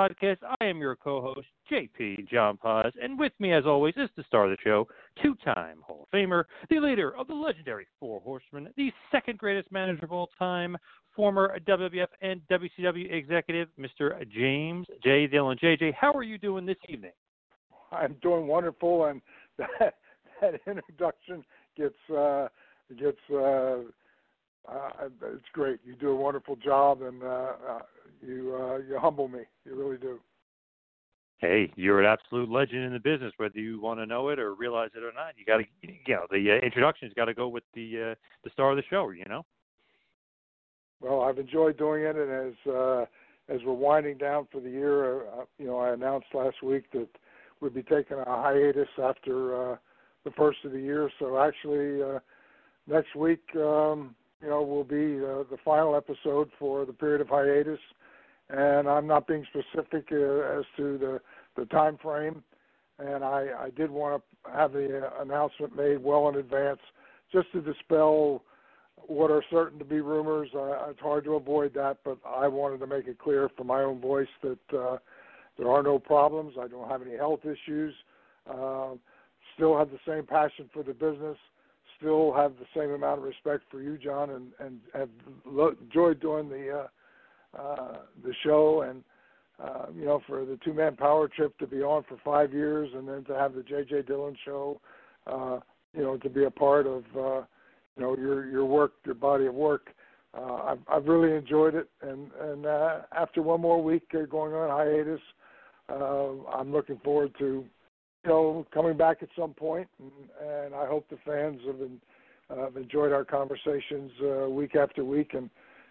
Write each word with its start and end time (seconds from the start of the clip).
Podcast. 0.00 0.38
I 0.60 0.64
am 0.64 0.78
your 0.78 0.96
co-host, 0.96 1.46
JP 1.70 2.28
John 2.30 2.56
Paz, 2.56 2.92
and 3.02 3.18
with 3.18 3.32
me, 3.38 3.52
as 3.52 3.66
always, 3.66 3.92
is 3.98 4.08
the 4.16 4.24
star 4.26 4.44
of 4.44 4.50
the 4.50 4.56
show, 4.64 4.88
two-time 5.22 5.82
Hall 5.86 6.04
of 6.04 6.18
Famer, 6.18 6.44
the 6.70 6.80
leader 6.80 7.14
of 7.16 7.26
the 7.26 7.34
legendary 7.34 7.86
Four 7.98 8.20
Horsemen, 8.22 8.72
the 8.78 8.90
second 9.12 9.36
greatest 9.36 9.70
manager 9.70 10.04
of 10.04 10.12
all 10.12 10.30
time, 10.38 10.76
former 11.14 11.58
WWF 11.68 12.06
and 12.22 12.40
WCW 12.50 13.12
executive, 13.12 13.68
Mr. 13.78 14.26
James 14.30 14.86
J. 15.04 15.26
Dillon. 15.26 15.58
JJ, 15.62 15.92
how 15.92 16.12
are 16.12 16.22
you 16.22 16.38
doing 16.38 16.64
this 16.64 16.78
evening? 16.88 17.12
I'm 17.92 18.16
doing 18.22 18.46
wonderful, 18.46 19.04
and 19.04 19.20
that, 19.58 19.96
that 20.40 20.54
introduction 20.66 21.44
gets 21.76 21.94
uh, 22.10 22.48
gets. 22.98 23.18
Uh, 23.30 23.90
uh, 24.70 25.08
it's 25.22 25.44
great. 25.52 25.80
You 25.84 25.94
do 25.94 26.10
a 26.10 26.16
wonderful 26.16 26.56
job, 26.56 27.02
and 27.02 27.22
uh, 27.22 27.26
uh, 27.26 27.78
you 28.22 28.56
uh, 28.60 28.78
you 28.78 28.98
humble 28.98 29.28
me. 29.28 29.40
You 29.64 29.74
really 29.74 29.96
do. 29.96 30.20
Hey, 31.38 31.72
you're 31.74 32.00
an 32.00 32.06
absolute 32.06 32.50
legend 32.50 32.84
in 32.84 32.92
the 32.92 33.00
business, 33.00 33.32
whether 33.38 33.58
you 33.58 33.80
want 33.80 33.98
to 33.98 34.06
know 34.06 34.28
it 34.28 34.38
or 34.38 34.54
realize 34.54 34.90
it 34.94 35.02
or 35.02 35.12
not. 35.12 35.32
You 35.38 35.46
got 35.46 35.56
to, 35.56 35.64
you 35.82 36.14
know, 36.14 36.26
the 36.30 36.58
uh, 36.58 36.64
introduction's 36.64 37.14
got 37.14 37.24
to 37.26 37.34
go 37.34 37.48
with 37.48 37.64
the 37.74 38.12
uh, 38.12 38.14
the 38.44 38.50
star 38.52 38.70
of 38.70 38.76
the 38.76 38.82
show. 38.90 39.10
You 39.10 39.24
know. 39.28 39.44
Well, 41.00 41.22
I've 41.22 41.38
enjoyed 41.38 41.78
doing 41.78 42.04
it, 42.04 42.16
and 42.16 42.30
as 42.30 42.72
uh, 42.72 43.06
as 43.48 43.60
we're 43.64 43.72
winding 43.72 44.18
down 44.18 44.48
for 44.52 44.60
the 44.60 44.70
year, 44.70 45.26
uh, 45.28 45.44
you 45.58 45.66
know, 45.66 45.78
I 45.78 45.92
announced 45.94 46.28
last 46.34 46.62
week 46.62 46.84
that 46.92 47.08
we'd 47.60 47.74
be 47.74 47.82
taking 47.82 48.18
a 48.18 48.24
hiatus 48.24 48.88
after 49.02 49.72
uh, 49.72 49.76
the 50.24 50.30
first 50.32 50.58
of 50.64 50.72
the 50.72 50.80
year. 50.80 51.10
So 51.18 51.38
actually, 51.38 52.02
uh, 52.02 52.18
next 52.86 53.16
week, 53.16 53.42
um, 53.56 54.14
you 54.42 54.48
know, 54.48 54.62
will 54.62 54.84
be 54.84 55.18
uh, 55.18 55.44
the 55.50 55.58
final 55.64 55.94
episode 55.94 56.50
for 56.58 56.84
the 56.84 56.92
period 56.92 57.20
of 57.20 57.28
hiatus 57.28 57.80
and 58.52 58.88
I'm 58.88 59.06
not 59.06 59.26
being 59.26 59.46
specific 59.50 60.08
uh, 60.12 60.58
as 60.58 60.64
to 60.76 60.98
the 60.98 61.20
the 61.56 61.66
time 61.66 61.98
frame. 62.02 62.42
And 62.98 63.24
I, 63.24 63.48
I 63.58 63.70
did 63.70 63.90
want 63.90 64.22
to 64.44 64.50
have 64.50 64.72
the 64.72 65.06
uh, 65.06 65.22
announcement 65.22 65.74
made 65.74 66.02
well 66.02 66.28
in 66.28 66.36
advance, 66.36 66.80
just 67.32 67.50
to 67.52 67.62
dispel 67.62 68.44
what 68.96 69.30
are 69.30 69.42
certain 69.50 69.78
to 69.78 69.84
be 69.86 70.00
rumors. 70.00 70.50
Uh, 70.54 70.90
it's 70.90 71.00
hard 71.00 71.24
to 71.24 71.34
avoid 71.34 71.72
that, 71.74 71.98
but 72.04 72.18
I 72.26 72.46
wanted 72.46 72.78
to 72.80 72.86
make 72.86 73.06
it 73.06 73.18
clear 73.18 73.48
for 73.56 73.64
my 73.64 73.80
own 73.80 74.00
voice 74.00 74.28
that 74.42 74.78
uh, 74.78 74.98
there 75.56 75.70
are 75.70 75.82
no 75.82 75.98
problems. 75.98 76.54
I 76.60 76.68
don't 76.68 76.90
have 76.90 77.00
any 77.00 77.16
health 77.16 77.40
issues. 77.44 77.94
Uh, 78.46 78.90
still 79.54 79.78
have 79.78 79.90
the 79.90 79.98
same 80.06 80.26
passion 80.26 80.68
for 80.72 80.82
the 80.82 80.92
business. 80.92 81.38
Still 82.00 82.32
have 82.32 82.54
the 82.58 82.66
same 82.74 82.90
amount 82.90 83.18
of 83.18 83.24
respect 83.24 83.64
for 83.70 83.82
you, 83.82 83.98
John, 83.98 84.30
and 84.30 84.52
and 84.58 84.80
have 84.94 85.10
lo- 85.44 85.76
enjoyed 85.80 86.20
doing 86.20 86.48
the 86.48 86.80
uh, 86.80 87.58
uh, 87.58 87.98
the 88.24 88.32
show 88.42 88.82
and 88.82 89.04
uh, 89.62 89.86
you 89.94 90.04
know 90.04 90.22
for 90.26 90.44
the 90.44 90.58
two 90.64 90.72
man 90.72 90.96
power 90.96 91.28
trip 91.28 91.56
to 91.58 91.66
be 91.66 91.82
on 91.82 92.04
for 92.08 92.16
five 92.24 92.52
years 92.52 92.88
and 92.94 93.06
then 93.06 93.24
to 93.24 93.34
have 93.34 93.54
the 93.54 93.62
JJ 93.62 94.06
Dillon 94.06 94.36
show 94.44 94.80
uh, 95.26 95.58
you 95.94 96.02
know 96.02 96.16
to 96.16 96.30
be 96.30 96.44
a 96.44 96.50
part 96.50 96.86
of 96.86 97.04
uh, 97.16 97.42
you 97.96 98.02
know 98.02 98.16
your 98.16 98.48
your 98.48 98.64
work 98.64 98.92
your 99.04 99.14
body 99.14 99.46
of 99.46 99.54
work. 99.54 99.90
Uh, 100.32 100.54
I've 100.54 100.78
I've 100.90 101.06
really 101.06 101.36
enjoyed 101.36 101.74
it. 101.74 101.90
And 102.02 102.30
and 102.40 102.66
uh, 102.66 103.00
after 103.16 103.42
one 103.42 103.60
more 103.60 103.82
week 103.82 104.04
going 104.30 104.54
on 104.54 104.70
hiatus 104.70 105.20
uh, 105.90 106.30
I'm 106.54 106.72
looking 106.72 106.98
forward 107.04 107.34
to 107.38 107.64
you 108.24 108.30
know 108.30 108.66
coming 108.72 108.96
back 108.96 109.18
at 109.22 109.28
some 109.38 109.54
point 109.54 109.88
and, 109.98 110.10
and 110.48 110.74
I 110.74 110.86
hope 110.86 111.08
the 111.08 111.18
fans 111.24 111.60
have 111.66 111.78
been 111.78 112.00
uh, 112.50 112.64
have 112.64 112.76
enjoyed 112.76 113.12
our 113.12 113.24
conversations 113.24 114.10
uh, 114.22 114.48
week 114.48 114.74
after 114.74 115.04
week 115.04 115.34
and 115.34 115.48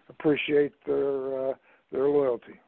appreciate 0.08 0.72
their 0.86 1.50
uh, 1.50 1.54
their 1.92 2.08
loyalty. 2.08 2.60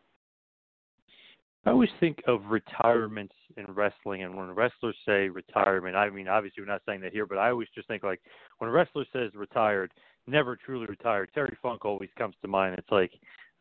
I 1.64 1.70
always 1.70 1.90
think 2.00 2.18
of 2.26 2.40
retirements 2.46 3.34
in 3.56 3.66
wrestling, 3.72 4.24
and 4.24 4.36
when 4.36 4.50
wrestlers 4.50 4.96
say 5.06 5.28
retirement, 5.28 5.94
I 5.94 6.10
mean 6.10 6.26
obviously 6.26 6.62
we're 6.62 6.72
not 6.72 6.82
saying 6.86 7.02
that 7.02 7.12
here, 7.12 7.26
but 7.26 7.38
I 7.38 7.50
always 7.50 7.68
just 7.74 7.86
think 7.88 8.02
like 8.02 8.20
when 8.58 8.68
a 8.68 8.72
wrestler 8.72 9.04
says 9.12 9.30
retired, 9.34 9.92
never 10.26 10.56
truly 10.56 10.86
retired. 10.86 11.30
Terry 11.34 11.56
Funk 11.62 11.84
always 11.84 12.10
comes 12.16 12.34
to 12.42 12.48
mind. 12.48 12.76
It's 12.78 12.90
like, 12.90 13.12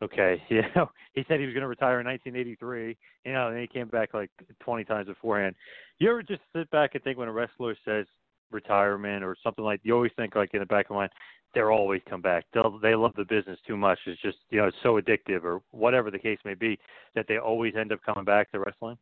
okay, 0.02 0.42
you 0.48 0.62
know, 0.74 0.90
he 1.14 1.24
said 1.28 1.40
he 1.40 1.46
was 1.46 1.54
going 1.54 1.62
to 1.62 1.68
retire 1.68 2.00
in 2.00 2.06
1983, 2.06 2.96
you 3.24 3.32
know, 3.32 3.48
and 3.48 3.58
he 3.58 3.66
came 3.66 3.88
back 3.88 4.14
like 4.14 4.30
20 4.60 4.84
times 4.84 5.08
beforehand. 5.08 5.54
You 5.98 6.10
ever 6.10 6.22
just 6.22 6.42
sit 6.54 6.70
back 6.70 6.94
and 6.94 7.02
think 7.04 7.18
when 7.18 7.28
a 7.28 7.32
wrestler 7.32 7.76
says 7.84 8.06
retirement 8.50 9.24
or 9.24 9.36
something 9.42 9.64
like, 9.64 9.80
you 9.82 9.94
always 9.94 10.12
think 10.16 10.34
like 10.34 10.50
in 10.52 10.60
the 10.60 10.66
back 10.66 10.90
of 10.90 10.96
mind, 10.96 11.10
they'll 11.54 11.66
always 11.66 12.02
come 12.08 12.20
back. 12.20 12.44
They'll 12.52 12.78
they 12.78 12.94
love 12.94 13.12
the 13.16 13.24
business 13.24 13.58
too 13.66 13.76
much. 13.76 13.98
It's 14.06 14.20
just 14.22 14.38
you 14.50 14.58
know 14.58 14.66
it's 14.66 14.76
so 14.82 15.00
addictive 15.00 15.44
or 15.44 15.60
whatever 15.70 16.10
the 16.10 16.18
case 16.18 16.38
may 16.44 16.54
be 16.54 16.78
that 17.14 17.26
they 17.28 17.38
always 17.38 17.74
end 17.76 17.92
up 17.92 18.00
coming 18.04 18.24
back 18.24 18.50
to 18.52 18.60
wrestling. 18.60 18.96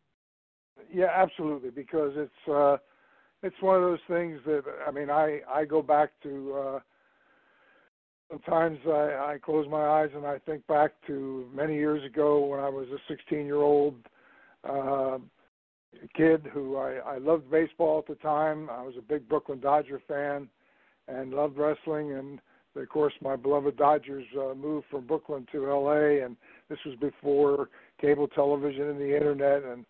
Yeah, 0.92 1.10
absolutely. 1.14 1.70
Because 1.70 2.12
it's 2.16 2.48
uh, 2.48 2.76
it's 3.42 3.56
one 3.60 3.76
of 3.76 3.82
those 3.82 3.98
things 4.08 4.40
that 4.46 4.62
I 4.86 4.90
mean 4.90 5.10
I 5.10 5.40
I 5.48 5.64
go 5.64 5.82
back 5.82 6.10
to. 6.22 6.54
Uh, 6.54 6.78
Sometimes 8.30 8.78
I, 8.86 9.32
I 9.32 9.38
close 9.42 9.66
my 9.68 9.82
eyes 9.82 10.10
and 10.14 10.24
I 10.24 10.38
think 10.38 10.66
back 10.68 10.92
to 11.08 11.48
many 11.52 11.74
years 11.74 12.04
ago 12.04 12.44
when 12.44 12.60
I 12.60 12.68
was 12.68 12.86
a 12.88 12.98
16 13.08 13.44
year 13.44 13.56
old 13.56 13.96
uh, 14.62 15.18
kid 16.16 16.48
who 16.52 16.76
I, 16.76 16.98
I 17.04 17.18
loved 17.18 17.50
baseball 17.50 17.98
at 17.98 18.06
the 18.06 18.14
time. 18.22 18.70
I 18.70 18.82
was 18.82 18.94
a 18.96 19.02
big 19.02 19.28
Brooklyn 19.28 19.58
Dodger 19.58 20.00
fan 20.06 20.48
and 21.08 21.32
loved 21.32 21.58
wrestling. 21.58 22.12
And 22.12 22.40
of 22.76 22.88
course, 22.88 23.12
my 23.20 23.34
beloved 23.34 23.76
Dodgers 23.76 24.26
uh, 24.38 24.54
moved 24.54 24.86
from 24.90 25.06
Brooklyn 25.06 25.46
to 25.50 25.68
L.A. 25.68 26.24
and 26.24 26.36
this 26.68 26.78
was 26.86 26.94
before 27.00 27.68
cable 28.00 28.28
television 28.28 28.88
and 28.90 29.00
the 29.00 29.14
internet, 29.14 29.64
and 29.64 29.84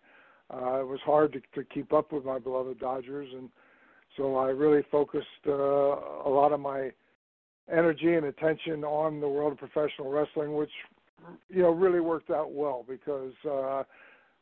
uh, 0.51 0.81
it 0.81 0.87
was 0.87 0.99
hard 1.05 1.31
to, 1.33 1.41
to 1.53 1.63
keep 1.71 1.93
up 1.93 2.11
with 2.11 2.25
my 2.25 2.39
beloved 2.39 2.79
Dodgers. 2.79 3.29
And 3.33 3.49
so 4.17 4.35
I 4.35 4.47
really 4.47 4.83
focused 4.91 5.27
uh, 5.47 5.51
a 5.51 6.29
lot 6.29 6.51
of 6.51 6.59
my 6.59 6.91
energy 7.71 8.15
and 8.15 8.25
attention 8.25 8.83
on 8.83 9.19
the 9.19 9.27
world 9.27 9.53
of 9.53 9.57
professional 9.57 10.11
wrestling, 10.11 10.55
which 10.55 10.71
you 11.49 11.61
know 11.61 11.71
really 11.71 11.99
worked 11.99 12.29
out 12.29 12.51
well 12.53 12.85
because 12.87 13.33
uh, 13.49 13.83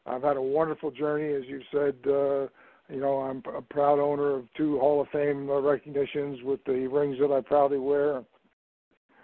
I've 0.06 0.24
had 0.24 0.38
a 0.38 0.42
wonderful 0.42 0.92
journey, 0.92 1.34
as 1.34 1.44
you 1.48 1.62
said. 1.72 1.96
Uh, 2.06 2.48
you 2.92 3.00
know, 3.00 3.20
I'm 3.20 3.44
a 3.56 3.62
proud 3.62 4.00
owner 4.00 4.36
of 4.36 4.46
two 4.58 4.80
Hall 4.80 5.02
of 5.02 5.08
Fame 5.10 5.50
recognitions 5.50 6.42
with 6.44 6.64
the 6.66 6.88
rings 6.88 7.18
that 7.20 7.32
I 7.32 7.42
proudly 7.42 7.78
wear. 7.78 8.24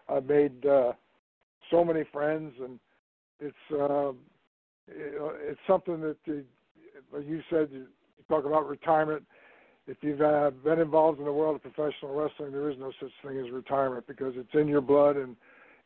I've 0.07 0.25
made 0.25 0.65
uh, 0.65 0.94
so 1.71 1.83
many 1.83 2.03
friends, 2.13 2.53
and 2.62 2.80
it's 3.39 3.56
uh, 3.71 4.12
it's 4.88 5.59
something 5.68 6.00
that 6.01 6.18
the, 6.25 6.45
you 7.25 7.42
said. 7.50 7.69
You 7.71 7.88
talk 8.30 8.45
about 8.45 8.68
retirement. 8.68 9.24
If 9.87 9.97
you've 10.01 10.21
uh, 10.21 10.51
been 10.63 10.79
involved 10.79 11.19
in 11.19 11.25
the 11.25 11.31
world 11.31 11.55
of 11.55 11.61
professional 11.61 12.15
wrestling, 12.15 12.51
there 12.51 12.69
is 12.69 12.77
no 12.79 12.91
such 12.99 13.11
thing 13.23 13.37
as 13.37 13.51
retirement 13.51 14.07
because 14.07 14.33
it's 14.35 14.53
in 14.53 14.67
your 14.67 14.81
blood, 14.81 15.15
and 15.15 15.35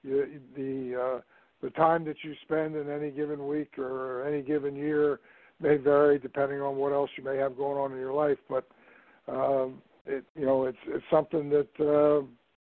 you, 0.03 0.39
the 0.55 1.01
uh, 1.01 1.21
the 1.61 1.69
time 1.71 2.05
that 2.05 2.15
you 2.23 2.33
spend 2.43 2.75
in 2.77 2.89
any 2.89 3.11
given 3.11 3.45
week 3.47 3.77
or 3.77 4.25
any 4.25 4.41
given 4.41 4.75
year 4.75 5.19
may 5.59 5.75
vary 5.75 6.17
depending 6.17 6.61
on 6.61 6.77
what 6.77 6.93
else 6.93 7.09
you 7.17 7.23
may 7.23 7.35
have 7.35 7.57
going 7.57 7.77
on 7.77 7.91
in 7.91 7.97
your 7.97 8.13
life. 8.13 8.37
But 8.49 8.65
um, 9.27 9.81
it, 10.05 10.23
you 10.35 10.45
know, 10.45 10.65
it's 10.65 10.77
it's 10.87 11.03
something 11.11 11.49
that 11.49 11.69
uh, 11.79 12.25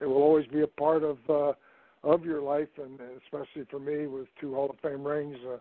it 0.00 0.06
will 0.06 0.22
always 0.22 0.46
be 0.48 0.62
a 0.62 0.66
part 0.66 1.04
of 1.04 1.18
uh, 1.30 1.52
of 2.02 2.24
your 2.24 2.42
life, 2.42 2.68
and 2.82 2.98
especially 3.24 3.64
for 3.70 3.78
me 3.78 4.08
with 4.08 4.26
two 4.40 4.54
Hall 4.54 4.70
of 4.70 4.76
Fame 4.80 5.06
rings. 5.06 5.36
Uh, 5.46 5.58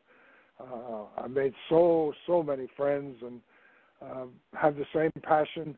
uh, 0.64 1.06
I 1.18 1.28
made 1.28 1.54
so 1.70 2.14
so 2.26 2.42
many 2.42 2.68
friends 2.76 3.18
and 3.22 3.42
uh, 4.02 4.26
have 4.54 4.76
the 4.76 4.86
same 4.94 5.12
passion, 5.24 5.78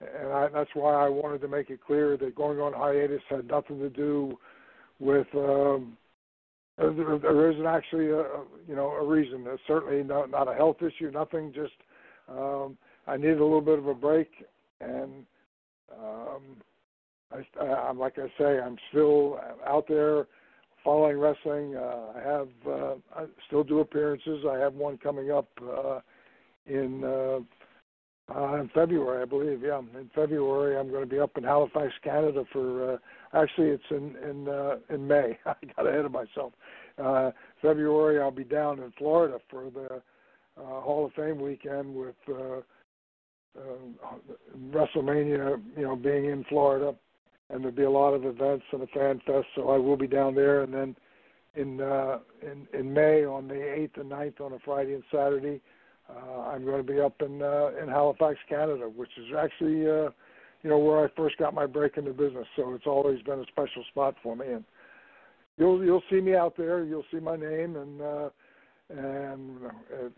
and 0.00 0.32
I, 0.32 0.48
that's 0.48 0.70
why 0.74 0.94
I 0.94 1.08
wanted 1.08 1.40
to 1.42 1.48
make 1.48 1.70
it 1.70 1.80
clear 1.84 2.16
that 2.16 2.34
going 2.34 2.60
on 2.60 2.72
hiatus 2.72 3.22
had 3.28 3.46
nothing 3.46 3.78
to 3.78 3.90
do 3.90 4.38
with. 4.98 5.26
Um, 5.34 5.96
there, 6.78 7.18
there 7.18 7.50
isn't 7.50 7.66
actually 7.66 8.10
a 8.10 8.24
you 8.68 8.76
know 8.76 8.90
a 8.90 9.04
reason. 9.04 9.44
There's 9.44 9.60
certainly 9.66 10.02
not 10.02 10.30
not 10.30 10.48
a 10.48 10.54
health 10.54 10.76
issue. 10.82 11.10
Nothing. 11.10 11.52
Just 11.54 11.72
um, 12.28 12.76
I 13.06 13.16
needed 13.16 13.40
a 13.40 13.44
little 13.44 13.62
bit 13.62 13.78
of 13.78 13.86
a 13.86 13.94
break, 13.94 14.28
and 14.80 15.24
um, 15.98 16.42
I, 17.32 17.64
I'm 17.64 17.98
like 17.98 18.18
I 18.18 18.28
say, 18.38 18.60
I'm 18.60 18.76
still 18.90 19.40
out 19.66 19.86
there 19.88 20.26
following 20.84 21.18
wrestling. 21.18 21.76
Uh, 21.76 22.12
I 22.14 22.20
have 22.20 22.48
uh, 22.66 22.94
I 23.14 23.24
still 23.46 23.64
do 23.64 23.80
appearances. 23.80 24.44
I 24.48 24.58
have 24.58 24.74
one 24.74 24.98
coming 24.98 25.30
up 25.30 25.48
uh, 25.62 26.00
in 26.66 27.04
uh, 27.04 27.38
uh, 28.34 28.54
in 28.60 28.68
February, 28.74 29.22
I 29.22 29.24
believe. 29.24 29.62
Yeah, 29.62 29.78
in 29.78 30.10
February, 30.14 30.76
I'm 30.76 30.90
going 30.90 31.04
to 31.04 31.10
be 31.10 31.20
up 31.20 31.36
in 31.36 31.44
Halifax, 31.44 31.92
Canada 32.02 32.44
for. 32.52 32.94
Uh, 32.94 32.96
actually, 33.34 33.68
it's 33.68 33.84
in 33.90 34.16
in 34.28 34.48
uh, 34.48 34.76
in 34.90 35.06
May. 35.06 35.38
I 35.46 35.54
got 35.76 35.86
ahead 35.86 36.04
of 36.04 36.12
myself. 36.12 36.52
Uh, 37.02 37.30
February, 37.62 38.20
I'll 38.20 38.30
be 38.30 38.44
down 38.44 38.80
in 38.80 38.92
Florida 38.98 39.38
for 39.50 39.70
the 39.70 40.02
uh, 40.60 40.80
Hall 40.80 41.06
of 41.06 41.12
Fame 41.12 41.40
weekend 41.40 41.94
with 41.94 42.16
uh, 42.28 42.58
uh, 43.58 44.14
WrestleMania. 44.70 45.62
You 45.76 45.82
know, 45.82 45.96
being 45.96 46.26
in 46.26 46.44
Florida 46.48 46.94
and 47.50 47.60
there'll 47.62 47.76
be 47.76 47.84
a 47.84 47.90
lot 47.90 48.12
of 48.12 48.24
events 48.24 48.64
and 48.72 48.82
a 48.82 48.86
fan 48.88 49.20
fest. 49.26 49.46
So 49.54 49.70
I 49.70 49.78
will 49.78 49.96
be 49.96 50.06
down 50.06 50.34
there, 50.34 50.62
and 50.62 50.74
then 50.74 50.96
in 51.54 51.80
uh, 51.80 52.18
in 52.42 52.66
in 52.78 52.92
May 52.92 53.24
on 53.24 53.48
the 53.48 53.74
eighth 53.74 53.96
and 53.96 54.10
9th 54.10 54.40
on 54.40 54.52
a 54.52 54.58
Friday 54.60 54.94
and 54.94 55.04
Saturday, 55.10 55.60
uh, 56.08 56.40
I'm 56.40 56.64
going 56.64 56.84
to 56.84 56.92
be 56.92 57.00
up 57.00 57.20
in 57.20 57.42
uh, 57.42 57.70
in 57.82 57.88
Halifax, 57.88 58.38
Canada, 58.48 58.88
which 58.88 59.10
is 59.18 59.26
actually 59.36 59.86
uh, 59.86 60.10
you 60.62 60.70
know 60.70 60.78
where 60.78 61.04
I 61.04 61.08
first 61.16 61.36
got 61.38 61.54
my 61.54 61.66
break 61.66 61.96
in 61.96 62.04
the 62.04 62.12
business. 62.12 62.46
So 62.56 62.74
it's 62.74 62.86
always 62.86 63.22
been 63.22 63.40
a 63.40 63.46
special 63.46 63.84
spot 63.90 64.14
for 64.22 64.36
me, 64.36 64.46
and 64.46 64.64
you'll 65.56 65.84
you'll 65.84 66.02
see 66.10 66.20
me 66.20 66.34
out 66.34 66.56
there. 66.56 66.84
You'll 66.84 67.04
see 67.12 67.20
my 67.20 67.36
name, 67.36 67.76
and 67.76 68.00
uh, 68.00 68.28
and 68.90 69.58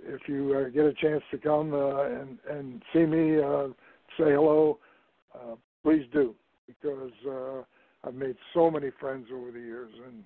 if 0.02 0.28
you 0.28 0.54
uh, 0.54 0.68
get 0.68 0.84
a 0.84 0.92
chance 0.94 1.22
to 1.30 1.38
come 1.38 1.72
uh, 1.72 2.02
and 2.04 2.38
and 2.50 2.82
see 2.92 3.06
me, 3.06 3.38
uh, 3.38 3.68
say 4.18 4.32
hello. 4.32 4.78
Uh, 5.34 5.54
please 5.82 6.04
do 6.12 6.34
because 6.66 7.12
uh, 7.26 7.62
I've 8.04 8.14
made 8.14 8.36
so 8.52 8.70
many 8.70 8.90
friends 9.00 9.28
over 9.32 9.50
the 9.50 9.60
years, 9.60 9.90
and 10.06 10.24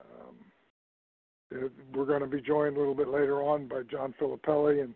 um, 0.00 0.36
we're 1.50 2.04
going 2.04 2.20
to 2.20 2.26
be 2.26 2.40
joined 2.40 2.76
a 2.76 2.78
little 2.78 2.94
bit 2.94 3.08
later 3.08 3.42
on 3.42 3.68
by 3.68 3.82
John 3.90 4.14
Filippelli, 4.20 4.82
and 4.82 4.94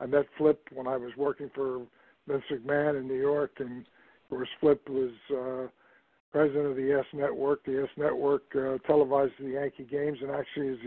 I 0.00 0.06
met 0.06 0.26
Flip 0.38 0.60
when 0.72 0.86
I 0.86 0.96
was 0.96 1.12
working 1.16 1.50
for 1.54 1.82
Vince 2.26 2.44
McMahon 2.50 2.98
in 2.98 3.08
New 3.08 3.20
York, 3.20 3.52
and 3.58 3.80
of 3.80 4.30
course 4.30 4.48
Flip 4.60 4.88
was 4.88 5.10
uh, 5.30 5.68
president 6.32 6.66
of 6.66 6.76
the 6.76 6.82
Yes 6.82 7.04
Network. 7.12 7.64
The 7.64 7.72
Yes 7.72 7.88
Network 7.96 8.44
uh, 8.54 8.78
televises 8.86 9.34
the 9.38 9.50
Yankee 9.50 9.84
games, 9.84 10.18
and 10.20 10.30
actually 10.30 10.68
is 10.68 10.78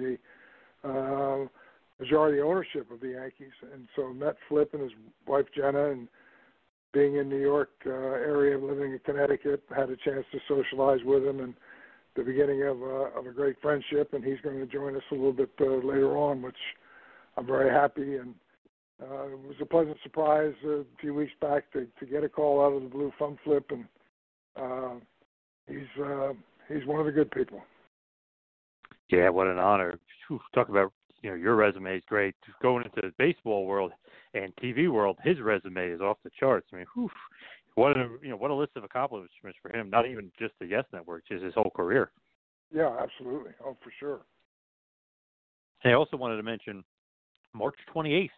the 0.84 0.90
uh, 0.90 1.48
majority 2.00 2.42
ownership 2.42 2.92
of 2.92 3.00
the 3.00 3.10
Yankees. 3.10 3.54
And 3.74 3.88
so 3.96 4.14
met 4.14 4.36
Flip 4.50 4.74
and 4.74 4.84
his 4.84 4.92
wife 5.28 5.46
Jenna, 5.56 5.92
and 5.92 6.08
being 6.94 7.18
in 7.18 7.30
New 7.30 7.40
York 7.40 7.70
uh, 7.86 7.92
area, 7.92 8.58
living 8.58 8.94
in 8.94 9.00
Connecticut, 9.06 9.64
had 9.76 9.90
a 9.90 9.98
chance 9.98 10.26
to 10.32 10.40
socialize 10.48 11.00
with 11.06 11.24
him 11.24 11.40
and 11.40 11.54
the 12.18 12.24
beginning 12.24 12.64
of 12.64 12.82
a, 12.82 13.10
of 13.18 13.28
a 13.28 13.32
great 13.32 13.56
friendship. 13.62 14.14
And 14.14 14.24
he's 14.24 14.42
going 14.44 14.60
to 14.60 14.66
join 14.66 14.96
us 14.96 15.04
a 15.12 15.16
little 15.16 15.32
bit 15.32 15.52
uh, 15.62 15.66
later 15.66 16.18
on, 16.18 16.42
which 16.42 16.58
I'm 17.38 17.46
very 17.46 17.72
happy. 17.72 18.18
And 18.18 18.34
uh, 19.02 19.28
it 19.28 19.40
was 19.40 19.56
a 19.62 19.66
pleasant 19.66 19.98
surprise 20.02 20.54
a 20.66 20.84
few 21.00 21.14
weeks 21.14 21.34
back 21.40 21.72
to, 21.74 21.88
to 22.00 22.06
get 22.06 22.24
a 22.24 22.30
call 22.30 22.66
out 22.66 22.74
of 22.74 22.82
the 22.82 22.90
blue 22.90 23.12
from 23.18 23.38
Flip, 23.44 23.64
and 23.70 23.86
uh, 24.56 24.96
he's 25.68 26.04
uh, 26.04 26.34
he's 26.68 26.86
one 26.86 27.00
of 27.00 27.06
the 27.06 27.12
good 27.12 27.30
people. 27.30 27.62
Yeah, 29.10 29.30
what 29.30 29.48
an 29.48 29.60
honor. 29.60 30.00
Whew, 30.28 30.40
talk 30.56 30.70
about 30.70 30.92
you 31.22 31.30
know 31.30 31.36
your 31.36 31.56
resume 31.56 31.98
is 31.98 32.04
great. 32.08 32.34
Going 32.64 32.86
into 32.86 33.08
the 33.08 33.14
baseball 33.20 33.66
world, 33.66 33.92
and 34.34 34.52
TV 34.56 34.90
world, 34.90 35.18
his 35.24 35.40
resume 35.42 35.92
is 35.92 36.02
off 36.02 36.18
the 36.24 36.32
charts. 36.40 36.68
I 36.74 36.78
mean, 36.78 36.86
whew, 36.96 37.10
what 37.78 37.96
a 37.96 38.10
you 38.24 38.30
know 38.30 38.38
what 38.38 38.50
a 38.50 38.56
list 38.56 38.72
of 38.76 38.84
accomplishments 38.84 39.58
for 39.62 39.76
him. 39.76 39.90
Not 39.90 40.08
even 40.08 40.32
just 40.40 40.54
the 40.60 40.66
Yes 40.66 40.84
Network, 40.92 41.28
just 41.28 41.44
his 41.44 41.54
whole 41.54 41.72
career. 41.76 42.12
Yeah, 42.74 42.96
absolutely. 43.00 43.52
Oh, 43.64 43.78
for 43.84 43.92
sure. 44.00 44.22
And 45.84 45.94
I 45.94 45.96
also 45.96 46.18
wanted 46.18 46.38
to 46.38 46.44
mention 46.44 46.84
March 47.54 47.76
28th, 47.96 48.30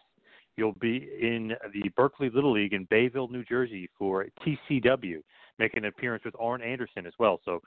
you'll 0.56 0.76
be 0.80 1.08
in 1.20 1.52
the 1.72 1.88
Berkeley 1.96 2.28
Little 2.28 2.52
League 2.52 2.74
in 2.74 2.86
Bayville, 2.90 3.28
New 3.28 3.42
Jersey 3.44 3.88
for 3.98 4.26
TCW, 4.46 5.22
making 5.58 5.84
an 5.84 5.86
appearance 5.86 6.22
with 6.24 6.34
Arn 6.38 6.60
Anderson 6.60 7.06
as 7.06 7.14
well. 7.18 7.40
So 7.46 7.62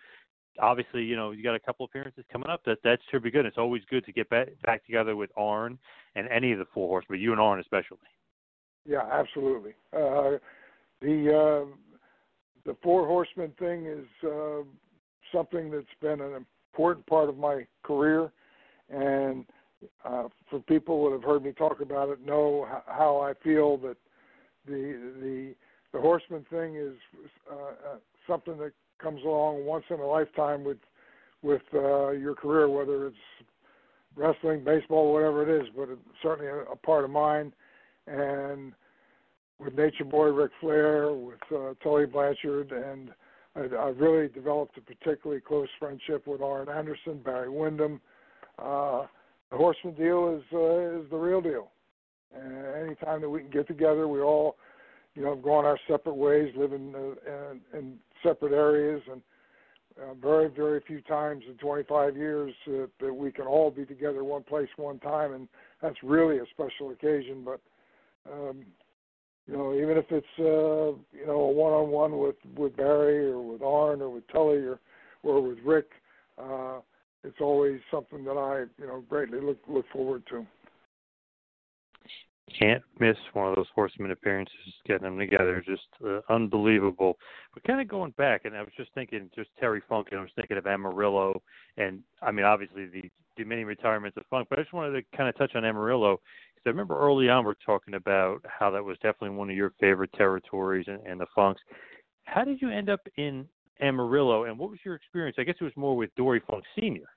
obviously, 0.59 1.01
you 1.03 1.15
know, 1.15 1.31
you 1.31 1.43
got 1.43 1.55
a 1.55 1.59
couple 1.59 1.85
appearances 1.85 2.23
coming 2.31 2.49
up. 2.49 2.61
That 2.65 2.77
that 2.83 2.99
should 3.09 3.23
be 3.23 3.31
good. 3.31 3.47
It's 3.47 3.57
always 3.57 3.81
good 3.89 4.05
to 4.05 4.11
get 4.11 4.29
back 4.29 4.49
back 4.63 4.85
together 4.85 5.15
with 5.15 5.31
Arn 5.35 5.79
and 6.15 6.27
any 6.29 6.51
of 6.51 6.59
the 6.59 6.65
four 6.71 6.87
horsemen, 6.87 7.17
but 7.17 7.19
you 7.19 7.31
and 7.31 7.41
Arn 7.41 7.59
especially. 7.59 7.97
Yeah, 8.85 9.07
absolutely. 9.11 9.73
Uh, 9.91 10.37
the 11.03 11.29
uh, 11.29 11.75
the 12.65 12.75
four 12.81 13.05
horsemen 13.05 13.51
thing 13.59 13.85
is 13.85 14.05
uh, 14.25 14.61
something 15.33 15.69
that's 15.69 15.85
been 16.01 16.21
an 16.21 16.45
important 16.71 17.05
part 17.05 17.29
of 17.29 17.37
my 17.37 17.65
career, 17.83 18.31
and 18.89 19.45
uh, 20.05 20.23
for 20.49 20.59
people 20.61 21.03
that 21.05 21.11
have 21.11 21.23
heard 21.23 21.43
me 21.43 21.51
talk 21.51 21.81
about 21.81 22.09
it, 22.09 22.25
know 22.25 22.67
how 22.87 23.19
I 23.19 23.33
feel 23.43 23.77
that 23.77 23.97
the 24.65 25.13
the 25.19 25.55
the 25.91 25.99
horseman 25.99 26.45
thing 26.49 26.75
is 26.75 26.95
uh, 27.51 27.55
uh, 27.55 27.97
something 28.27 28.57
that 28.57 28.71
comes 29.01 29.21
along 29.23 29.65
once 29.65 29.83
in 29.89 29.99
a 29.99 30.07
lifetime 30.07 30.63
with 30.63 30.79
with 31.41 31.61
uh, 31.73 32.11
your 32.11 32.33
career, 32.33 32.69
whether 32.69 33.07
it's 33.07 33.17
wrestling, 34.15 34.63
baseball, 34.63 35.11
whatever 35.11 35.43
it 35.43 35.61
is. 35.61 35.67
But 35.75 35.89
it's 35.89 36.01
certainly 36.21 36.49
a, 36.49 36.71
a 36.71 36.75
part 36.77 37.03
of 37.03 37.09
mine. 37.09 37.53
And 38.07 38.73
with 39.63 39.77
Nature 39.77 40.05
Boy 40.05 40.27
Ric 40.27 40.51
Flair, 40.59 41.13
with 41.13 41.39
uh, 41.53 41.73
Tully 41.81 42.05
Blanchard, 42.05 42.71
and 42.71 43.11
I, 43.55 43.75
I 43.75 43.87
really 43.89 44.27
developed 44.27 44.77
a 44.77 44.81
particularly 44.81 45.41
close 45.41 45.69
friendship 45.79 46.27
with 46.27 46.41
Arn 46.41 46.69
Anderson, 46.69 47.19
Barry 47.23 47.49
Windham. 47.49 48.01
Uh, 48.59 49.05
the 49.51 49.57
Horseman 49.57 49.93
deal 49.93 50.35
is 50.35 50.43
uh, 50.53 51.01
is 51.01 51.09
the 51.09 51.17
real 51.17 51.41
deal. 51.41 51.71
And 52.35 52.87
anytime 52.87 53.21
that 53.21 53.29
we 53.29 53.41
can 53.41 53.51
get 53.51 53.67
together, 53.67 54.07
we 54.07 54.21
all, 54.21 54.57
you 55.13 55.23
know, 55.23 55.35
go 55.35 55.53
on 55.53 55.65
our 55.65 55.77
separate 55.87 56.15
ways, 56.15 56.51
live 56.57 56.73
in, 56.73 56.95
uh, 56.95 57.51
in, 57.53 57.61
in 57.77 57.97
separate 58.23 58.53
areas, 58.53 59.03
and 59.11 59.21
uh, 60.01 60.15
very, 60.15 60.49
very 60.49 60.81
few 60.87 61.01
times 61.01 61.43
in 61.47 61.55
25 61.57 62.17
years 62.17 62.51
uh, 62.67 62.87
that 62.99 63.13
we 63.13 63.31
can 63.31 63.45
all 63.45 63.69
be 63.69 63.85
together 63.85 64.23
one 64.23 64.41
place, 64.41 64.69
one 64.77 64.97
time, 64.97 65.33
and 65.33 65.47
that's 65.79 66.01
really 66.01 66.39
a 66.39 66.45
special 66.51 66.89
occasion. 66.89 67.45
But 67.45 67.61
um, 68.31 68.65
you 69.47 69.57
know, 69.57 69.73
even 69.73 69.97
if 69.97 70.05
it's 70.09 70.25
uh, 70.39 70.97
you 71.17 71.25
know 71.27 71.41
a 71.41 71.51
one-on-one 71.51 72.17
with 72.17 72.35
with 72.55 72.75
Barry 72.77 73.27
or 73.27 73.41
with 73.41 73.61
Arn 73.61 74.01
or 74.01 74.09
with 74.09 74.27
Tully 74.31 74.57
or 74.57 74.79
or 75.23 75.41
with 75.41 75.57
Ric, 75.65 75.89
uh, 76.37 76.79
it's 77.23 77.41
always 77.41 77.79
something 77.91 78.23
that 78.25 78.37
I 78.37 78.65
you 78.81 78.87
know 78.87 79.03
greatly 79.09 79.41
look 79.41 79.59
look 79.67 79.85
forward 79.91 80.23
to 80.29 80.45
can't 82.59 82.83
miss 82.99 83.17
one 83.33 83.49
of 83.49 83.55
those 83.55 83.67
horseman 83.73 84.11
appearances, 84.11 84.55
getting 84.85 85.03
them 85.03 85.17
together, 85.17 85.63
just 85.65 85.87
uh, 86.05 86.19
unbelievable. 86.29 87.17
But 87.53 87.63
kind 87.63 87.81
of 87.81 87.87
going 87.87 88.11
back, 88.17 88.45
and 88.45 88.55
I 88.55 88.61
was 88.61 88.71
just 88.77 88.93
thinking, 88.93 89.29
just 89.35 89.49
Terry 89.59 89.81
Funk, 89.87 90.09
and 90.11 90.19
I 90.19 90.23
was 90.23 90.31
thinking 90.35 90.57
of 90.57 90.67
Amarillo, 90.67 91.41
and 91.77 92.01
I 92.21 92.31
mean, 92.31 92.45
obviously 92.45 92.85
the 92.87 93.09
the 93.35 93.43
many 93.43 93.63
retirements 93.63 94.15
of 94.15 94.23
Funk, 94.29 94.47
but 94.49 94.59
I 94.59 94.61
just 94.61 94.73
wanted 94.73 94.91
to 94.91 95.17
kind 95.17 95.27
of 95.27 95.35
touch 95.35 95.55
on 95.55 95.65
Amarillo 95.65 96.19
I 96.65 96.69
remember 96.69 96.97
early 96.97 97.29
on 97.29 97.45
we're 97.45 97.53
talking 97.65 97.95
about 97.95 98.43
how 98.47 98.71
that 98.71 98.83
was 98.83 98.97
definitely 98.97 99.31
one 99.31 99.49
of 99.49 99.55
your 99.55 99.73
favorite 99.79 100.13
territories 100.13 100.85
and, 100.87 101.05
and 101.05 101.19
the 101.19 101.25
Funks. 101.35 101.61
How 102.25 102.43
did 102.43 102.61
you 102.61 102.69
end 102.69 102.89
up 102.89 103.01
in 103.17 103.45
Amarillo, 103.81 104.45
and 104.45 104.57
what 104.57 104.69
was 104.69 104.79
your 104.85 104.95
experience? 104.95 105.35
I 105.39 105.43
guess 105.43 105.55
it 105.59 105.63
was 105.63 105.73
more 105.75 105.95
with 105.95 106.13
Dory 106.15 106.41
Funk 106.47 106.63
Senior. 106.79 107.07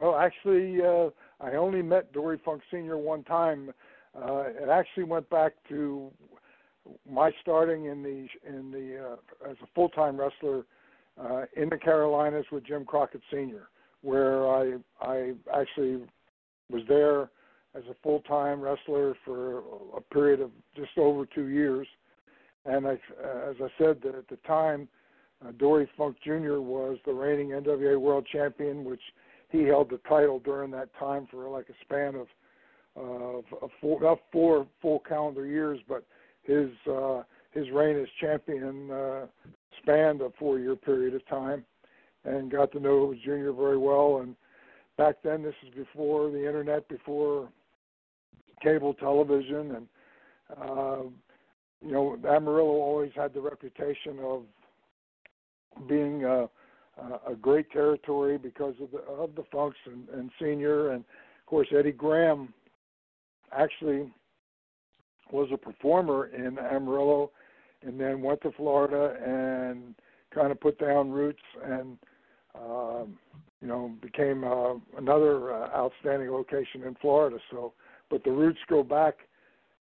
Well, 0.00 0.16
actually, 0.16 0.80
uh, 0.82 1.10
I 1.40 1.56
only 1.56 1.82
met 1.82 2.12
Dory 2.12 2.40
Funk 2.44 2.62
Senior 2.70 2.96
one 2.96 3.22
time 3.24 3.72
uh, 4.14 4.44
it 4.48 4.68
actually 4.68 5.04
went 5.04 5.28
back 5.30 5.52
to 5.68 6.10
my 7.10 7.30
starting 7.40 7.86
in 7.86 8.02
the 8.02 8.26
in 8.46 8.70
the 8.70 9.12
uh, 9.12 9.50
as 9.50 9.56
a 9.62 9.66
full 9.74 9.88
time 9.90 10.18
wrestler 10.18 10.64
uh, 11.20 11.44
in 11.56 11.68
the 11.68 11.78
Carolinas 11.78 12.44
with 12.52 12.66
Jim 12.66 12.84
Crockett 12.84 13.22
Sr. 13.30 13.68
where 14.02 14.48
I 14.48 14.74
I 15.00 15.32
actually 15.54 16.02
was 16.70 16.82
there 16.88 17.30
as 17.74 17.82
a 17.90 17.96
full 18.02 18.20
time 18.20 18.60
wrestler 18.60 19.14
for 19.24 19.62
a 19.96 20.00
period 20.12 20.40
of 20.40 20.50
just 20.76 20.96
over 20.96 21.26
two 21.26 21.48
years. 21.48 21.86
And 22.64 22.86
I, 22.86 22.92
as 22.92 23.56
I 23.60 23.68
said 23.78 24.00
that 24.04 24.14
at 24.14 24.28
the 24.28 24.38
time, 24.46 24.88
uh, 25.44 25.50
Dory 25.52 25.88
Funk 25.96 26.16
Jr. 26.24 26.60
was 26.60 26.98
the 27.04 27.12
reigning 27.12 27.48
NWA 27.48 27.98
World 28.00 28.26
Champion, 28.32 28.84
which 28.84 29.00
he 29.50 29.64
held 29.64 29.90
the 29.90 30.00
title 30.08 30.38
during 30.38 30.70
that 30.70 30.88
time 30.98 31.26
for 31.30 31.48
like 31.48 31.68
a 31.68 31.84
span 31.84 32.14
of 32.14 32.26
of, 32.94 33.44
four, 33.80 34.00
not 34.00 34.18
four 34.30 34.66
full 34.80 35.00
calendar 35.08 35.46
years, 35.46 35.80
but 35.88 36.04
his 36.42 36.68
uh, 36.90 37.22
his 37.52 37.70
reign 37.70 37.98
as 37.98 38.08
champion 38.20 38.90
uh, 38.90 39.26
spanned 39.80 40.20
a 40.20 40.30
four 40.38 40.58
year 40.58 40.76
period 40.76 41.14
of 41.14 41.26
time, 41.26 41.64
and 42.24 42.50
got 42.50 42.72
to 42.72 42.80
know 42.80 43.14
Junior 43.24 43.52
very 43.52 43.78
well. 43.78 44.18
And 44.18 44.36
back 44.96 45.16
then, 45.22 45.42
this 45.42 45.54
is 45.66 45.74
before 45.74 46.30
the 46.30 46.46
internet, 46.46 46.88
before 46.88 47.48
cable 48.62 48.94
television, 48.94 49.76
and 49.76 49.86
uh, 50.60 51.02
you 51.80 51.92
know 51.92 52.16
Amarillo 52.28 52.80
always 52.80 53.12
had 53.14 53.34
the 53.34 53.40
reputation 53.40 54.18
of 54.22 54.42
being 55.88 56.24
a, 56.24 56.48
a 57.28 57.34
great 57.40 57.70
territory 57.70 58.38
because 58.38 58.74
of 58.80 58.90
the 58.90 58.98
of 58.98 59.34
the 59.34 59.44
Funks 59.52 59.78
and, 59.86 60.08
and 60.10 60.30
Senior, 60.40 60.90
and 60.90 61.00
of 61.00 61.46
course 61.46 61.68
Eddie 61.76 61.92
Graham 61.92 62.52
actually 63.52 64.10
was 65.30 65.48
a 65.52 65.56
performer 65.56 66.26
in 66.26 66.58
Amarillo, 66.58 67.30
and 67.82 67.98
then 67.98 68.20
went 68.22 68.40
to 68.42 68.52
Florida 68.52 69.16
and 69.24 69.94
kind 70.34 70.52
of 70.52 70.60
put 70.60 70.78
down 70.78 71.10
roots 71.10 71.42
and. 71.64 71.98
Um, 72.54 73.18
you 73.62 73.68
know, 73.68 73.94
became 74.02 74.42
uh, 74.42 74.74
another 74.98 75.54
uh, 75.54 75.68
outstanding 75.68 76.30
location 76.30 76.82
in 76.82 76.96
Florida. 77.00 77.38
So 77.50 77.72
but 78.12 78.22
the 78.24 78.30
roots 78.30 78.60
go 78.68 78.82
back 78.82 79.14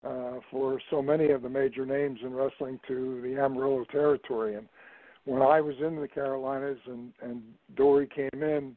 uh, 0.04 0.40
for 0.50 0.82
so 0.90 1.04
many 1.04 1.30
of 1.30 1.44
the 1.44 1.50
major 1.50 1.86
names 1.86 2.20
in 2.24 2.34
wrestling 2.34 2.80
to 2.88 3.22
the 3.22 3.40
Amarillo 3.40 3.86
territory. 3.92 4.56
And 4.56 4.68
when 5.26 5.44
I 5.44 5.62
was 5.62 5.76
in 5.80 6.02
the 6.02 6.08
Carolinas 6.08 6.80
and 6.88 7.14
and 7.22 7.44
Dory 7.76 8.08
came 8.08 8.42
in, 8.42 8.76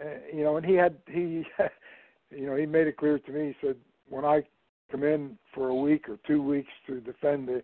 uh, 0.00 0.18
you 0.34 0.42
know, 0.42 0.56
and 0.56 0.66
he 0.66 0.74
had 0.74 0.96
he, 1.06 1.44
you 2.30 2.46
know, 2.46 2.56
he 2.56 2.66
made 2.66 2.88
it 2.88 2.96
clear 2.96 3.20
to 3.20 3.32
me. 3.32 3.54
He 3.60 3.66
said 3.66 3.76
when 4.08 4.24
I 4.24 4.42
come 4.90 5.04
in 5.04 5.38
for 5.54 5.68
a 5.68 5.74
week 5.74 6.08
or 6.08 6.18
two 6.26 6.42
weeks 6.42 6.72
to 6.88 7.00
defend 7.00 7.46
the 7.46 7.58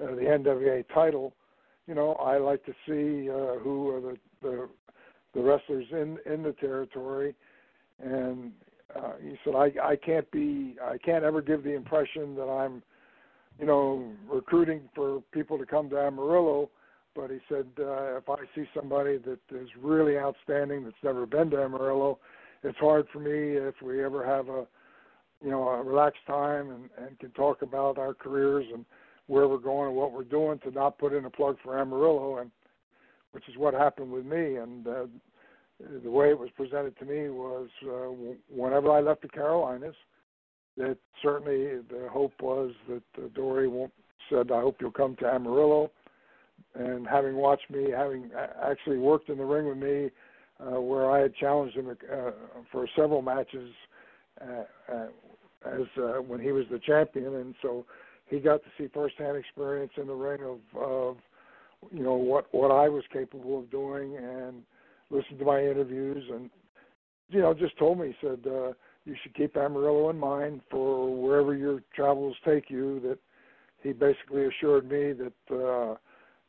uh, 0.00 0.14
the 0.14 0.22
NWA 0.22 0.84
title, 0.94 1.34
you 1.88 1.96
know, 1.96 2.12
I 2.12 2.38
like 2.38 2.64
to 2.66 2.72
see 2.86 3.28
uh, 3.28 3.58
who 3.58 3.90
are 3.90 4.00
the 4.00 4.16
the 4.40 4.68
the 5.34 5.40
wrestlers 5.40 5.86
in 5.90 6.18
in 6.32 6.44
the 6.44 6.52
territory, 6.52 7.34
and 7.98 8.52
uh, 8.96 9.12
he 9.22 9.36
said, 9.44 9.54
I, 9.54 9.72
I 9.82 9.96
can't 9.96 10.30
be, 10.30 10.76
I 10.82 10.98
can't 10.98 11.24
ever 11.24 11.42
give 11.42 11.62
the 11.62 11.74
impression 11.74 12.34
that 12.36 12.48
I'm, 12.48 12.82
you 13.58 13.66
know, 13.66 14.12
recruiting 14.30 14.82
for 14.94 15.22
people 15.32 15.58
to 15.58 15.66
come 15.66 15.90
to 15.90 15.98
Amarillo. 15.98 16.70
But 17.14 17.30
he 17.30 17.38
said, 17.48 17.66
uh, 17.78 18.16
if 18.18 18.28
I 18.28 18.36
see 18.54 18.64
somebody 18.74 19.18
that 19.18 19.40
is 19.50 19.68
really 19.80 20.16
outstanding 20.16 20.84
that's 20.84 20.94
never 21.02 21.26
been 21.26 21.50
to 21.50 21.62
Amarillo, 21.62 22.18
it's 22.62 22.78
hard 22.78 23.06
for 23.12 23.18
me 23.18 23.56
if 23.56 23.74
we 23.82 24.04
ever 24.04 24.24
have 24.24 24.48
a, 24.48 24.66
you 25.42 25.50
know, 25.50 25.68
a 25.68 25.82
relaxed 25.82 26.24
time 26.26 26.70
and, 26.70 26.90
and 27.04 27.18
can 27.18 27.30
talk 27.30 27.62
about 27.62 27.98
our 27.98 28.14
careers 28.14 28.66
and 28.72 28.84
where 29.26 29.48
we're 29.48 29.58
going 29.58 29.88
and 29.88 29.96
what 29.96 30.12
we're 30.12 30.24
doing 30.24 30.58
to 30.60 30.70
not 30.70 30.98
put 30.98 31.12
in 31.12 31.24
a 31.24 31.30
plug 31.30 31.56
for 31.62 31.78
Amarillo 31.78 32.38
and 32.38 32.50
which 33.32 33.48
is 33.48 33.56
what 33.56 33.74
happened 33.74 34.10
with 34.10 34.26
me 34.26 34.56
and 34.56 34.86
uh, 34.86 35.06
the 36.02 36.10
way 36.10 36.30
it 36.30 36.38
was 36.38 36.50
presented 36.56 36.98
to 36.98 37.04
me 37.04 37.28
was 37.28 37.68
uh, 37.84 38.32
whenever 38.48 38.90
I 38.90 39.00
left 39.00 39.22
the 39.22 39.28
Carolinas, 39.28 39.94
that 40.76 40.96
certainly 41.22 41.80
the 41.90 42.08
hope 42.10 42.32
was 42.40 42.72
that 42.88 43.02
uh, 43.18 43.28
Dory 43.34 43.70
said, 44.28 44.50
"I 44.50 44.60
hope 44.60 44.76
you'll 44.80 44.92
come 44.92 45.16
to 45.16 45.26
Amarillo." 45.26 45.90
And 46.74 47.06
having 47.06 47.36
watched 47.36 47.70
me, 47.70 47.90
having 47.90 48.30
actually 48.62 48.98
worked 48.98 49.28
in 49.28 49.38
the 49.38 49.44
ring 49.44 49.66
with 49.66 49.78
me, 49.78 50.10
uh, 50.60 50.80
where 50.80 51.10
I 51.10 51.20
had 51.20 51.34
challenged 51.34 51.76
him 51.76 51.88
uh, 51.90 52.30
for 52.70 52.86
several 52.94 53.22
matches 53.22 53.72
uh, 54.40 54.92
uh, 54.92 55.06
as 55.66 55.86
uh, 55.98 56.20
when 56.20 56.40
he 56.40 56.52
was 56.52 56.66
the 56.70 56.78
champion, 56.78 57.34
and 57.36 57.54
so 57.62 57.84
he 58.26 58.38
got 58.38 58.62
to 58.62 58.68
see 58.78 58.88
firsthand 58.92 59.36
experience 59.36 59.92
in 59.96 60.06
the 60.06 60.14
ring 60.14 60.42
of, 60.42 60.80
of 60.80 61.16
you 61.90 62.02
know 62.02 62.14
what 62.14 62.46
what 62.52 62.70
I 62.70 62.88
was 62.88 63.04
capable 63.12 63.58
of 63.58 63.70
doing 63.70 64.16
and 64.16 64.62
listened 65.10 65.38
to 65.38 65.44
my 65.44 65.60
interviews, 65.60 66.24
and 66.30 66.50
you 67.28 67.40
know, 67.40 67.54
just 67.54 67.76
told 67.78 67.98
me 67.98 68.14
said 68.20 68.40
uh, 68.46 68.72
you 69.04 69.14
should 69.22 69.34
keep 69.34 69.56
Amarillo 69.56 70.10
in 70.10 70.18
mind 70.18 70.60
for 70.70 71.14
wherever 71.14 71.54
your 71.54 71.82
travels 71.94 72.36
take 72.44 72.70
you. 72.70 73.00
That 73.00 73.18
he 73.82 73.92
basically 73.92 74.46
assured 74.46 74.88
me 74.88 75.12
that 75.12 75.54
uh, 75.54 75.96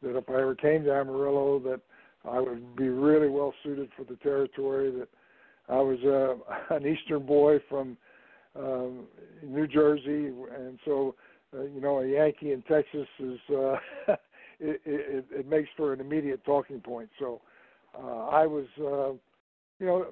that 0.01 0.17
if 0.17 0.29
I 0.29 0.33
ever 0.33 0.55
came 0.55 0.83
to 0.83 0.93
Amarillo, 0.93 1.59
that 1.59 1.81
I 2.25 2.39
would 2.39 2.75
be 2.75 2.89
really 2.89 3.29
well 3.29 3.53
suited 3.63 3.89
for 3.95 4.03
the 4.03 4.17
territory. 4.17 4.91
That 4.91 5.09
I 5.69 5.79
was 5.79 5.99
uh, 6.03 6.75
an 6.75 6.85
Eastern 6.85 7.25
boy 7.25 7.59
from 7.69 7.97
um, 8.55 9.05
New 9.43 9.67
Jersey, 9.67 10.27
and 10.27 10.79
so 10.85 11.15
uh, 11.55 11.63
you 11.63 11.81
know 11.81 11.99
a 11.99 12.07
Yankee 12.07 12.51
in 12.51 12.61
Texas 12.63 13.07
is 13.19 13.39
uh, 13.49 13.75
it, 14.59 14.81
it, 14.85 15.25
it 15.31 15.47
makes 15.47 15.69
for 15.77 15.93
an 15.93 16.01
immediate 16.01 16.43
talking 16.43 16.81
point. 16.81 17.09
So 17.19 17.41
uh, 17.97 18.27
I 18.27 18.45
was, 18.45 18.65
uh, 18.79 19.13
you 19.79 19.87
know, 19.87 20.05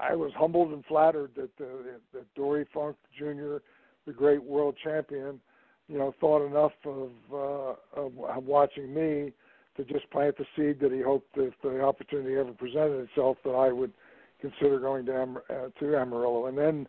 I 0.00 0.14
was 0.14 0.32
humbled 0.36 0.72
and 0.72 0.84
flattered 0.86 1.32
that 1.36 1.64
uh, 1.64 1.98
that 2.12 2.34
Dory 2.34 2.66
Funk 2.72 2.96
Jr., 3.16 3.58
the 4.06 4.12
great 4.12 4.42
world 4.42 4.76
champion, 4.82 5.40
you 5.88 5.98
know, 5.98 6.14
thought 6.20 6.46
enough 6.46 6.72
of, 6.84 7.10
uh, 7.32 8.00
of 8.00 8.12
of 8.18 8.44
watching 8.44 8.92
me 8.92 9.32
to 9.76 9.84
just 9.84 10.10
plant 10.10 10.36
the 10.36 10.44
seed 10.56 10.80
that 10.80 10.92
he 10.92 11.00
hoped 11.00 11.34
that 11.36 11.44
if 11.44 11.54
the 11.62 11.80
opportunity 11.80 12.36
ever 12.36 12.52
presented 12.52 13.08
itself 13.08 13.38
that 13.44 13.52
I 13.52 13.72
would 13.72 13.92
consider 14.40 14.78
going 14.78 15.06
to 15.06 15.14
Am- 15.14 15.38
uh, 15.48 15.68
to 15.78 15.96
Amarillo. 15.96 16.46
And 16.46 16.58
then 16.58 16.86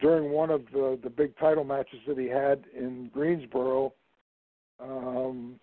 during 0.00 0.30
one 0.30 0.50
of 0.50 0.64
the 0.72 0.98
the 1.02 1.10
big 1.10 1.36
title 1.38 1.64
matches 1.64 2.00
that 2.06 2.18
he 2.18 2.26
had 2.26 2.64
in 2.76 3.10
Greensboro, 3.12 3.92
um, 4.80 5.60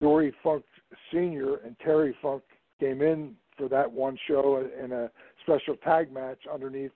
Dory 0.00 0.32
Funk 0.42 0.64
Sr. 1.10 1.56
and 1.64 1.76
Terry 1.80 2.14
Funk 2.22 2.42
came 2.80 3.02
in 3.02 3.34
for 3.56 3.68
that 3.68 3.90
one 3.90 4.16
show 4.28 4.64
in 4.82 4.92
a 4.92 5.10
special 5.42 5.76
tag 5.76 6.12
match 6.12 6.38
underneath 6.52 6.92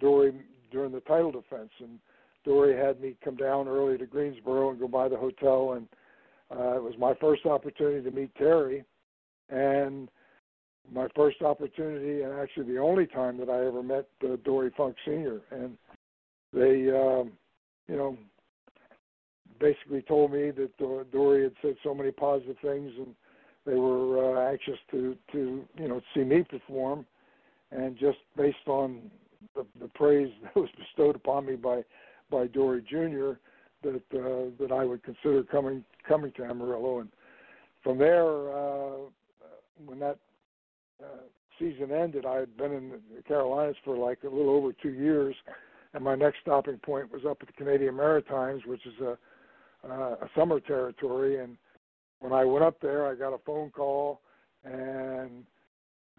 Dory 0.00 0.32
during 0.70 0.92
the 0.92 1.00
title 1.00 1.30
defense. 1.30 1.70
And 1.78 1.98
Dory 2.44 2.76
had 2.76 3.00
me 3.00 3.16
come 3.24 3.36
down 3.36 3.68
early 3.68 3.96
to 3.98 4.06
Greensboro 4.06 4.70
and 4.70 4.80
go 4.80 4.88
by 4.88 5.08
the 5.08 5.16
hotel. 5.16 5.74
And 5.74 5.86
uh, 6.50 6.76
it 6.76 6.82
was 6.82 6.94
my 6.98 7.14
first 7.20 7.46
opportunity 7.46 8.02
to 8.02 8.14
meet 8.14 8.34
Terry. 8.34 8.84
And 9.48 10.08
my 10.92 11.06
first 11.14 11.42
opportunity, 11.42 12.22
and 12.22 12.32
actually 12.32 12.72
the 12.72 12.80
only 12.80 13.06
time 13.06 13.38
that 13.38 13.48
I 13.48 13.64
ever 13.66 13.82
met 13.82 14.08
uh, 14.24 14.36
Dory 14.44 14.72
Funk 14.76 14.96
Sr. 15.04 15.40
And 15.52 15.76
they, 16.52 16.90
um, 16.90 17.32
you 17.88 17.96
know, 17.96 18.16
basically 19.62 20.02
told 20.02 20.32
me 20.32 20.50
that 20.50 20.76
Dory 21.12 21.44
had 21.44 21.52
said 21.62 21.76
so 21.84 21.94
many 21.94 22.10
positive 22.10 22.56
things, 22.60 22.90
and 22.98 23.14
they 23.64 23.76
were 23.76 24.36
uh, 24.36 24.50
anxious 24.50 24.78
to 24.90 25.16
to 25.30 25.64
you 25.78 25.88
know 25.88 26.00
see 26.14 26.24
me 26.24 26.42
perform, 26.42 27.06
and 27.70 27.96
just 27.96 28.18
based 28.36 28.66
on 28.66 29.10
the, 29.54 29.64
the 29.80 29.88
praise 29.88 30.30
that 30.42 30.56
was 30.56 30.68
bestowed 30.76 31.16
upon 31.16 31.46
me 31.46 31.54
by 31.54 31.82
by 32.30 32.48
Dory 32.48 32.82
Jr. 32.82 33.38
that 33.82 34.02
uh, 34.12 34.50
that 34.58 34.72
I 34.72 34.84
would 34.84 35.02
consider 35.04 35.44
coming 35.44 35.84
coming 36.06 36.32
to 36.32 36.44
Amarillo, 36.44 36.98
and 36.98 37.08
from 37.84 37.98
there, 37.98 38.52
uh, 38.52 38.96
when 39.86 40.00
that 40.00 40.18
uh, 41.02 41.22
season 41.58 41.92
ended, 41.92 42.26
I 42.26 42.38
had 42.38 42.56
been 42.56 42.72
in 42.72 42.90
the 42.90 43.22
Carolinas 43.26 43.76
for 43.84 43.96
like 43.96 44.18
a 44.24 44.28
little 44.28 44.50
over 44.50 44.72
two 44.72 44.92
years, 44.92 45.36
and 45.94 46.02
my 46.02 46.16
next 46.16 46.38
stopping 46.42 46.78
point 46.78 47.12
was 47.12 47.22
up 47.28 47.38
at 47.40 47.46
the 47.46 47.52
Canadian 47.52 47.94
Maritimes, 47.94 48.62
which 48.66 48.84
is 48.86 49.00
a 49.00 49.16
uh, 49.88 50.16
a 50.20 50.28
summer 50.36 50.60
territory. 50.60 51.38
And 51.42 51.56
when 52.20 52.32
I 52.32 52.44
went 52.44 52.64
up 52.64 52.80
there, 52.80 53.06
I 53.06 53.14
got 53.14 53.34
a 53.34 53.38
phone 53.38 53.70
call, 53.70 54.20
and 54.64 55.44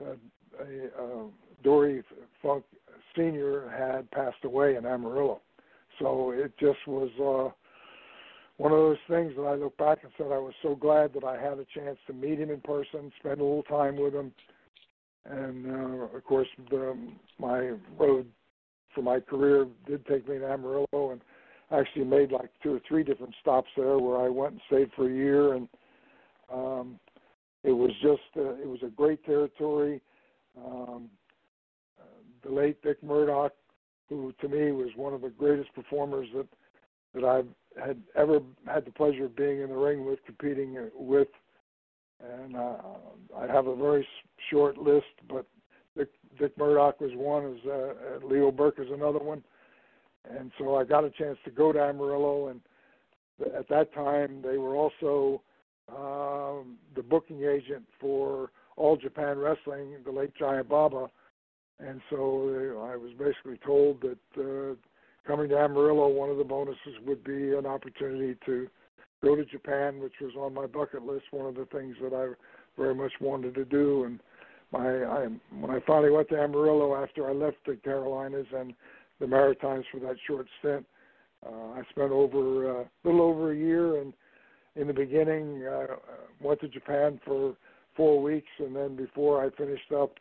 uh, 0.02 0.16
a, 0.60 1.04
uh, 1.04 1.24
Dory 1.64 2.04
Funk 2.42 2.64
Senior 3.16 3.70
had 3.70 4.10
passed 4.12 4.44
away 4.44 4.76
in 4.76 4.86
Amarillo. 4.86 5.42
So 6.00 6.32
it 6.32 6.54
just 6.60 6.80
was 6.88 7.10
uh, 7.20 7.54
one 8.58 8.72
of 8.72 8.78
those 8.78 8.98
things 9.10 9.34
that 9.36 9.44
I 9.44 9.56
look 9.56 9.78
back 9.78 10.00
and 10.04 10.12
said 10.18 10.28
I 10.28 10.40
was 10.40 10.54
so 10.62 10.76
glad 10.76 11.14
that 11.14 11.24
I 11.24 11.40
had 11.42 11.60
a 11.60 11.66
chance 11.74 11.98
to 12.08 12.14
meet 12.14 12.40
him 12.40 12.50
in 12.50 12.62
person, 12.62 13.12
spend 13.20 13.40
a 13.40 13.44
little 13.44 13.64
time 13.64 13.98
with 13.98 14.14
him, 14.14 14.32
and 15.26 15.68
uh, 15.68 16.18
of 16.18 16.24
course 16.24 16.48
the, 16.70 16.98
my 17.40 17.72
road 17.98 18.28
for 18.94 19.02
my 19.02 19.20
career 19.20 19.68
did 19.88 20.06
take 20.06 20.28
me 20.28 20.38
to 20.40 20.48
Amarillo, 20.48 21.12
and 21.12 21.22
actually 21.74 22.06
made 22.06 22.32
like 22.32 22.52
two 22.62 22.76
or 22.76 22.82
three 22.88 23.04
different 23.04 23.34
stops 23.42 23.70
there 23.76 23.98
where 23.98 24.18
I 24.18 24.30
went 24.30 24.54
and 24.54 24.62
stayed 24.68 24.92
for 24.96 25.10
a 25.10 25.14
year, 25.14 25.54
and 25.54 25.68
um, 26.52 27.00
it 27.64 27.72
was 27.72 27.92
just 28.02 28.22
uh, 28.38 28.56
it 28.56 28.68
was 28.68 28.80
a 28.84 28.90
great 28.90 29.24
territory. 29.26 30.02
Um, 30.58 31.10
the 32.44 32.52
late 32.52 32.82
Dick 32.84 33.02
Murdoch, 33.02 33.54
who 34.10 34.34
to 34.42 34.50
me 34.50 34.72
was 34.72 34.90
one 34.96 35.14
of 35.14 35.22
the 35.22 35.30
greatest 35.30 35.74
performers 35.74 36.28
that 36.36 36.48
that 37.16 37.24
I've 37.24 37.48
had 37.84 38.02
ever 38.16 38.40
had 38.68 38.86
the 38.86 38.92
pleasure 38.92 39.26
of 39.26 39.36
being 39.36 39.62
in 39.62 39.70
the 39.70 39.76
ring 39.76 40.06
with, 40.06 40.24
competing 40.26 40.90
with, 40.94 41.28
and 42.20 42.56
uh, 42.56 42.78
I 43.38 43.48
have 43.48 43.68
a 43.68 43.76
very 43.76 44.08
short 44.50 44.78
list, 44.78 45.06
but 45.28 45.46
Dick, 45.96 46.10
Dick 46.40 46.58
Murdoch 46.58 47.00
was 47.02 47.12
one, 47.16 47.54
as 47.54 47.70
uh, 47.70 48.26
Leo 48.26 48.52
Burke 48.52 48.80
is 48.80 48.92
another 48.92 49.20
one, 49.20 49.44
and 50.30 50.52
so 50.58 50.76
I 50.76 50.84
got 50.84 51.04
a 51.04 51.10
chance 51.12 51.38
to 51.46 51.52
go 51.52 51.72
to 51.72 51.80
Amarillo, 51.80 52.48
and 52.48 52.62
at 53.58 53.68
that 53.70 53.94
time 53.94 54.42
they 54.42 54.58
were 54.58 54.76
also 54.76 55.42
um, 55.90 56.78
the 56.96 57.04
booking 57.04 57.44
agent 57.44 57.84
for 58.00 58.52
All 58.78 58.96
Japan 58.98 59.38
Wrestling, 59.38 59.96
the 60.06 60.12
late 60.12 60.34
Giant 60.38 60.70
Baba, 60.70 61.10
and 61.80 62.02
so 62.10 62.18
uh, 62.78 62.86
I 62.86 62.96
was 62.96 63.12
basically 63.18 63.60
told 63.66 64.02
that 64.02 64.18
uh, 64.40 64.76
coming 65.28 65.50
to 65.50 65.58
Amarillo, 65.58 66.08
one 66.08 66.30
of 66.30 66.38
the 66.38 66.44
bonuses 66.44 66.96
would 67.06 67.24
be 67.24 67.54
an 67.56 67.66
opportunity 67.66 68.38
to 68.46 68.68
go 69.24 69.36
to 69.36 69.46
Japan, 69.46 70.00
which 70.00 70.14
was 70.22 70.34
on 70.38 70.54
my 70.54 70.66
bucket 70.66 71.04
list. 71.04 71.26
One 71.32 71.48
of 71.48 71.56
the 71.56 71.66
things 71.66 71.96
that 72.02 72.14
I 72.14 72.34
very 72.80 72.96
much 72.96 73.14
wanted 73.20 73.56
to 73.56 73.66
do, 73.66 74.04
and 74.04 74.20
my 74.72 75.04
I, 75.04 75.28
when 75.60 75.72
I 75.72 75.80
finally 75.86 76.12
went 76.12 76.30
to 76.30 76.40
Amarillo 76.40 76.96
after 77.02 77.30
I 77.30 77.34
left 77.34 77.58
the 77.66 77.76
Carolinas 77.84 78.48
and 78.56 78.74
the 79.24 79.28
Maritimes 79.30 79.86
for 79.90 80.02
that 80.02 80.18
short 80.28 80.48
stint, 80.60 80.86
uh, 81.46 81.80
I 81.80 81.82
spent 81.92 82.12
over 82.12 82.82
uh, 82.82 82.84
a 82.84 82.88
little 83.06 83.22
over 83.22 83.54
a 83.54 83.56
year, 83.56 84.02
and 84.02 84.14
in 84.76 84.88
the 84.88 84.94
beginning, 84.94 85.66
uh, 85.66 85.96
went 86.42 86.60
to 86.60 86.68
Japan 86.68 87.22
for 87.26 87.56
four 87.96 88.22
weeks, 88.22 88.50
and 88.60 88.76
then 88.76 88.98
before 88.98 89.42
I 89.44 89.50
finished 89.56 89.94
up 89.96 90.16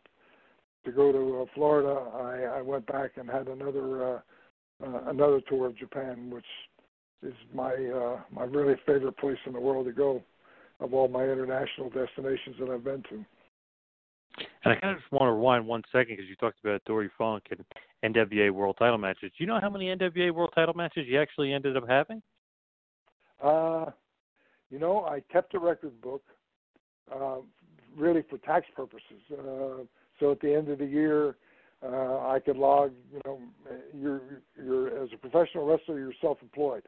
to 0.85 0.91
go 0.93 1.11
to 1.11 1.41
uh, 1.41 1.45
Florida, 1.53 1.99
I, 2.13 2.59
I 2.59 2.61
went 2.61 2.87
back 2.87 3.11
and 3.17 3.29
had 3.29 3.49
another 3.49 4.15
uh, 4.15 4.19
uh, 4.85 5.01
another 5.07 5.41
tour 5.49 5.67
of 5.67 5.77
Japan, 5.77 6.29
which 6.29 6.45
is 7.23 7.33
my 7.53 7.73
uh, 7.73 8.21
my 8.31 8.45
really 8.45 8.75
favorite 8.85 9.17
place 9.17 9.37
in 9.45 9.51
the 9.51 9.59
world 9.59 9.85
to 9.85 9.91
go 9.91 10.23
of 10.79 10.93
all 10.93 11.09
my 11.09 11.23
international 11.23 11.89
destinations 11.89 12.55
that 12.59 12.69
I've 12.69 12.85
been 12.85 13.03
to. 13.09 13.25
And 14.63 14.73
I 14.73 14.75
kind 14.75 14.95
of 14.95 15.01
just 15.01 15.11
want 15.11 15.23
to 15.23 15.33
rewind 15.33 15.67
one 15.67 15.83
second 15.91 16.15
because 16.15 16.29
you 16.29 16.35
talked 16.37 16.59
about 16.63 16.83
Dory 16.85 17.09
Funk 17.17 17.43
and 17.51 17.63
NWA 18.03 18.51
World 18.51 18.75
Title 18.77 18.97
matches. 18.97 19.31
Do 19.37 19.43
you 19.43 19.45
know 19.45 19.59
how 19.61 19.69
many 19.69 19.85
NWA 19.85 20.31
World 20.31 20.51
Title 20.53 20.73
matches 20.73 21.05
you 21.07 21.19
actually 21.19 21.53
ended 21.53 21.77
up 21.77 21.87
having? 21.87 22.21
Uh, 23.41 23.85
you 24.69 24.79
know, 24.79 25.05
I 25.05 25.21
kept 25.31 25.53
a 25.53 25.59
record 25.59 25.99
book, 26.01 26.23
uh, 27.13 27.37
really 27.95 28.23
for 28.29 28.37
tax 28.39 28.65
purposes. 28.75 29.21
Uh, 29.31 29.83
so 30.19 30.31
at 30.31 30.39
the 30.41 30.53
end 30.53 30.69
of 30.69 30.79
the 30.79 30.85
year, 30.85 31.35
uh, 31.83 32.27
I 32.27 32.39
could 32.43 32.57
log. 32.57 32.93
You 33.11 33.21
know, 33.25 33.39
you're 33.93 34.21
you're 34.57 35.03
as 35.03 35.09
a 35.13 35.17
professional 35.17 35.65
wrestler, 35.65 35.99
you're 35.99 36.13
self-employed, 36.21 36.83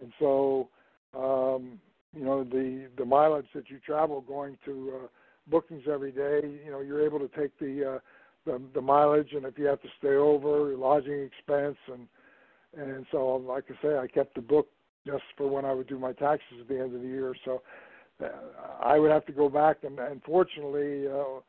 and 0.00 0.12
so 0.18 0.68
um, 1.16 1.78
you 2.14 2.24
know 2.24 2.42
the 2.42 2.88
the 2.96 3.04
mileage 3.04 3.46
that 3.54 3.70
you 3.70 3.78
travel 3.78 4.20
going 4.20 4.58
to 4.64 4.92
uh, 4.94 5.06
bookings 5.46 5.84
every 5.90 6.10
day. 6.10 6.40
You 6.64 6.70
know, 6.70 6.80
you're 6.80 7.04
able 7.04 7.20
to 7.20 7.28
take 7.28 7.56
the 7.58 7.94
uh, 7.94 7.98
the, 8.48 8.60
the 8.74 8.80
mileage, 8.80 9.32
and 9.32 9.44
if 9.44 9.58
you 9.58 9.66
have 9.66 9.80
to 9.82 9.88
stay 9.98 10.16
over, 10.16 10.74
lodging 10.76 11.22
expense, 11.22 11.76
and 11.92 12.08
and 12.76 13.06
so 13.10 13.36
like 13.36 13.64
I 13.70 13.82
say, 13.82 13.96
I 13.96 14.06
kept 14.06 14.34
the 14.34 14.42
book 14.42 14.68
just 15.06 15.22
for 15.36 15.48
when 15.48 15.64
I 15.64 15.72
would 15.72 15.86
do 15.86 15.98
my 15.98 16.12
taxes 16.12 16.58
at 16.60 16.68
the 16.68 16.80
end 16.80 16.94
of 16.94 17.02
the 17.02 17.08
year. 17.08 17.34
So 17.44 17.62
uh, 18.22 18.28
I 18.82 18.98
would 18.98 19.10
have 19.10 19.26
to 19.26 19.32
go 19.32 19.48
back, 19.48 19.78
and 19.84 19.98
unfortunately. 19.98 21.06
Uh, 21.06 21.40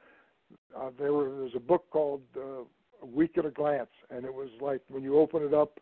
uh, 0.78 0.90
there 0.98 1.14
were 1.14 1.30
there's 1.30 1.56
a 1.56 1.60
book 1.60 1.86
called 1.92 2.22
uh, 2.36 2.64
A 3.02 3.06
Week 3.06 3.38
at 3.38 3.46
a 3.46 3.52
Glance, 3.52 3.90
and 4.10 4.26
it 4.26 4.34
was 4.34 4.50
like 4.62 4.82
when 4.90 5.04
you 5.04 5.18
open 5.18 5.44
it 5.44 5.54
up, 5.54 5.80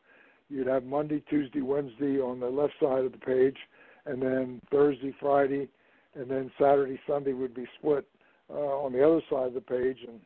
you'd 0.50 0.67
have 0.67 0.83
Monday, 0.83 1.24
Tuesday, 1.29 1.62
Wednesday 1.62 2.19
on 2.19 2.39
the 2.39 2.48
left 2.50 2.74
side 2.79 3.05
of 3.05 3.11
the 3.11 3.18
page, 3.18 3.57
and 4.05 4.22
then 4.22 4.61
Thursday, 4.72 5.13
Friday, 5.20 5.68
and 6.15 6.29
then 6.29 6.51
Saturday, 6.59 7.00
Sunday 7.07 7.33
would 7.33 7.53
be 7.53 7.65
split 7.77 8.05
uh, 8.50 8.53
on 8.53 8.94
the 8.94 9.05
other 9.05 9.22
side 9.29 9.48
of 9.48 9.53
the 9.53 9.61
page, 9.61 10.00
and 10.07 10.20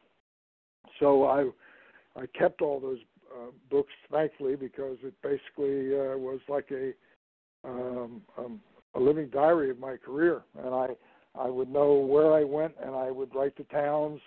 so 1.02 1.26
I 1.26 1.50
I 2.16 2.26
kept 2.28 2.62
all 2.62 2.80
those 2.80 3.00
uh, 3.36 3.52
books 3.70 3.92
thankfully 4.10 4.56
because 4.56 4.98
it 5.04 5.14
basically 5.22 5.94
uh, 5.94 6.18
was 6.18 6.40
like 6.48 6.72
a 6.72 6.94
um, 7.68 8.22
um, 8.38 8.62
a 8.96 9.00
living 9.00 9.30
diary 9.30 9.70
of 9.70 9.80
my 9.80 9.98
career, 9.98 10.44
and 10.58 10.74
I 10.74 10.88
I 11.36 11.50
would 11.50 11.70
know 11.70 11.94
where 11.96 12.34
I 12.34 12.44
went, 12.44 12.74
and 12.82 12.96
I 12.96 13.12
would 13.12 13.34
write 13.36 13.58
the 13.58 13.64
towns 13.66 14.22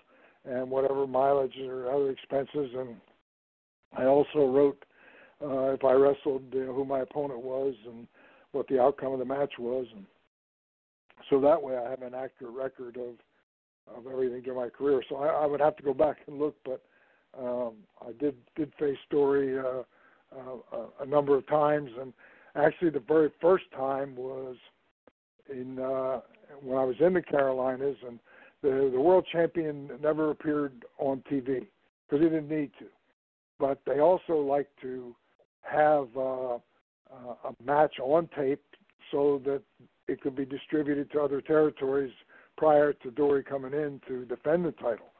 and 0.44 0.70
whatever 0.70 1.06
mileage 1.06 1.56
or 1.66 1.90
other 1.90 2.10
expenses. 2.10 2.70
And 2.76 2.96
I 3.96 4.04
also 4.04 4.46
wrote 4.46 4.84
uh, 5.42 5.72
if 5.72 5.84
I 5.84 5.92
wrestled, 5.92 6.44
you 6.52 6.66
know, 6.66 6.74
who 6.74 6.84
my 6.84 7.00
opponent 7.00 7.40
was 7.40 7.74
and 7.86 8.06
what 8.52 8.68
the 8.68 8.80
outcome 8.80 9.12
of 9.12 9.18
the 9.18 9.24
match 9.24 9.52
was, 9.58 9.86
and 9.94 10.04
so 11.30 11.40
that 11.40 11.62
way 11.62 11.76
I 11.76 11.90
have 11.90 12.02
an 12.02 12.14
accurate 12.14 12.54
record 12.54 12.96
of 12.96 13.14
of 13.88 14.06
everything 14.06 14.42
during 14.42 14.60
my 14.60 14.68
career. 14.68 15.02
So 15.08 15.16
I, 15.16 15.28
I 15.28 15.46
would 15.46 15.60
have 15.60 15.76
to 15.76 15.82
go 15.82 15.94
back 15.94 16.18
and 16.26 16.38
look, 16.38 16.56
but 16.64 16.82
um, 17.38 17.74
I 18.00 18.12
did 18.18 18.36
did 18.56 18.72
face 18.78 18.98
Dory 19.10 19.58
uh, 19.58 19.82
uh, 20.36 20.86
a 21.00 21.06
number 21.06 21.36
of 21.36 21.46
times, 21.46 21.90
and 22.00 22.12
actually 22.56 22.90
the 22.90 23.00
very 23.00 23.30
first 23.40 23.64
time 23.76 24.14
was 24.16 24.56
in 25.50 25.78
uh, 25.78 26.20
when 26.62 26.78
I 26.78 26.84
was 26.84 26.96
in 27.00 27.14
the 27.14 27.22
Carolinas, 27.22 27.96
and 28.06 28.18
the 28.62 28.90
the 28.92 29.00
world 29.00 29.26
champion 29.30 29.90
never 30.00 30.30
appeared 30.30 30.84
on 30.98 31.22
TV 31.30 31.66
because 32.08 32.22
he 32.22 32.28
didn't 32.28 32.48
need 32.48 32.70
to. 32.78 32.86
But 33.58 33.80
they 33.86 34.00
also 34.00 34.36
like 34.38 34.68
to 34.82 35.14
have 35.62 36.08
uh, 36.16 36.54
uh, 36.54 36.58
a 37.44 37.62
match 37.64 37.94
on 38.00 38.28
tape 38.36 38.62
so 39.10 39.40
that 39.44 39.62
it 40.08 40.20
could 40.20 40.36
be 40.36 40.44
distributed 40.44 41.10
to 41.12 41.20
other 41.20 41.40
territories 41.40 42.12
prior 42.56 42.92
to 42.92 43.10
Dory 43.10 43.42
coming 43.42 43.72
in 43.72 44.00
to 44.08 44.24
defend 44.24 44.64
the 44.64 44.72
title. 44.72 45.12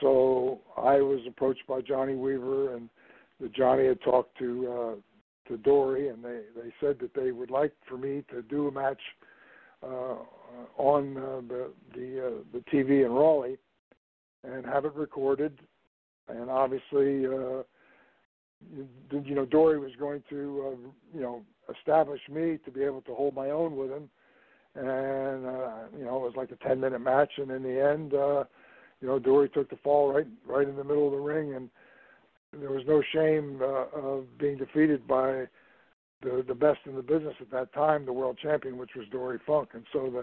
So 0.00 0.60
I 0.76 0.96
was 0.96 1.20
approached 1.28 1.66
by 1.68 1.80
Johnny 1.80 2.14
Weaver, 2.14 2.74
and 2.74 2.88
the 3.40 3.48
Johnny 3.48 3.86
had 3.86 4.00
talked 4.02 4.36
to 4.38 4.72
uh, 4.72 5.48
to 5.50 5.56
Dory, 5.58 6.08
and 6.08 6.24
they 6.24 6.40
they 6.56 6.72
said 6.80 6.98
that 7.00 7.14
they 7.14 7.32
would 7.32 7.50
like 7.50 7.72
for 7.88 7.96
me 7.96 8.24
to 8.30 8.42
do 8.42 8.68
a 8.68 8.72
match 8.72 9.00
uh, 9.82 10.16
on 10.76 11.16
uh, 11.16 11.40
the 11.48 11.70
the 11.94 12.26
uh, 12.26 12.30
the 12.52 12.64
TV 12.72 13.04
in 13.04 13.12
Raleigh 13.12 13.58
and 14.44 14.64
have 14.66 14.84
it 14.84 14.94
recorded. 14.94 15.58
And 16.28 16.50
obviously, 16.50 17.26
uh, 17.26 17.62
you 18.70 19.34
know, 19.34 19.44
Dory 19.44 19.78
was 19.78 19.92
going 19.98 20.22
to 20.30 20.72
uh, 20.72 20.88
you 21.14 21.20
know 21.20 21.42
establish 21.76 22.20
me 22.28 22.58
to 22.64 22.70
be 22.70 22.82
able 22.82 23.02
to 23.02 23.14
hold 23.14 23.34
my 23.34 23.50
own 23.50 23.76
with 23.76 23.90
him. 23.90 24.08
And 24.74 25.46
uh, 25.46 25.70
you 25.96 26.04
know, 26.04 26.16
it 26.16 26.22
was 26.22 26.34
like 26.36 26.50
a 26.50 26.56
ten 26.56 26.80
minute 26.80 27.00
match, 27.00 27.32
and 27.36 27.50
in 27.50 27.62
the 27.62 27.90
end, 27.90 28.14
uh, 28.14 28.44
you 29.00 29.08
know, 29.08 29.18
Dory 29.18 29.48
took 29.50 29.68
the 29.68 29.76
fall 29.76 30.12
right 30.12 30.26
right 30.46 30.66
in 30.66 30.76
the 30.76 30.84
middle 30.84 31.06
of 31.06 31.12
the 31.12 31.18
ring, 31.18 31.54
and 31.54 31.68
there 32.58 32.70
was 32.70 32.84
no 32.86 33.02
shame 33.14 33.60
uh, 33.62 33.86
of 33.98 34.38
being 34.38 34.56
defeated 34.56 35.06
by 35.06 35.46
the 36.22 36.44
the 36.46 36.54
best 36.54 36.80
in 36.86 36.94
the 36.94 37.02
business 37.02 37.34
at 37.40 37.50
that 37.50 37.72
time, 37.74 38.06
the 38.06 38.12
world 38.12 38.38
champion, 38.42 38.78
which 38.78 38.92
was 38.96 39.06
Dory 39.10 39.38
Funk, 39.46 39.70
and 39.74 39.84
so 39.92 40.08
the 40.10 40.20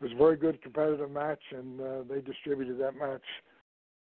it 0.00 0.04
was 0.04 0.12
a 0.12 0.16
very 0.16 0.36
good 0.36 0.62
competitive 0.62 1.10
match, 1.10 1.42
and 1.50 1.80
uh, 1.80 2.02
they 2.08 2.20
distributed 2.20 2.78
that 2.78 2.96
match 2.96 3.22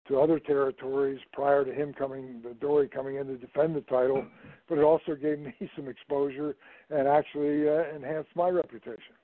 to 0.08 0.20
other 0.20 0.38
territories 0.38 1.18
prior 1.32 1.64
to 1.64 1.72
him 1.72 1.92
coming, 1.92 2.40
the 2.42 2.54
Dory 2.54 2.88
coming 2.88 3.16
in 3.16 3.26
to 3.26 3.36
defend 3.36 3.74
the 3.74 3.80
title. 3.82 4.24
But 4.68 4.78
it 4.78 4.84
also 4.84 5.14
gave 5.14 5.38
me 5.38 5.54
some 5.76 5.88
exposure 5.88 6.54
and 6.90 7.08
actually 7.08 7.68
uh, 7.68 7.94
enhanced 7.94 8.30
my 8.34 8.48
reputation. 8.48 9.14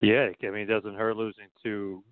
Yeah, 0.00 0.28
I 0.42 0.50
mean, 0.50 0.62
it 0.62 0.66
doesn't 0.66 0.96
hurt 0.96 1.16
losing 1.16 1.46
to 1.62 2.02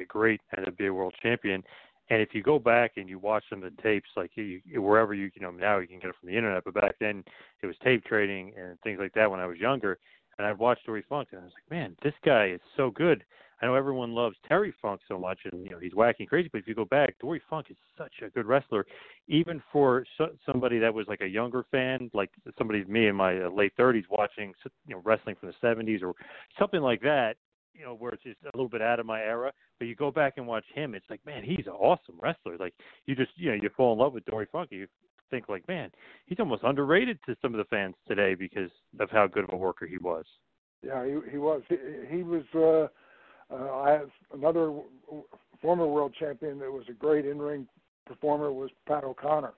a 0.00 0.04
great 0.06 0.40
NWA 0.56 0.94
world 0.94 1.14
champion. 1.22 1.62
And 2.10 2.20
if 2.20 2.30
you 2.34 2.42
go 2.42 2.58
back 2.58 2.92
and 2.96 3.08
you 3.08 3.18
watch 3.18 3.44
some 3.48 3.62
of 3.62 3.74
the 3.74 3.82
tapes, 3.82 4.08
like 4.16 4.30
you, 4.34 4.60
wherever 4.74 5.14
you, 5.14 5.30
you 5.34 5.42
know, 5.42 5.50
now 5.50 5.78
you 5.78 5.86
can 5.86 5.98
get 5.98 6.10
it 6.10 6.16
from 6.20 6.28
the 6.28 6.36
internet, 6.36 6.64
but 6.64 6.74
back 6.74 6.96
then 7.00 7.24
it 7.62 7.66
was 7.66 7.76
tape 7.82 8.04
trading 8.04 8.52
and 8.58 8.78
things 8.80 8.98
like 8.98 9.12
that 9.14 9.30
when 9.30 9.40
I 9.40 9.46
was 9.46 9.58
younger. 9.58 9.98
And 10.36 10.46
I've 10.46 10.58
watched 10.58 10.84
Dory 10.84 11.04
Funk, 11.08 11.28
and 11.30 11.40
I 11.40 11.44
was 11.44 11.52
like, 11.54 11.70
man, 11.70 11.96
this 12.02 12.14
guy 12.24 12.48
is 12.48 12.60
so 12.76 12.90
good. 12.90 13.24
I 13.64 13.68
know 13.68 13.76
everyone 13.76 14.14
loves 14.14 14.36
Terry 14.46 14.74
Funk 14.82 15.00
so 15.08 15.18
much, 15.18 15.38
and 15.50 15.64
you 15.64 15.70
know 15.70 15.78
he's 15.78 15.94
wacky 15.94 16.28
crazy. 16.28 16.50
But 16.52 16.58
if 16.58 16.68
you 16.68 16.74
go 16.74 16.84
back, 16.84 17.18
Dory 17.18 17.40
Funk 17.48 17.68
is 17.70 17.76
such 17.96 18.12
a 18.22 18.28
good 18.28 18.44
wrestler, 18.44 18.84
even 19.26 19.62
for 19.72 20.04
so, 20.18 20.28
somebody 20.44 20.78
that 20.80 20.92
was 20.92 21.06
like 21.08 21.22
a 21.22 21.26
younger 21.26 21.64
fan, 21.70 22.10
like 22.12 22.28
somebody 22.58 22.84
me 22.84 23.06
in 23.06 23.16
my 23.16 23.40
uh, 23.40 23.48
late 23.48 23.72
30s 23.78 24.04
watching 24.10 24.52
you 24.86 24.94
know 24.94 25.00
wrestling 25.02 25.36
from 25.40 25.48
the 25.48 25.66
70s 25.66 26.02
or 26.02 26.12
something 26.58 26.82
like 26.82 27.00
that 27.00 27.36
you 27.72 27.84
know, 27.84 27.94
where 27.94 28.12
it's 28.12 28.22
just 28.22 28.36
a 28.44 28.56
little 28.56 28.68
bit 28.68 28.80
out 28.80 29.00
of 29.00 29.06
my 29.06 29.20
era. 29.20 29.50
But 29.80 29.88
you 29.88 29.96
go 29.96 30.12
back 30.12 30.34
and 30.36 30.46
watch 30.46 30.64
him, 30.72 30.94
it's 30.94 31.10
like, 31.10 31.18
man, 31.26 31.42
he's 31.42 31.66
an 31.66 31.72
awesome 31.72 32.14
wrestler. 32.22 32.56
Like 32.56 32.74
you 33.06 33.16
just, 33.16 33.32
you 33.34 33.48
know, 33.48 33.56
you 33.60 33.68
fall 33.76 33.94
in 33.94 33.98
love 33.98 34.12
with 34.12 34.24
Dory 34.26 34.46
Funk. 34.52 34.68
And 34.70 34.80
you 34.80 34.86
think 35.30 35.48
like, 35.48 35.66
man, 35.66 35.90
he's 36.26 36.38
almost 36.38 36.62
underrated 36.62 37.18
to 37.26 37.34
some 37.42 37.52
of 37.52 37.58
the 37.58 37.64
fans 37.64 37.96
today 38.06 38.34
because 38.36 38.70
of 39.00 39.10
how 39.10 39.26
good 39.26 39.42
of 39.42 39.50
a 39.52 39.56
worker 39.56 39.86
he 39.86 39.98
was. 39.98 40.24
Yeah, 40.82 41.04
he 41.04 41.16
he 41.32 41.38
was. 41.38 41.62
He, 41.68 41.76
he 42.10 42.22
was. 42.22 42.44
uh 42.54 42.88
uh 43.50 43.76
I 43.76 43.90
have 43.92 44.10
another 44.32 44.72
former 45.60 45.86
world 45.86 46.14
champion 46.18 46.58
that 46.58 46.70
was 46.70 46.84
a 46.88 46.92
great 46.92 47.26
in-ring 47.26 47.66
performer 48.06 48.52
was 48.52 48.70
Pat 48.86 49.04
O'Connor, 49.04 49.54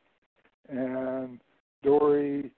and 0.68 1.40
Dory. 1.82 2.50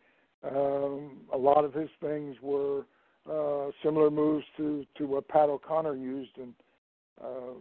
Um, 0.45 1.23
a 1.33 1.37
lot 1.37 1.64
of 1.64 1.75
his 1.75 1.88
things 2.01 2.37
were 2.43 2.85
uh, 3.31 3.71
similar 3.83 4.11
moves 4.11 4.45
to 4.57 4.85
to 4.97 5.07
what 5.07 5.29
Pat 5.29 5.49
O'Connor 5.49 5.97
used, 5.97 6.37
and 6.38 6.55
uh, 7.23 7.55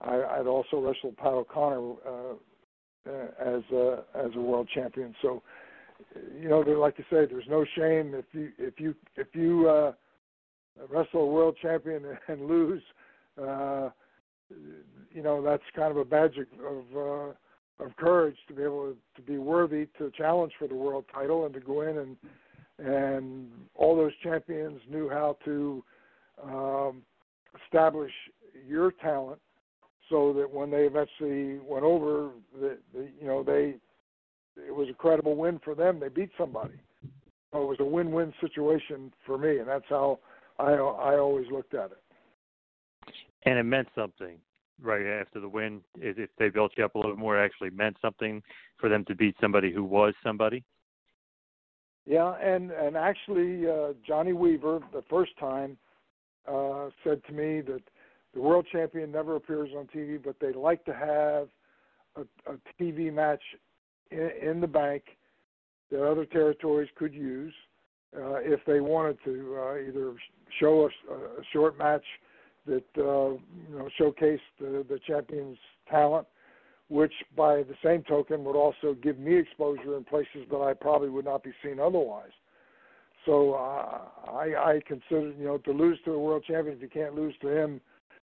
I, 0.00 0.38
I'd 0.38 0.46
also 0.46 0.80
wrestled 0.80 1.16
Pat 1.16 1.32
O'Connor 1.32 1.92
uh, 2.06 2.34
as 3.40 3.62
a 3.72 4.04
as 4.14 4.30
a 4.36 4.40
world 4.40 4.68
champion. 4.72 5.14
So, 5.22 5.42
you 6.40 6.48
know, 6.48 6.60
like 6.60 6.98
you 6.98 7.04
say, 7.10 7.26
there's 7.26 7.48
no 7.48 7.64
shame 7.76 8.14
if 8.14 8.26
you 8.32 8.50
if 8.58 8.78
you 8.78 8.94
if 9.16 9.28
you 9.32 9.68
uh, 9.68 9.92
wrestle 10.88 11.22
a 11.22 11.26
world 11.26 11.56
champion 11.60 12.04
and 12.28 12.46
lose. 12.46 12.82
Uh, 13.40 13.90
you 15.12 15.22
know, 15.22 15.42
that's 15.42 15.62
kind 15.74 15.90
of 15.90 15.96
a 15.96 16.04
badge 16.04 16.36
of 16.38 16.96
uh, 16.96 17.32
of 17.82 17.96
courage 17.96 18.36
to 18.48 18.54
be 18.54 18.62
able 18.62 18.92
to, 18.92 18.96
to 19.16 19.22
be 19.22 19.38
worthy 19.38 19.86
to 19.98 20.10
challenge 20.16 20.52
for 20.58 20.68
the 20.68 20.74
world 20.74 21.04
title 21.12 21.46
and 21.46 21.54
to 21.54 21.60
go 21.60 21.82
in 21.82 21.98
and 21.98 22.16
and 22.78 23.50
all 23.74 23.96
those 23.96 24.12
champions 24.22 24.80
knew 24.90 25.08
how 25.08 25.36
to 25.44 25.84
um, 26.42 27.02
establish 27.64 28.10
your 28.66 28.90
talent 28.90 29.38
so 30.08 30.32
that 30.32 30.50
when 30.50 30.70
they 30.70 30.84
eventually 30.84 31.58
went 31.64 31.84
over, 31.84 32.30
the, 32.60 32.78
you 32.94 33.26
know 33.26 33.42
they 33.42 33.76
it 34.56 34.74
was 34.74 34.88
a 34.90 34.94
credible 34.94 35.36
win 35.36 35.60
for 35.64 35.74
them. 35.74 35.98
They 35.98 36.08
beat 36.08 36.30
somebody. 36.36 36.74
So 37.52 37.62
it 37.62 37.66
was 37.66 37.80
a 37.80 37.84
win-win 37.84 38.32
situation 38.40 39.12
for 39.26 39.36
me, 39.38 39.58
and 39.58 39.68
that's 39.68 39.84
how 39.88 40.18
I 40.58 40.72
I 40.72 41.18
always 41.18 41.46
looked 41.50 41.74
at 41.74 41.90
it. 41.92 42.02
And 43.44 43.58
it 43.58 43.64
meant 43.64 43.88
something 43.94 44.38
right 44.80 45.06
after 45.06 45.40
the 45.40 45.48
win. 45.48 45.80
If 45.96 46.30
they 46.38 46.48
built 46.48 46.72
you 46.76 46.84
up 46.84 46.94
a 46.94 46.98
little 46.98 47.16
more, 47.16 47.40
it 47.40 47.44
actually 47.44 47.70
meant 47.70 47.96
something 48.00 48.42
for 48.78 48.88
them 48.88 49.04
to 49.06 49.14
beat 49.14 49.36
somebody 49.40 49.72
who 49.72 49.84
was 49.84 50.14
somebody. 50.22 50.64
Yeah, 52.04 52.34
and 52.42 52.70
and 52.72 52.96
actually, 52.96 53.68
uh, 53.68 53.92
Johnny 54.06 54.32
Weaver, 54.32 54.80
the 54.92 55.02
first 55.08 55.32
time, 55.38 55.76
uh, 56.48 56.88
said 57.04 57.22
to 57.26 57.32
me 57.32 57.60
that 57.62 57.82
the 58.34 58.40
world 58.40 58.66
champion 58.72 59.12
never 59.12 59.36
appears 59.36 59.70
on 59.76 59.86
TV, 59.86 60.22
but 60.22 60.36
they 60.40 60.52
like 60.52 60.84
to 60.86 60.94
have 60.94 61.48
a, 62.16 62.52
a 62.52 62.56
TV 62.80 63.12
match 63.12 63.42
in, 64.10 64.30
in 64.42 64.60
the 64.60 64.66
bank 64.66 65.04
that 65.90 66.04
other 66.04 66.24
territories 66.24 66.88
could 66.96 67.14
use 67.14 67.54
uh, 68.16 68.36
if 68.36 68.60
they 68.66 68.80
wanted 68.80 69.18
to 69.24 69.56
uh, 69.58 69.76
either 69.76 70.14
show 70.60 70.88
a, 71.10 71.14
a 71.14 71.44
short 71.52 71.78
match 71.78 72.04
that 72.66 72.84
uh, 72.98 73.30
you 73.30 73.76
know 73.76 73.88
showcased 74.00 74.40
the, 74.60 74.84
the 74.88 74.98
champion's 75.06 75.58
talent, 75.90 76.26
which 76.88 77.12
by 77.36 77.56
the 77.62 77.74
same 77.84 78.02
token 78.04 78.44
would 78.44 78.56
also 78.56 78.94
give 79.02 79.18
me 79.18 79.36
exposure 79.36 79.96
in 79.96 80.04
places 80.04 80.46
that 80.50 80.60
I 80.60 80.74
probably 80.74 81.08
would 81.08 81.24
not 81.24 81.42
be 81.42 81.52
seen 81.62 81.80
otherwise. 81.80 82.30
So 83.26 83.54
uh, 83.54 84.30
I, 84.30 84.54
I 84.56 84.80
consider 84.86 85.32
you 85.38 85.44
know 85.44 85.58
to 85.58 85.72
lose 85.72 85.98
to 86.04 86.12
a 86.12 86.18
world 86.18 86.44
champion 86.46 86.76
if 86.76 86.82
you 86.82 86.88
can't 86.88 87.14
lose 87.14 87.34
to 87.42 87.48
him, 87.48 87.80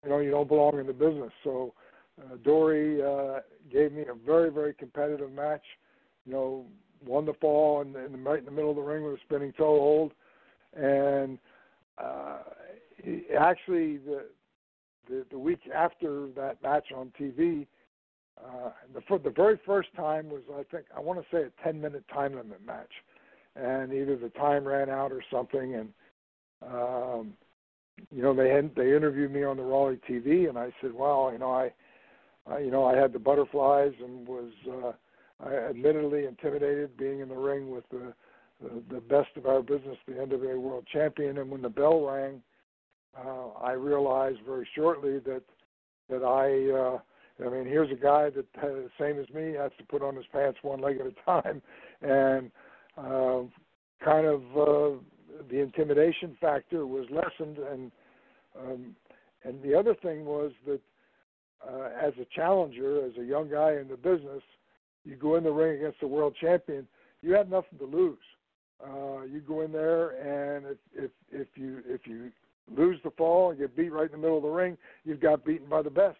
you 0.03 0.09
know 0.09 0.19
you 0.19 0.31
don't 0.31 0.47
belong 0.47 0.79
in 0.79 0.87
the 0.87 0.93
business. 0.93 1.31
So 1.43 1.73
uh, 2.19 2.35
Dory 2.43 3.01
uh, 3.01 3.39
gave 3.71 3.93
me 3.93 4.03
a 4.03 4.25
very 4.25 4.51
very 4.51 4.73
competitive 4.73 5.31
match. 5.31 5.63
You 6.25 6.33
know, 6.33 6.65
won 7.05 7.25
the 7.25 7.33
fall 7.33 7.81
and, 7.81 7.95
and 7.95 8.23
right 8.23 8.39
in 8.39 8.45
the 8.45 8.51
middle 8.51 8.69
of 8.69 8.75
the 8.75 8.81
ring 8.81 9.03
with 9.03 9.15
a 9.15 9.21
spinning 9.25 9.53
toe 9.53 9.79
hold, 9.79 10.11
and 10.75 11.39
uh, 11.99 12.37
actually 13.39 13.97
the, 13.97 14.25
the 15.07 15.25
the 15.31 15.39
week 15.39 15.61
after 15.73 16.27
that 16.35 16.61
match 16.61 16.87
on 16.95 17.11
TV, 17.19 17.65
uh, 18.43 18.69
the 18.93 19.19
the 19.19 19.29
very 19.29 19.59
first 19.65 19.89
time 19.95 20.29
was 20.29 20.41
I 20.53 20.63
think 20.71 20.85
I 20.95 20.99
want 20.99 21.19
to 21.19 21.25
say 21.35 21.43
a 21.43 21.63
10 21.63 21.79
minute 21.79 22.03
time 22.13 22.35
limit 22.35 22.65
match, 22.65 22.91
and 23.55 23.93
either 23.93 24.15
the 24.15 24.29
time 24.29 24.65
ran 24.65 24.89
out 24.89 25.11
or 25.11 25.23
something, 25.31 25.75
and 25.75 25.89
um, 26.61 27.33
you 28.11 28.21
know 28.21 28.33
they 28.33 28.49
had, 28.49 28.73
they 28.75 28.95
interviewed 28.95 29.31
me 29.31 29.43
on 29.43 29.57
the 29.57 29.63
Raleigh 29.63 29.99
TV, 30.09 30.47
and 30.47 30.57
I 30.57 30.71
said, 30.81 30.93
well, 30.93 31.29
you 31.31 31.39
know 31.39 31.51
I, 31.51 31.71
I 32.47 32.59
you 32.59 32.71
know 32.71 32.85
I 32.85 32.95
had 32.95 33.13
the 33.13 33.19
butterflies 33.19 33.93
and 34.03 34.27
was 34.27 34.51
uh, 34.71 34.91
I 35.45 35.55
admittedly 35.69 36.25
intimidated 36.25 36.97
being 36.97 37.21
in 37.21 37.29
the 37.29 37.35
ring 37.35 37.71
with 37.71 37.87
the 37.89 38.13
the, 38.61 38.99
best 39.01 39.29
of 39.37 39.45
our 39.45 39.61
business, 39.61 39.97
the 40.05 40.13
NWA 40.13 40.59
World 40.59 40.85
Champion, 40.91 41.37
and 41.37 41.49
when 41.49 41.61
the 41.61 41.69
bell 41.69 42.05
rang 42.05 42.41
uh, 43.17 43.49
I 43.61 43.71
realized 43.71 44.39
very 44.45 44.67
shortly 44.75 45.19
that 45.19 45.41
that 46.09 46.23
I 46.23 46.71
uh, 46.71 47.47
I 47.47 47.49
mean 47.49 47.65
here's 47.65 47.91
a 47.91 47.95
guy 47.95 48.29
that 48.29 48.45
uh, 48.61 48.87
same 48.99 49.19
as 49.19 49.29
me 49.33 49.53
has 49.53 49.71
to 49.77 49.83
put 49.85 50.01
on 50.01 50.15
his 50.15 50.25
pants 50.31 50.59
one 50.61 50.81
leg 50.81 50.99
at 50.99 51.07
a 51.07 51.41
time, 51.41 51.61
and 52.01 52.51
uh, 52.97 53.41
kind 54.03 54.27
of 54.27 54.41
uh, 54.57 54.99
the 55.49 55.59
intimidation 55.59 56.37
factor 56.39 56.85
was 56.85 57.05
lessened, 57.09 57.57
and 57.57 57.91
um, 58.59 58.95
and 59.43 59.61
the 59.63 59.73
other 59.73 59.95
thing 59.95 60.25
was 60.25 60.51
that 60.65 60.81
uh, 61.67 61.89
as 62.01 62.13
a 62.21 62.25
challenger, 62.35 63.05
as 63.05 63.13
a 63.19 63.23
young 63.23 63.49
guy 63.49 63.73
in 63.73 63.87
the 63.87 63.97
business, 63.97 64.43
you 65.03 65.15
go 65.15 65.35
in 65.35 65.43
the 65.43 65.51
ring 65.51 65.77
against 65.77 65.99
the 65.99 66.07
world 66.07 66.35
champion, 66.39 66.87
you 67.21 67.33
have 67.33 67.49
nothing 67.49 67.77
to 67.79 67.85
lose. 67.85 68.17
Uh, 68.83 69.23
you 69.23 69.41
go 69.41 69.61
in 69.61 69.71
there, 69.71 70.11
and 70.55 70.65
if 70.65 70.77
if 70.93 71.11
if 71.31 71.47
you 71.55 71.81
if 71.85 72.07
you 72.07 72.31
lose 72.75 72.97
the 73.03 73.11
fall 73.11 73.49
and 73.49 73.59
get 73.59 73.75
beat 73.75 73.91
right 73.91 74.05
in 74.05 74.11
the 74.11 74.17
middle 74.17 74.37
of 74.37 74.43
the 74.43 74.49
ring, 74.49 74.77
you've 75.03 75.19
got 75.19 75.43
beaten 75.43 75.67
by 75.67 75.81
the 75.81 75.89
best. 75.89 76.17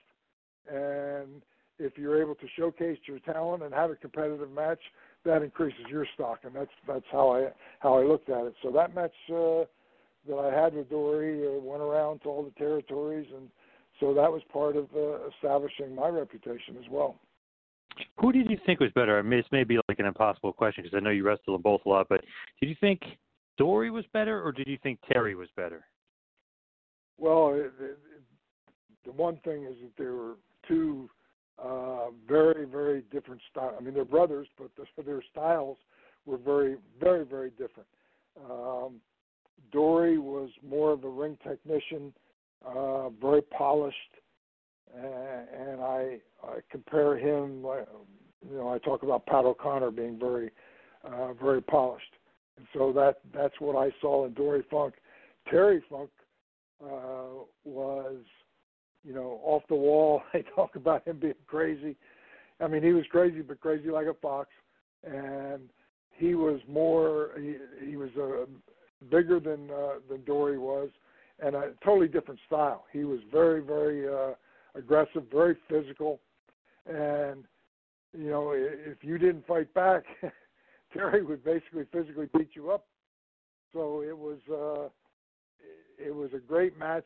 And 0.69 1.41
if 1.78 1.98
you're 1.98 2.22
able 2.22 2.36
to 2.36 2.48
showcase 2.58 2.98
your 3.06 3.19
talent 3.19 3.63
and 3.63 3.74
have 3.74 3.91
a 3.91 3.95
competitive 3.95 4.52
match, 4.52 4.80
that 5.26 5.41
increases 5.41 5.86
your 5.89 6.06
stock, 6.13 6.39
and 6.43 6.54
that's 6.54 6.72
that's 6.88 7.06
how 7.12 7.30
I 7.32 7.50
how 7.80 7.98
I 7.98 8.04
looked 8.04 8.30
at 8.30 8.45
it. 8.45 8.56
So 8.62 8.72
that 8.72 8.93
match 8.93 9.13
uh, 9.30 9.63
that 10.28 10.38
I 10.38 10.54
had 10.54 10.74
with 10.74 10.89
Dory 10.89 11.48
uh, 11.48 11.60
went 11.60 11.82
around 11.82 12.19
to 12.24 12.30
all 12.30 12.43
the 12.43 12.52
territories, 12.52 13.28
and 13.36 13.50
so 14.00 14.13
that 14.13 14.32
was 14.32 14.41
part 14.52 14.76
of 14.76 14.88
uh, 14.95 15.28
establishing 15.30 15.95
my 15.95 16.10
reputation 16.10 16.76
as 16.78 16.89
well. 16.89 17.19
Who 18.20 18.32
did 18.32 18.50
you 18.50 18.58
think 18.66 18.80
was 18.80 18.92
better? 18.94 19.18
I 19.18 19.22
mean, 19.22 19.40
this 19.40 19.52
may 19.52 19.64
be 19.64 19.80
like 19.88 20.00
an 20.00 20.06
impossible 20.06 20.54
question 20.54 20.84
because 20.84 20.98
I 20.98 21.04
know 21.04 21.10
you 21.10 21.24
wrestled 21.24 21.56
them 21.56 21.62
both 21.62 21.82
a 21.86 21.90
lot, 21.90 22.08
but 22.10 22.22
did 22.60 22.70
you 22.70 22.76
think 22.80 23.02
Dory 23.58 23.92
was 23.92 24.06
better, 24.14 24.42
or 24.42 24.52
did 24.52 24.68
you 24.68 24.78
think 24.82 25.00
Terry 25.12 25.36
was 25.36 25.50
better? 25.56 25.86
Well, 27.18 27.54
it, 27.54 27.74
it, 27.82 27.98
the 29.06 29.12
one 29.12 29.38
thing 29.44 29.66
is 29.66 29.76
that 29.82 29.92
there 29.98 30.14
were 30.14 30.36
two 30.68 31.10
uh, 31.64 32.06
very, 32.28 32.66
very 32.66 33.04
different 33.12 33.42
styles. 33.52 33.76
I 33.78 33.84
mean, 33.84 33.94
they're 33.94 34.06
brothers, 34.06 34.48
but 34.58 34.70
the, 34.78 35.04
their 35.04 35.24
styles 35.32 35.78
were 36.26 36.38
very, 36.38 36.78
very, 37.00 37.26
very 37.26 37.50
different. 37.52 37.88
Um, 38.50 39.02
Dory 39.72 40.18
was 40.18 40.50
more 40.68 40.92
of 40.92 41.04
a 41.04 41.10
ring 41.10 41.38
technician, 41.44 42.14
uh, 42.66 43.10
very 43.10 43.42
polished, 43.42 43.98
and, 44.95 45.82
I, 45.82 46.17
I 46.43 46.60
compare 46.71 47.17
him. 47.17 47.63
You 48.49 48.58
know, 48.58 48.69
I 48.69 48.80
talk 48.80 49.04
about 49.04 49.25
Pat 49.25 49.45
O'Connor 49.45 49.91
being 49.91 50.17
very, 50.19 50.52
uh, 51.04 51.34
very 51.34 51.62
polished, 51.62 52.13
and 52.58 52.65
so 52.73 52.91
that 52.93 53.19
that's 53.34 53.60
what 53.60 53.75
I 53.75 53.91
saw 54.02 54.25
in 54.25 54.34
Dory 54.34 54.63
Funk. 54.69 54.95
Terry 55.49 55.84
Funk 55.89 56.10
uh, 56.84 57.43
was, 57.63 58.17
you 59.04 59.13
know, 59.13 59.39
off 59.43 59.63
the 59.69 59.75
wall. 59.75 60.21
They 60.34 60.43
talk 60.56 60.75
about 60.75 61.08
him 61.08 61.19
being 61.19 61.34
crazy. 61.47 61.95
I 62.62 62.67
mean, 62.67 62.84
he 62.84 62.91
was 62.91 63.06
crazy, 63.10 63.41
but 63.41 63.60
crazy 63.60 63.89
like 63.89 64.08
a 64.08 64.13
fox. 64.13 64.49
And 65.04 65.69
he 66.17 66.36
was 66.36 66.60
more. 66.67 67.32
He, 67.38 67.56
he 67.86 67.95
was 67.95 68.10
uh, 68.17 68.45
bigger 69.10 69.39
than 69.39 69.69
uh, 69.71 69.99
than 70.10 70.23
Dory 70.25 70.58
was, 70.58 70.89
and 71.39 71.56
a 71.56 71.71
totally 71.84 72.10
different 72.10 72.39
style. 72.45 72.86
He 72.91 73.06
was 73.06 73.19
very, 73.32 73.62
very 73.62 74.08
uh, 74.08 74.34
aggressive, 74.80 75.24
very 75.32 75.56
physical, 75.70 76.20
and 76.88 77.44
you 78.18 78.30
know, 78.30 78.54
if 78.56 79.04
you 79.04 79.18
didn't 79.18 79.46
fight 79.46 79.72
back, 79.74 80.04
Terry 80.94 81.24
would 81.24 81.44
basically 81.44 81.86
physically 81.92 82.28
beat 82.36 82.50
you 82.54 82.72
up. 82.72 82.86
So 83.74 84.02
it 84.02 84.18
was. 84.18 84.39
Uh, 84.52 84.89
it 86.00 86.15
was 86.15 86.30
a 86.34 86.39
great 86.39 86.78
match, 86.78 87.06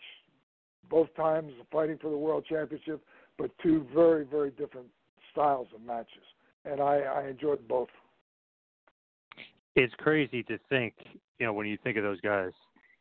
both 0.89 1.13
times 1.15 1.51
fighting 1.71 1.97
for 1.99 2.09
the 2.09 2.17
world 2.17 2.45
championship, 2.47 3.03
but 3.37 3.49
two 3.61 3.85
very 3.93 4.23
very 4.23 4.51
different 4.51 4.87
styles 5.31 5.67
of 5.73 5.81
matches, 5.81 6.23
and 6.65 6.79
I, 6.79 6.99
I 6.99 7.27
enjoyed 7.27 7.67
both. 7.67 7.89
It's 9.75 9.93
crazy 9.97 10.43
to 10.43 10.59
think, 10.69 10.93
you 11.39 11.47
know, 11.47 11.53
when 11.53 11.65
you 11.65 11.77
think 11.83 11.97
of 11.97 12.03
those 12.03 12.21
guys, 12.21 12.51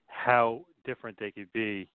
how 0.07 0.63
different 0.87 1.19
they 1.21 1.31
could 1.31 1.53
be. 1.53 1.87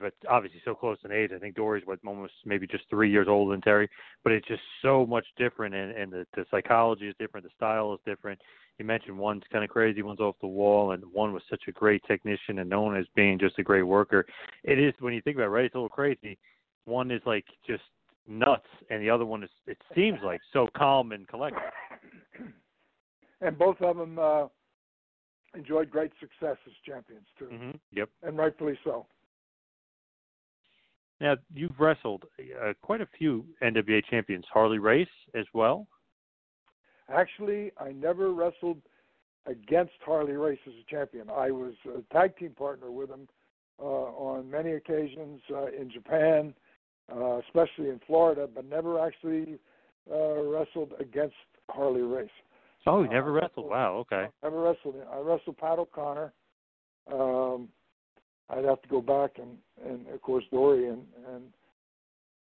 But 0.00 0.14
obviously, 0.28 0.62
so 0.64 0.74
close 0.74 0.98
in 1.04 1.12
age. 1.12 1.30
I 1.34 1.38
think 1.38 1.56
Dory's 1.56 1.84
what 1.86 1.98
almost 2.06 2.32
maybe 2.44 2.66
just 2.66 2.84
three 2.88 3.10
years 3.10 3.26
older 3.28 3.52
than 3.52 3.60
Terry, 3.60 3.88
but 4.22 4.32
it's 4.32 4.46
just 4.46 4.62
so 4.80 5.04
much 5.04 5.26
different, 5.36 5.74
and, 5.74 5.92
and 5.92 6.12
the, 6.12 6.26
the 6.34 6.44
psychology 6.50 7.08
is 7.08 7.14
different, 7.18 7.44
the 7.44 7.50
style 7.56 7.92
is 7.92 8.00
different, 8.06 8.40
you 8.78 8.84
mentioned 8.84 9.18
one's 9.18 9.42
kind 9.52 9.64
of 9.64 9.70
crazy, 9.70 10.02
one's 10.02 10.20
off 10.20 10.36
the 10.40 10.46
wall, 10.46 10.92
and 10.92 11.02
one 11.12 11.32
was 11.32 11.42
such 11.50 11.62
a 11.68 11.72
great 11.72 12.02
technician 12.06 12.58
and 12.60 12.70
known 12.70 12.96
as 12.96 13.06
being 13.14 13.38
just 13.38 13.58
a 13.58 13.62
great 13.62 13.82
worker. 13.82 14.24
It 14.64 14.78
is 14.78 14.94
when 15.00 15.14
you 15.14 15.20
think 15.22 15.36
about 15.36 15.46
it, 15.46 15.50
right? 15.50 15.64
It's 15.64 15.74
a 15.74 15.78
little 15.78 15.88
crazy. 15.88 16.38
one 16.84 17.10
is 17.10 17.20
like 17.26 17.44
just 17.66 17.82
nuts, 18.26 18.66
and 18.90 19.02
the 19.02 19.10
other 19.10 19.24
one 19.24 19.42
is 19.42 19.50
it 19.66 19.78
seems 19.94 20.18
like 20.24 20.40
so 20.52 20.68
calm 20.76 21.12
and 21.12 21.26
collected. 21.28 21.62
And 23.44 23.58
both 23.58 23.80
of 23.80 23.96
them 23.96 24.20
uh, 24.20 24.46
enjoyed 25.56 25.90
great 25.90 26.12
success 26.20 26.56
as 26.64 26.72
champions 26.86 27.26
too, 27.36 27.46
hmm 27.46 27.70
Yep. 27.90 28.08
and 28.22 28.38
rightfully 28.38 28.78
so. 28.84 29.04
Now 31.22 31.36
you've 31.54 31.78
wrestled 31.78 32.24
uh, 32.60 32.72
quite 32.82 33.00
a 33.00 33.06
few 33.16 33.44
NWA 33.62 34.02
champions, 34.10 34.44
Harley 34.52 34.80
Race 34.80 35.06
as 35.34 35.46
well. 35.54 35.86
Actually, 37.08 37.70
I 37.80 37.92
never 37.92 38.32
wrestled 38.32 38.78
against 39.46 39.92
Harley 40.04 40.32
Race 40.32 40.58
as 40.66 40.72
a 40.72 40.90
champion. 40.90 41.30
I 41.30 41.52
was 41.52 41.74
a 41.86 42.02
tag 42.12 42.36
team 42.36 42.50
partner 42.50 42.90
with 42.90 43.08
him 43.08 43.28
uh, 43.80 43.84
on 43.84 44.50
many 44.50 44.72
occasions 44.72 45.40
uh, 45.54 45.66
in 45.66 45.90
Japan, 45.92 46.54
uh, 47.14 47.38
especially 47.38 47.90
in 47.90 48.00
Florida, 48.04 48.48
but 48.52 48.68
never 48.68 48.98
actually 48.98 49.60
uh, 50.10 50.42
wrestled 50.42 50.92
against 50.98 51.36
Harley 51.70 52.02
Race. 52.02 52.30
Oh, 52.84 53.02
you 53.02 53.08
never 53.08 53.30
Uh, 53.30 53.42
wrestled. 53.42 53.70
Wow. 53.70 53.94
Okay. 53.98 54.26
Never 54.42 54.60
wrestled. 54.60 54.96
I 55.12 55.18
wrestled 55.18 55.56
Pat 55.58 55.78
O'Connor. 55.78 56.32
Um, 57.12 57.68
I'd 58.52 58.64
have 58.64 58.82
to 58.82 58.88
go 58.88 59.00
back 59.00 59.38
and, 59.38 59.56
and 59.84 60.06
of 60.08 60.20
course 60.22 60.44
Dory 60.50 60.88
and 60.88 61.02
and 61.32 61.44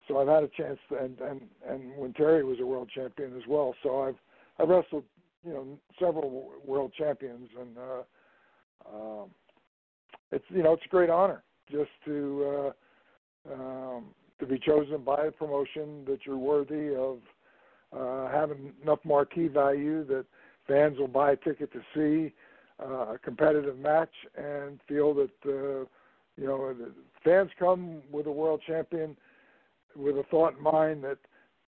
so 0.08 0.18
I've 0.18 0.28
had 0.28 0.44
a 0.44 0.50
chance 0.50 0.80
to, 0.90 0.98
and 0.98 1.20
and 1.20 1.42
and 1.68 1.96
when 1.96 2.14
Terry 2.14 2.44
was 2.44 2.60
a 2.60 2.66
world 2.66 2.90
champion 2.94 3.36
as 3.36 3.44
well. 3.48 3.74
So 3.84 4.02
I've 4.02 4.18
I've 4.60 4.70
wrestled 4.70 5.06
you 5.46 5.54
know 5.54 5.80
several 6.00 6.52
world 6.66 6.94
champions 6.98 7.50
and 7.60 7.78
uh, 7.78 8.94
um, 8.94 9.30
it's 10.32 10.46
you 10.50 10.64
know 10.64 10.74
it's 10.74 10.86
a 10.86 10.90
great 10.90 11.10
honor 11.10 11.44
just 11.72 11.92
to 12.06 12.74
uh, 13.50 13.54
um, 13.54 14.06
to 14.40 14.46
be 14.46 14.60
chosen 14.60 15.04
by 15.04 15.26
a 15.26 15.32
promotion 15.32 16.04
that 16.06 16.20
you're 16.26 16.38
worthy 16.38 16.96
of 16.96 17.20
uh, 17.94 18.30
having 18.32 18.74
enough 18.82 19.00
marquee 19.04 19.48
value 19.48 20.04
that 20.06 20.26
fans 20.68 20.98
will 20.98 21.08
buy 21.08 21.32
a 21.32 21.36
ticket 21.36 21.72
to 21.72 21.82
see 21.94 22.34
uh, 22.84 23.14
a 23.14 23.20
competitive 23.20 23.78
match 23.78 24.14
and 24.36 24.80
feel 24.88 25.14
that 25.14 25.30
uh, 25.46 25.86
you 26.42 26.48
know 26.48 26.76
fans 27.24 27.52
come 27.60 28.02
with 28.12 28.26
a 28.26 28.32
world 28.32 28.62
champion 28.66 29.16
with 29.96 30.18
a 30.18 30.24
thought 30.32 30.58
in 30.58 30.64
mind 30.64 31.04
that 31.04 31.20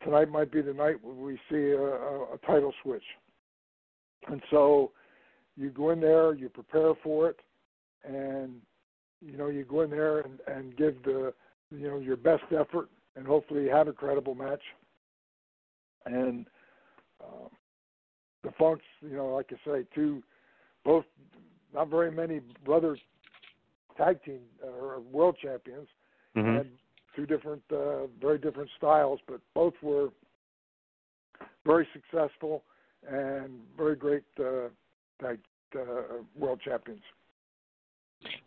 tonight 0.03 0.29
might 0.29 0.51
be 0.51 0.61
the 0.61 0.73
night 0.73 0.95
when 1.03 1.21
we 1.21 1.35
see 1.49 1.71
a, 1.71 1.79
a, 1.79 2.33
a 2.33 2.37
title 2.45 2.73
switch. 2.81 3.03
And 4.27 4.41
so 4.49 4.91
you 5.55 5.69
go 5.69 5.91
in 5.91 5.99
there, 5.99 6.33
you 6.33 6.49
prepare 6.49 6.93
for 7.03 7.29
it, 7.29 7.39
and 8.03 8.55
you 9.21 9.37
know 9.37 9.47
you 9.47 9.63
go 9.63 9.81
in 9.81 9.91
there 9.91 10.21
and, 10.21 10.39
and 10.47 10.75
give 10.75 11.03
the 11.03 11.33
you 11.69 11.87
know 11.87 11.99
your 11.99 12.17
best 12.17 12.43
effort, 12.51 12.89
and 13.15 13.27
hopefully 13.27 13.67
have 13.67 13.87
a 13.87 13.93
credible 13.93 14.33
match. 14.33 14.63
And 16.05 16.47
um, 17.23 17.49
the 18.43 18.51
Funks, 18.57 18.83
you 19.01 19.15
know, 19.15 19.27
like 19.27 19.51
I 19.51 19.69
say, 19.69 19.85
two, 19.93 20.23
both 20.83 21.05
not 21.73 21.89
very 21.89 22.11
many 22.11 22.41
brother 22.65 22.97
tag 23.97 24.23
team 24.23 24.41
uh, 24.63 24.67
or 24.67 24.99
world 24.99 25.37
champions, 25.41 25.87
hmm 26.35 26.57
and 26.57 26.69
two 27.15 27.25
different, 27.25 27.61
uh, 27.71 28.07
very 28.19 28.39
different 28.39 28.69
styles, 28.77 29.19
but 29.27 29.39
both 29.53 29.73
were 29.83 30.09
very 31.65 31.87
successful 31.93 32.63
and 33.07 33.59
very 33.77 33.95
great 33.95 34.23
uh, 34.39 34.69
tag 35.21 35.39
uh, 35.77 36.21
world 36.35 36.59
champions. 36.63 37.01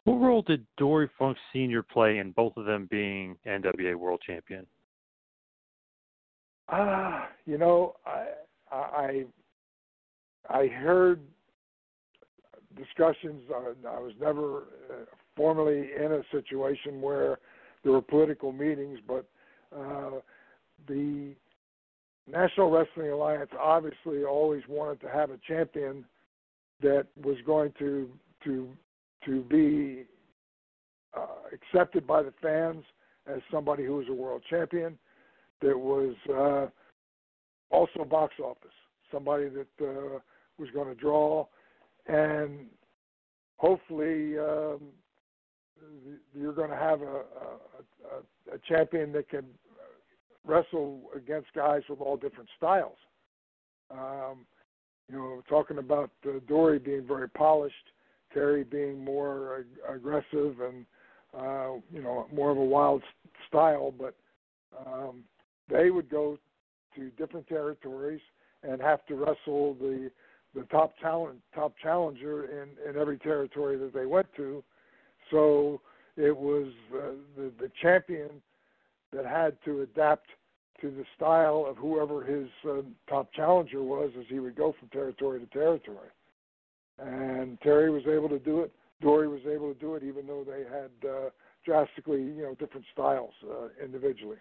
What 0.05 0.21
role 0.21 0.43
did 0.43 0.67
Dory 0.77 1.11
Funk 1.19 1.37
Senior 1.53 1.83
play 1.83 2.19
in 2.19 2.33
both 2.33 2.57
of 2.57 2.65
them 2.65 2.89
being 2.91 3.37
NWA 3.47 3.95
World 3.97 4.21
Champion? 4.27 4.67
Ah, 6.69 7.29
you 7.45 7.59
know, 7.59 7.97
I 8.05 8.27
I 8.73 9.25
I 10.49 10.67
heard 10.67 11.21
discussions. 12.77 13.43
Uh, 13.51 13.89
I 13.89 14.01
was 14.01 14.13
never 14.21 14.65
formally 15.37 15.91
in 15.97 16.13
a 16.13 16.23
situation 16.33 17.01
where 17.01 17.39
there 17.83 17.93
were 17.93 18.03
political 18.03 18.53
meetings, 18.53 18.99
but 19.07 19.29
uh, 19.77 20.21
the 20.89 21.35
National 22.27 22.71
Wrestling 22.71 23.11
Alliance 23.11 23.51
obviously 23.59 24.25
always 24.25 24.63
wanted 24.69 25.01
to 25.03 25.09
have 25.09 25.31
a 25.31 25.39
champion 25.47 26.05
that 26.83 27.07
was 27.23 27.37
going 27.47 27.73
to 27.79 28.09
to 28.45 28.69
to 29.25 29.43
be 29.43 30.05
uh, 31.17 31.27
accepted 31.53 32.07
by 32.07 32.23
the 32.23 32.33
fans 32.43 32.85
as 33.27 33.41
somebody 33.51 33.85
who 33.85 33.97
was 33.97 34.07
a 34.09 34.15
world 34.15 34.43
champion 34.49 34.99
that 35.63 35.79
was 35.79 36.15
uh, 36.31 36.67
also 37.75 38.05
box 38.05 38.35
office, 38.43 38.71
somebody 39.13 39.49
that 39.49 39.67
uh, 39.81 40.19
was 40.59 40.69
going 40.75 40.89
to 40.89 40.95
draw, 40.95 41.47
and 42.07 42.67
hopefully 43.57 44.39
um, 44.39 44.81
you're 46.35 46.53
going 46.53 46.71
to 46.71 46.77
have 46.77 47.03
a, 47.03 47.23
a, 47.23 48.55
a 48.55 48.59
champion 48.69 49.13
that 49.13 49.29
can 49.29 49.45
wrestle 50.45 51.03
against 51.15 51.53
guys 51.55 51.83
with 51.89 52.01
all 52.01 52.17
different 52.17 52.49
styles. 52.57 52.97
Um, 53.91 54.47
you 55.11 55.17
know, 55.17 55.43
talking 55.49 55.79
about 55.79 56.11
uh, 56.27 56.41
Dory 56.49 56.79
being 56.79 57.07
very 57.07 57.29
polished, 57.29 57.75
Terry 58.33 58.65
being 58.65 59.05
more 59.05 59.61
ag- 59.61 59.97
aggressive 59.97 60.61
and 60.61 60.85
uh, 61.37 61.75
you 61.93 62.03
know 62.03 62.27
more 62.33 62.51
of 62.51 62.59
a 62.59 62.65
wild 62.65 63.03
style, 63.49 63.93
but 63.97 64.15
um, 64.87 65.23
they 65.69 65.91
would 65.91 66.11
go 66.11 66.39
to 66.97 67.11
different 67.11 67.47
territories 67.47 68.21
and 68.63 68.81
have 68.81 69.05
to 69.07 69.15
wrestle 69.15 69.75
the 69.75 70.11
the 70.55 70.63
top 70.65 70.95
talent 70.99 71.39
top 71.55 71.75
challenger 71.81 72.45
in 72.45 72.69
in 72.89 73.01
every 73.01 73.19
territory 73.19 73.77
that 73.77 73.95
they 73.95 74.07
went 74.07 74.27
to. 74.37 74.65
So 75.31 75.81
it 76.17 76.37
was 76.37 76.69
uh, 76.95 77.13
the 77.37 77.53
the 77.61 77.71
champion 77.81 78.31
that 79.13 79.27
had 79.27 79.57
to 79.65 79.83
adapt 79.83 80.27
to 80.81 80.91
the 80.91 81.05
style 81.17 81.65
of 81.67 81.77
whoever 81.77 82.23
his 82.23 82.49
uh, 82.69 82.83
top 83.09 83.33
challenger 83.33 83.83
was 83.83 84.11
as 84.19 84.27
he 84.29 84.41
would 84.41 84.57
go 84.57 84.75
from 84.79 84.89
territory 84.89 85.41
to 85.41 85.47
territory. 85.47 86.09
And 86.99 87.61
Terry 87.63 87.91
was 87.91 88.03
able 88.07 88.29
to 88.29 88.39
do 88.39 88.61
it. 88.61 88.73
Dory 89.01 89.29
was 89.29 89.41
able 89.47 89.73
to 89.73 89.79
do 89.79 89.95
it, 89.95 90.03
even 90.03 90.27
though 90.27 90.45
they 90.45 90.65
had 90.65 90.91
uh, 91.09 91.31
drastically, 91.65 92.23
you 92.23 92.43
know, 92.43 92.55
different 92.55 92.87
styles 92.93 93.33
uh, 93.45 93.69
individually. 93.83 94.39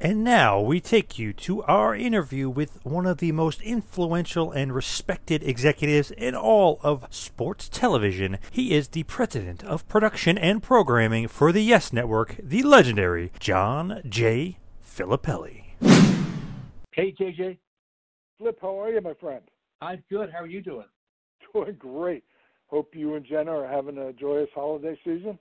And 0.00 0.24
now 0.24 0.60
we 0.60 0.80
take 0.80 1.18
you 1.18 1.32
to 1.34 1.62
our 1.62 1.94
interview 1.94 2.50
with 2.50 2.84
one 2.84 3.06
of 3.06 3.18
the 3.18 3.30
most 3.32 3.62
influential 3.62 4.50
and 4.50 4.74
respected 4.74 5.42
executives 5.42 6.10
in 6.10 6.34
all 6.34 6.80
of 6.82 7.06
sports 7.10 7.68
television. 7.68 8.38
He 8.50 8.74
is 8.74 8.88
the 8.88 9.04
president 9.04 9.62
of 9.62 9.86
production 9.88 10.36
and 10.36 10.62
programming 10.62 11.28
for 11.28 11.52
the 11.52 11.62
Yes 11.62 11.92
Network, 11.92 12.36
the 12.42 12.64
legendary 12.64 13.32
John 13.38 14.02
J. 14.06 14.58
Filippelli. 14.84 15.64
Hey, 16.92 17.14
JJ. 17.18 17.58
Flip, 18.38 18.58
how 18.60 18.80
are 18.80 18.90
you, 18.90 19.00
my 19.00 19.14
friend? 19.14 19.42
I'm 19.80 20.02
good. 20.10 20.28
How 20.30 20.40
are 20.40 20.46
you 20.46 20.60
doing? 20.60 20.86
Doing 21.54 21.76
great. 21.78 22.24
Hope 22.66 22.94
you 22.94 23.14
and 23.14 23.24
Jenna 23.24 23.52
are 23.60 23.68
having 23.68 23.96
a 23.98 24.12
joyous 24.12 24.50
holiday 24.54 24.98
season. 25.04 25.38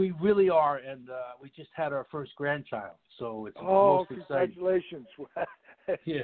We 0.00 0.12
really 0.12 0.48
are, 0.48 0.78
and 0.78 1.10
uh, 1.10 1.32
we 1.42 1.50
just 1.54 1.68
had 1.74 1.92
our 1.92 2.06
first 2.10 2.34
grandchild, 2.34 2.94
so 3.18 3.44
it's 3.44 3.56
Oh, 3.60 3.98
most 3.98 4.10
exciting. 4.12 4.54
congratulations! 4.54 5.06
Yeah, 6.06 6.22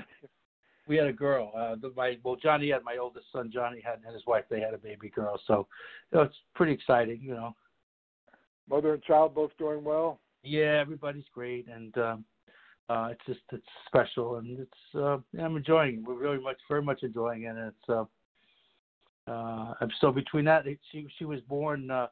we 0.89 0.97
had 0.97 1.09
a 1.09 1.13
girl. 1.13 1.53
Uh, 1.55 1.75
the, 1.75 1.93
my 1.95 2.17
well, 2.25 2.37
Johnny 2.37 2.71
had 2.71 2.83
my 2.85 2.97
oldest 2.97 3.27
son. 3.33 3.51
Johnny 3.53 3.83
had 3.85 3.99
and 4.07 4.15
his 4.15 4.25
wife. 4.27 4.45
They 4.49 4.61
had 4.61 4.73
a 4.73 4.79
baby 4.79 5.11
girl, 5.11 5.39
so 5.47 5.67
you 6.11 6.19
know, 6.19 6.25
it's 6.25 6.37
pretty 6.55 6.73
exciting. 6.73 7.21
You 7.21 7.35
know, 7.35 7.57
Mother 8.71 8.95
and 8.95 9.03
child 9.03 9.35
both 9.35 9.51
doing 9.59 9.85
well. 9.85 10.21
yeah, 10.43 10.79
everybody's 10.81 11.29
great, 11.35 11.67
and 11.69 11.99
um, 11.99 12.25
uh, 12.89 13.09
it's 13.13 13.27
just 13.27 13.41
it's 13.53 13.67
special, 13.89 14.37
and 14.37 14.59
it's 14.61 14.95
uh, 14.95 15.19
I'm 15.39 15.57
enjoying. 15.57 15.97
it. 15.97 16.05
We're 16.07 16.15
really 16.15 16.43
much, 16.43 16.59
very 16.69 16.83
much 16.83 17.03
enjoying 17.03 17.43
it. 17.43 17.49
And 17.49 17.59
it's 17.73 17.89
uh, 17.91 18.05
uh, 19.31 19.75
and 19.81 19.93
so 20.01 20.13
between 20.13 20.47
that, 20.47 20.67
it, 20.67 20.79
she 20.93 21.07
she 21.19 21.25
was 21.27 21.41
born 21.43 21.91
uh, 21.91 22.07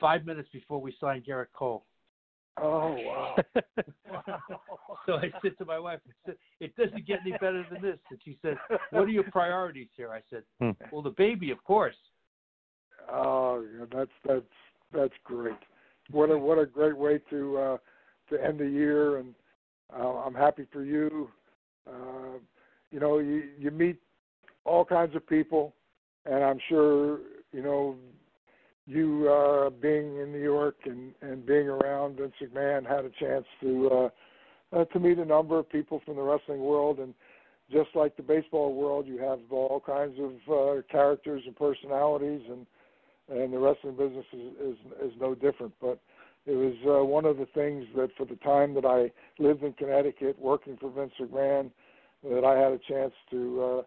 five 0.00 0.24
minutes 0.24 0.48
before 0.52 0.80
we 0.80 0.94
signed 1.00 1.24
Gerrit 1.24 1.46
Cole. 1.52 1.84
Oh 2.60 2.96
wow! 3.04 3.36
So 5.06 5.14
I 5.14 5.30
said 5.42 5.56
to 5.58 5.64
my 5.64 5.78
wife, 5.78 6.00
I 6.06 6.12
said, 6.26 6.36
"It 6.60 6.76
doesn't 6.76 7.06
get 7.06 7.20
any 7.22 7.32
better 7.32 7.64
than 7.70 7.80
this." 7.80 7.98
And 8.10 8.18
she 8.22 8.36
said, 8.42 8.58
"What 8.90 9.04
are 9.04 9.08
your 9.08 9.24
priorities 9.30 9.88
here?" 9.96 10.10
I 10.10 10.20
said, 10.28 10.42
Hmm. 10.60 10.72
"Well, 10.92 11.02
the 11.02 11.10
baby, 11.10 11.50
of 11.50 11.62
course." 11.64 11.96
Oh, 13.10 13.64
yeah, 13.78 13.86
that's 13.90 14.10
that's 14.26 14.54
that's 14.92 15.14
great. 15.24 15.56
What 16.10 16.30
a 16.30 16.38
what 16.38 16.58
a 16.58 16.66
great 16.66 16.96
way 16.96 17.20
to 17.30 17.58
uh, 17.58 17.76
to 18.30 18.44
end 18.44 18.58
the 18.58 18.68
year, 18.68 19.18
and 19.18 19.34
uh, 19.96 20.18
I'm 20.18 20.34
happy 20.34 20.66
for 20.72 20.84
you. 20.84 21.30
Uh, 21.86 22.38
you 22.90 23.00
know, 23.00 23.18
you 23.18 23.44
you 23.58 23.70
meet 23.70 23.96
all 24.64 24.84
kinds 24.84 25.14
of 25.16 25.26
people, 25.26 25.74
and 26.26 26.44
I'm 26.44 26.58
sure 26.68 27.20
you 27.52 27.62
know 27.62 27.96
you 28.88 29.28
uh, 29.28 29.70
being 29.70 30.18
in 30.18 30.32
New 30.32 30.42
York 30.42 30.76
and 30.86 31.12
and 31.20 31.44
being 31.44 31.68
around 31.68 32.16
Vince 32.16 32.32
McMahon 32.42 32.88
had 32.88 33.04
a 33.04 33.10
chance 33.10 33.44
to 33.60 33.90
uh, 33.90 34.08
uh, 34.76 34.84
to 34.86 34.98
meet 34.98 35.18
a 35.18 35.24
number 35.24 35.58
of 35.58 35.68
people 35.68 36.00
from 36.04 36.16
the 36.16 36.22
wrestling 36.22 36.60
world 36.60 36.98
and 36.98 37.14
just 37.70 37.90
like 37.94 38.16
the 38.16 38.22
baseball 38.22 38.74
world, 38.74 39.06
you 39.06 39.18
have 39.18 39.40
all 39.50 39.82
kinds 39.84 40.18
of 40.18 40.32
uh, 40.52 40.82
characters 40.90 41.42
and 41.46 41.54
personalities, 41.54 42.40
and 42.48 42.66
and 43.28 43.52
the 43.52 43.58
wrestling 43.58 43.94
business 43.94 44.24
is, 44.32 44.52
is 44.60 44.76
is 45.02 45.12
no 45.20 45.34
different. 45.34 45.74
But 45.80 46.00
it 46.46 46.54
was 46.54 46.74
uh, 46.86 47.04
one 47.04 47.26
of 47.26 47.36
the 47.36 47.46
things 47.54 47.84
that 47.94 48.08
for 48.16 48.24
the 48.24 48.36
time 48.36 48.74
that 48.74 48.86
I 48.86 49.10
lived 49.42 49.62
in 49.62 49.74
Connecticut, 49.74 50.38
working 50.38 50.78
for 50.80 50.90
Vince 50.90 51.12
McMahon, 51.20 51.70
that 52.24 52.44
I 52.44 52.58
had 52.58 52.72
a 52.72 52.78
chance 52.78 53.12
to. 53.30 53.62
Uh, 53.62 53.82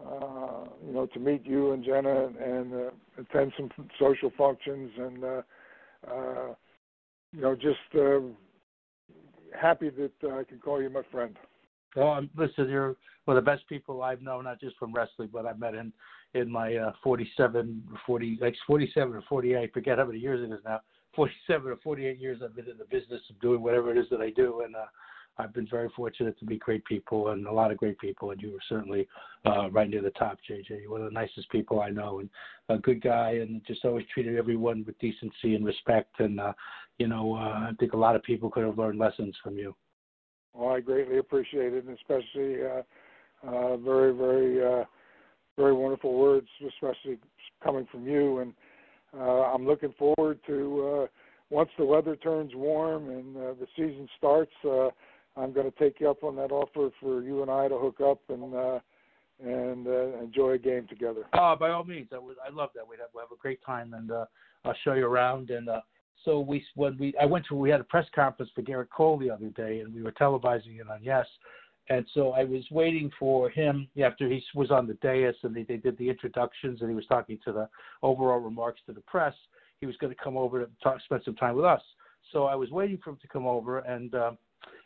uh, 0.00 0.64
you 0.84 0.92
know, 0.92 1.06
to 1.06 1.20
meet 1.20 1.44
you 1.46 1.72
and 1.72 1.84
Jenna 1.84 2.26
and, 2.26 2.74
uh, 2.74 2.90
attend 3.18 3.52
some 3.56 3.70
social 3.98 4.30
functions 4.36 4.90
and, 4.98 5.24
uh, 5.24 5.42
uh, 6.10 6.54
you 7.32 7.40
know, 7.40 7.54
just 7.54 7.78
uh, 7.98 8.20
happy 9.58 9.90
that 9.90 10.12
uh, 10.24 10.38
I 10.38 10.44
can 10.44 10.58
call 10.58 10.82
you 10.82 10.90
my 10.90 11.02
friend. 11.10 11.36
Well, 11.96 12.12
um, 12.12 12.30
listen, 12.36 12.68
you're 12.68 12.96
one 13.24 13.36
of 13.36 13.44
the 13.44 13.50
best 13.50 13.68
people 13.68 14.02
I've 14.02 14.22
known, 14.22 14.44
not 14.44 14.60
just 14.60 14.76
from 14.76 14.92
wrestling, 14.92 15.30
but 15.32 15.46
I've 15.46 15.58
met 15.58 15.74
in 15.74 15.92
in 16.34 16.50
my 16.50 16.74
uh, 16.74 16.92
47, 17.02 17.80
40, 18.04 18.38
like 18.40 18.56
47 18.66 19.14
or 19.14 19.22
48. 19.28 19.56
I 19.56 19.68
forget 19.72 19.98
how 19.98 20.04
many 20.06 20.18
years 20.18 20.42
it 20.42 20.52
is 20.52 20.60
now. 20.64 20.80
47 21.14 21.70
or 21.70 21.76
48 21.76 22.18
years 22.18 22.40
I've 22.42 22.56
been 22.56 22.68
in 22.68 22.76
the 22.76 22.86
business 22.86 23.20
of 23.30 23.40
doing 23.40 23.62
whatever 23.62 23.92
it 23.92 23.98
is 23.98 24.06
that 24.10 24.20
I 24.20 24.30
do, 24.30 24.62
and 24.64 24.74
uh, 24.74 24.86
I've 25.36 25.52
been 25.52 25.66
very 25.66 25.88
fortunate 25.96 26.38
to 26.38 26.44
meet 26.44 26.60
great 26.60 26.84
people 26.84 27.30
and 27.30 27.46
a 27.46 27.52
lot 27.52 27.72
of 27.72 27.76
great 27.76 27.98
people, 27.98 28.30
and 28.30 28.40
you 28.40 28.52
were 28.52 28.62
certainly 28.68 29.08
uh, 29.44 29.68
right 29.70 29.88
near 29.88 30.02
the 30.02 30.10
top, 30.10 30.38
JJ. 30.48 30.82
You're 30.82 30.90
one 30.90 31.00
of 31.00 31.08
the 31.08 31.14
nicest 31.14 31.50
people 31.50 31.80
I 31.80 31.90
know, 31.90 32.20
and 32.20 32.30
a 32.68 32.78
good 32.78 33.02
guy, 33.02 33.32
and 33.40 33.60
just 33.66 33.84
always 33.84 34.06
treated 34.12 34.36
everyone 34.36 34.84
with 34.86 34.98
decency 34.98 35.54
and 35.54 35.64
respect. 35.64 36.20
And 36.20 36.38
uh, 36.38 36.52
you 36.98 37.08
know, 37.08 37.34
uh, 37.34 37.68
I 37.68 37.72
think 37.80 37.92
a 37.92 37.98
lot 37.98 38.16
of 38.16 38.22
people 38.22 38.50
could 38.50 38.64
have 38.64 38.78
learned 38.78 38.98
lessons 38.98 39.34
from 39.42 39.56
you. 39.56 39.74
Well, 40.52 40.74
I 40.74 40.80
greatly 40.80 41.18
appreciate 41.18 41.72
it, 41.72 41.84
and 41.84 41.98
especially 41.98 42.64
uh, 42.64 42.82
uh, 43.46 43.76
very, 43.78 44.14
very, 44.14 44.64
uh, 44.64 44.84
very 45.56 45.72
wonderful 45.72 46.14
words, 46.14 46.46
especially 46.68 47.18
coming 47.62 47.86
from 47.90 48.06
you. 48.06 48.38
And 48.38 48.54
I'm 49.20 49.66
looking 49.66 49.94
forward 49.98 50.38
to 50.46 51.08
once 51.50 51.70
the 51.76 51.84
weather 51.84 52.16
turns 52.16 52.52
warm 52.54 53.10
and 53.10 53.34
the 53.34 53.66
season 53.76 54.08
starts. 54.16 54.52
Uh, 55.36 55.40
I'm 55.40 55.52
going 55.52 55.70
to 55.70 55.78
take 55.78 56.00
you 56.00 56.10
up 56.10 56.22
on 56.24 56.36
that 56.36 56.52
offer 56.52 56.90
for 57.00 57.22
you 57.22 57.42
and 57.42 57.50
I 57.50 57.68
to 57.68 57.78
hook 57.78 58.00
up 58.00 58.20
and 58.28 58.54
uh, 58.54 58.78
and 59.44 59.86
uh, 59.86 60.18
enjoy 60.20 60.50
a 60.50 60.58
game 60.58 60.86
together. 60.88 61.24
Oh, 61.34 61.56
by 61.58 61.70
all 61.70 61.84
means, 61.84 62.08
I 62.12 62.18
would. 62.18 62.36
I 62.46 62.52
love 62.52 62.70
that. 62.74 62.86
We'd 62.86 63.00
have, 63.00 63.08
we'll 63.14 63.24
have 63.24 63.32
a 63.32 63.40
great 63.40 63.58
time, 63.64 63.94
and 63.94 64.10
uh, 64.10 64.26
I'll 64.64 64.76
show 64.84 64.94
you 64.94 65.06
around. 65.06 65.50
And 65.50 65.68
uh, 65.68 65.80
so 66.24 66.38
we 66.40 66.64
when 66.76 66.96
we 66.98 67.14
I 67.20 67.26
went 67.26 67.44
to 67.46 67.54
we 67.54 67.70
had 67.70 67.80
a 67.80 67.84
press 67.84 68.06
conference 68.14 68.52
for 68.54 68.62
Gerrit 68.62 68.90
Cole 68.90 69.18
the 69.18 69.30
other 69.30 69.48
day, 69.48 69.80
and 69.80 69.92
we 69.92 70.02
were 70.02 70.12
televising 70.12 70.80
it 70.80 70.88
on 70.90 71.00
Yes. 71.02 71.26
And 71.90 72.06
so 72.14 72.32
I 72.32 72.44
was 72.44 72.62
waiting 72.70 73.10
for 73.18 73.50
him 73.50 73.88
after 74.02 74.28
he 74.28 74.42
was 74.54 74.70
on 74.70 74.86
the 74.86 74.94
dais 74.94 75.34
and 75.42 75.54
they, 75.54 75.64
they 75.64 75.76
did 75.76 75.98
the 75.98 76.08
introductions 76.08 76.80
and 76.80 76.88
he 76.88 76.96
was 76.96 77.04
talking 77.06 77.38
to 77.44 77.52
the 77.52 77.68
overall 78.02 78.38
remarks 78.38 78.80
to 78.86 78.94
the 78.94 79.02
press. 79.02 79.34
He 79.80 79.86
was 79.86 79.96
going 79.98 80.14
to 80.14 80.18
come 80.22 80.36
over 80.36 80.64
to 80.64 80.70
talk, 80.82 80.98
spend 81.02 81.22
some 81.24 81.34
time 81.34 81.56
with 81.56 81.66
us. 81.66 81.82
So 82.32 82.44
I 82.44 82.54
was 82.54 82.70
waiting 82.70 82.98
for 83.04 83.10
him 83.10 83.18
to 83.20 83.28
come 83.28 83.46
over, 83.46 83.80
and 83.80 84.14
uh, 84.14 84.32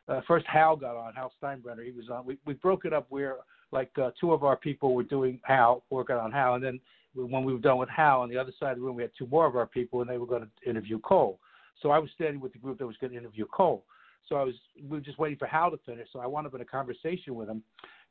uh, 0.08 0.20
first 0.26 0.46
Hal 0.46 0.76
got 0.76 0.96
on, 0.96 1.14
Hal 1.14 1.32
Steinbrenner. 1.42 1.84
He 1.84 1.92
was 1.92 2.08
on. 2.10 2.24
We 2.24 2.38
we 2.46 2.54
broke 2.54 2.84
it 2.84 2.92
up 2.92 3.06
where 3.10 3.36
like 3.70 3.90
uh, 4.00 4.10
two 4.20 4.32
of 4.32 4.44
our 4.44 4.56
people 4.56 4.94
were 4.94 5.02
doing 5.02 5.40
Hal, 5.44 5.84
working 5.90 6.16
on 6.16 6.32
Hal, 6.32 6.54
and 6.54 6.64
then 6.64 6.80
when 7.14 7.44
we 7.44 7.52
were 7.52 7.58
done 7.58 7.78
with 7.78 7.88
Hal, 7.88 8.20
on 8.20 8.28
the 8.28 8.36
other 8.36 8.52
side 8.58 8.72
of 8.72 8.78
the 8.78 8.84
room, 8.84 8.96
we 8.96 9.02
had 9.02 9.10
two 9.18 9.26
more 9.26 9.46
of 9.46 9.56
our 9.56 9.66
people, 9.66 10.00
and 10.00 10.08
they 10.08 10.18
were 10.18 10.26
going 10.26 10.42
to 10.42 10.70
interview 10.70 10.98
Cole. 11.00 11.38
So 11.82 11.90
I 11.90 11.98
was 11.98 12.10
standing 12.14 12.40
with 12.40 12.52
the 12.52 12.58
group 12.58 12.78
that 12.78 12.86
was 12.86 12.96
going 12.96 13.12
to 13.12 13.18
interview 13.18 13.46
Cole. 13.46 13.84
So 14.28 14.36
I 14.36 14.42
was 14.42 14.54
we 14.82 14.98
were 14.98 15.00
just 15.00 15.18
waiting 15.18 15.38
for 15.38 15.46
Hal 15.46 15.70
to 15.70 15.78
finish. 15.86 16.08
So 16.12 16.20
I 16.20 16.26
wound 16.26 16.46
up 16.46 16.54
in 16.54 16.60
a 16.60 16.66
conversation 16.66 17.34
with 17.34 17.48
him, 17.48 17.62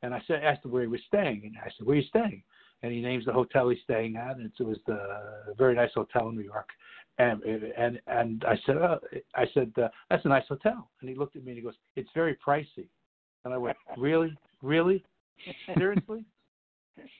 and 0.01 0.13
I 0.13 0.21
said 0.27 0.43
asked 0.43 0.65
him 0.65 0.71
where 0.71 0.81
he 0.81 0.87
was 0.87 1.01
staying, 1.07 1.41
and 1.45 1.55
I 1.57 1.69
said, 1.77 1.85
"Where 1.85 1.95
are 1.95 1.99
you 1.99 2.07
staying?" 2.07 2.43
And 2.83 2.91
he 2.91 3.01
names 3.01 3.25
the 3.25 3.33
hotel 3.33 3.69
he's 3.69 3.81
staying 3.83 4.15
at, 4.17 4.37
and 4.37 4.51
it 4.59 4.63
was 4.63 4.77
the 4.85 4.93
a 4.93 5.53
very 5.57 5.75
nice 5.75 5.91
hotel 5.93 6.29
in 6.29 6.35
New 6.35 6.43
York. 6.43 6.69
And 7.19 7.41
and 7.43 7.99
and 8.05 8.45
I 8.47 8.55
said, 8.65 8.77
oh, 8.77 8.99
I 9.35 9.45
said 9.53 9.73
uh, 9.81 9.87
that's 10.09 10.23
a 10.25 10.29
nice 10.29 10.43
hotel. 10.47 10.91
And 11.01 11.09
he 11.09 11.15
looked 11.15 11.35
at 11.35 11.43
me 11.43 11.51
and 11.51 11.57
he 11.57 11.63
goes, 11.63 11.73
"It's 11.95 12.09
very 12.13 12.37
pricey." 12.45 12.87
And 13.43 13.53
I 13.53 13.57
went, 13.57 13.77
"Really, 13.97 14.37
really, 14.61 15.03
seriously?" 15.75 16.25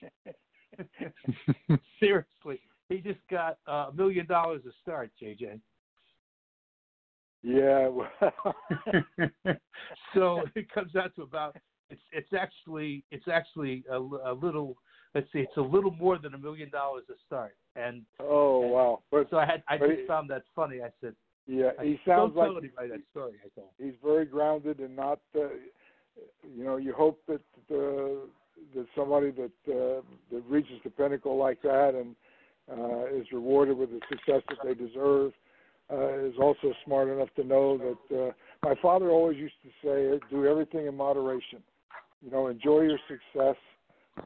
Seriously, 1.98 2.60
he 2.88 2.98
just 2.98 3.18
got 3.28 3.58
uh, 3.66 3.86
a 3.90 3.92
million 3.92 4.26
dollars 4.26 4.62
a 4.66 4.70
start, 4.82 5.10
JJ. 5.20 5.60
Yeah. 7.42 7.88
Well. 7.88 8.10
so 10.14 10.42
it 10.54 10.70
comes 10.72 10.94
out 10.96 11.14
to 11.16 11.22
about 11.22 11.56
it's 11.90 12.02
it's 12.12 12.32
actually 12.32 13.04
it's 13.10 13.28
actually 13.28 13.84
a, 13.90 13.96
a 13.96 14.32
little 14.32 14.76
let's 15.14 15.26
see 15.32 15.40
it's 15.40 15.56
a 15.56 15.60
little 15.60 15.90
more 15.92 16.18
than 16.18 16.34
a 16.34 16.38
million 16.38 16.70
dollars 16.70 17.04
a 17.10 17.14
start. 17.26 17.54
And 17.76 18.02
oh 18.20 18.62
and 18.62 18.72
wow. 18.72 19.02
But 19.10 19.28
so 19.30 19.38
I 19.38 19.46
had 19.46 19.62
I 19.68 19.78
just 19.78 20.00
he, 20.00 20.06
found 20.06 20.30
that 20.30 20.42
funny. 20.54 20.82
I 20.82 20.90
said 21.00 21.14
yeah 21.46 21.70
I 21.78 21.84
he 21.84 22.00
sounds 22.06 22.36
like 22.36 22.50
that 22.50 23.00
story 23.10 23.32
I 23.44 23.48
told 23.54 23.70
he's 23.78 23.94
very 24.04 24.26
grounded 24.26 24.80
and 24.80 24.94
not 24.94 25.20
uh, 25.34 25.48
you 26.54 26.64
know 26.64 26.76
you 26.76 26.92
hope 26.92 27.20
that 27.28 27.40
uh, 27.70 28.26
that 28.74 28.86
somebody 28.96 29.30
that 29.32 29.72
uh, 29.72 30.02
that 30.32 30.42
reaches 30.48 30.80
the 30.84 30.90
pinnacle 30.90 31.36
like 31.36 31.62
that 31.62 31.94
and 31.94 32.14
uh, 32.70 33.06
is 33.06 33.26
rewarded 33.32 33.76
with 33.76 33.90
the 33.90 34.00
success 34.10 34.42
that 34.48 34.58
they 34.64 34.74
deserve 34.74 35.32
uh, 35.90 36.18
is 36.18 36.34
also 36.40 36.72
smart 36.84 37.08
enough 37.08 37.28
to 37.36 37.44
know 37.44 37.78
that 37.78 38.16
uh, 38.16 38.32
my 38.62 38.74
father 38.82 39.10
always 39.10 39.38
used 39.38 39.54
to 39.62 39.68
say, 39.82 40.20
do 40.30 40.46
everything 40.46 40.86
in 40.86 40.94
moderation. 40.96 41.62
You 42.22 42.30
know, 42.30 42.48
enjoy 42.48 42.82
your 42.82 42.98
success, 43.08 43.56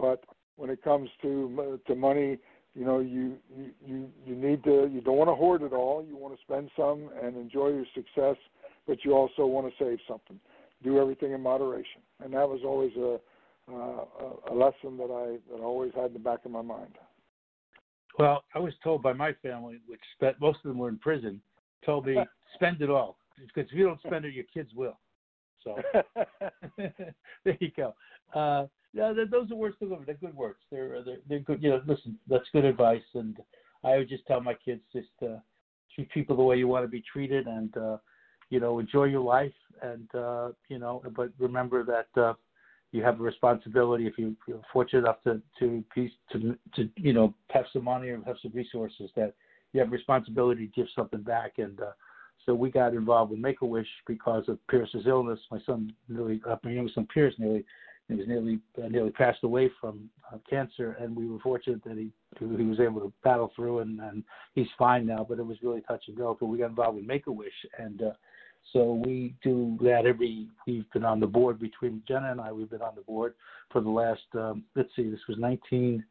but 0.00 0.24
when 0.56 0.70
it 0.70 0.82
comes 0.82 1.08
to 1.22 1.80
to 1.86 1.94
money, 1.94 2.38
you 2.74 2.84
know, 2.84 3.00
you 3.00 3.36
you 3.84 4.10
you 4.24 4.34
need 4.34 4.64
to 4.64 4.88
you 4.92 5.00
don't 5.00 5.16
want 5.16 5.28
to 5.28 5.34
hoard 5.34 5.62
it 5.62 5.72
all. 5.72 6.04
You 6.04 6.16
want 6.16 6.34
to 6.34 6.42
spend 6.42 6.70
some 6.76 7.10
and 7.22 7.36
enjoy 7.36 7.68
your 7.68 7.86
success, 7.94 8.36
but 8.86 9.04
you 9.04 9.12
also 9.12 9.46
want 9.46 9.66
to 9.66 9.84
save 9.84 9.98
something. 10.08 10.38
Do 10.82 10.98
everything 10.98 11.32
in 11.32 11.40
moderation, 11.40 12.00
and 12.22 12.32
that 12.34 12.48
was 12.48 12.60
always 12.64 12.92
a 12.96 13.18
uh, 13.72 14.04
a 14.50 14.54
lesson 14.54 14.96
that 14.96 15.10
I 15.10 15.38
that 15.52 15.60
I 15.60 15.64
always 15.64 15.92
had 15.94 16.06
in 16.06 16.12
the 16.14 16.18
back 16.18 16.44
of 16.44 16.50
my 16.50 16.62
mind. 16.62 16.96
Well, 18.18 18.44
I 18.54 18.58
was 18.58 18.74
told 18.84 19.02
by 19.02 19.14
my 19.14 19.32
family, 19.42 19.80
which 19.86 20.00
spent, 20.16 20.38
most 20.38 20.58
of 20.64 20.68
them 20.68 20.78
were 20.78 20.90
in 20.90 20.98
prison, 20.98 21.40
told 21.84 22.06
me 22.06 22.18
spend 22.54 22.82
it 22.82 22.90
all 22.90 23.16
because 23.38 23.70
if 23.70 23.76
you 23.76 23.86
don't 23.86 24.00
spend 24.00 24.24
it, 24.24 24.34
your 24.34 24.44
kids 24.52 24.70
will. 24.74 24.98
So 25.64 25.76
there 26.76 27.56
you 27.60 27.70
go. 27.76 27.94
Uh, 28.34 28.66
yeah, 28.92 29.12
those 29.30 29.50
are 29.50 29.56
words 29.56 29.76
to 29.78 29.86
live. 29.86 30.00
They're 30.04 30.14
good 30.16 30.36
words. 30.36 30.58
They're, 30.70 31.02
they're 31.02 31.16
they're 31.28 31.38
good. 31.40 31.62
You 31.62 31.70
know, 31.70 31.82
listen, 31.86 32.18
that's 32.28 32.44
good 32.52 32.64
advice. 32.64 33.02
And 33.14 33.36
I 33.84 33.96
would 33.96 34.08
just 34.08 34.26
tell 34.26 34.40
my 34.40 34.54
kids 34.54 34.82
just 34.92 35.08
uh, 35.22 35.38
treat 35.94 36.10
people 36.10 36.36
the 36.36 36.42
way 36.42 36.56
you 36.56 36.68
want 36.68 36.84
to 36.84 36.88
be 36.88 37.02
treated, 37.12 37.46
and 37.46 37.76
uh, 37.76 37.96
you 38.50 38.60
know, 38.60 38.78
enjoy 38.78 39.04
your 39.04 39.22
life. 39.22 39.52
And 39.82 40.14
uh, 40.14 40.50
you 40.68 40.78
know, 40.78 41.02
but 41.16 41.30
remember 41.38 41.84
that 41.84 42.20
uh, 42.20 42.34
you 42.92 43.02
have 43.02 43.18
a 43.18 43.22
responsibility 43.22 44.06
if 44.06 44.18
you, 44.18 44.36
are 44.50 44.60
fortunate 44.72 45.00
enough 45.00 45.22
to 45.24 45.40
to 45.58 45.82
piece, 45.94 46.12
to 46.32 46.56
to 46.74 46.88
you 46.96 47.14
know 47.14 47.34
have 47.50 47.64
some 47.72 47.84
money 47.84 48.08
or 48.08 48.20
have 48.26 48.36
some 48.42 48.52
resources 48.54 49.10
that 49.16 49.34
you 49.72 49.80
have 49.80 49.88
a 49.88 49.92
responsibility 49.92 50.66
to 50.66 50.72
give 50.72 50.86
something 50.94 51.22
back. 51.22 51.52
And 51.56 51.80
uh, 51.80 51.92
so 52.44 52.54
we 52.54 52.70
got 52.70 52.92
involved 52.92 53.30
with 53.30 53.40
Make 53.40 53.62
a 53.62 53.66
Wish 53.66 53.86
because 54.06 54.44
of 54.48 54.58
Pierce's 54.68 55.06
illness. 55.06 55.38
My 55.50 55.60
son 55.64 55.92
nearly, 56.08 56.42
uh, 56.48 56.56
my 56.62 56.72
youngest 56.72 56.96
son 56.96 57.08
Pierce 57.12 57.34
nearly, 57.38 57.64
he 58.08 58.14
was 58.14 58.26
nearly 58.26 58.58
uh, 58.82 58.88
nearly 58.88 59.10
passed 59.10 59.42
away 59.44 59.70
from 59.80 60.10
uh, 60.32 60.38
cancer, 60.48 60.96
and 61.00 61.14
we 61.14 61.26
were 61.26 61.38
fortunate 61.38 61.82
that 61.84 61.96
he 61.96 62.10
he 62.38 62.64
was 62.64 62.80
able 62.80 63.00
to 63.00 63.12
battle 63.22 63.52
through, 63.54 63.80
and, 63.80 64.00
and 64.00 64.24
he's 64.54 64.66
fine 64.78 65.06
now. 65.06 65.24
But 65.28 65.38
it 65.38 65.46
was 65.46 65.58
really 65.62 65.82
touch 65.82 66.04
and 66.08 66.16
go. 66.16 66.36
But 66.38 66.46
we 66.46 66.58
got 66.58 66.70
involved 66.70 66.96
with 66.96 67.06
Make 67.06 67.26
a 67.26 67.32
Wish, 67.32 67.52
and 67.78 68.02
uh, 68.02 68.12
so 68.72 69.02
we 69.04 69.34
do 69.42 69.78
that 69.82 70.06
every. 70.06 70.48
We've 70.66 70.90
been 70.92 71.04
on 71.04 71.20
the 71.20 71.26
board 71.26 71.58
between 71.60 72.02
Jenna 72.06 72.32
and 72.32 72.40
I. 72.40 72.52
We've 72.52 72.70
been 72.70 72.82
on 72.82 72.94
the 72.94 73.02
board 73.02 73.34
for 73.70 73.80
the 73.80 73.90
last. 73.90 74.22
Um, 74.34 74.64
let's 74.74 74.90
see, 74.96 75.08
this 75.08 75.20
was 75.28 75.38
19. 75.38 76.04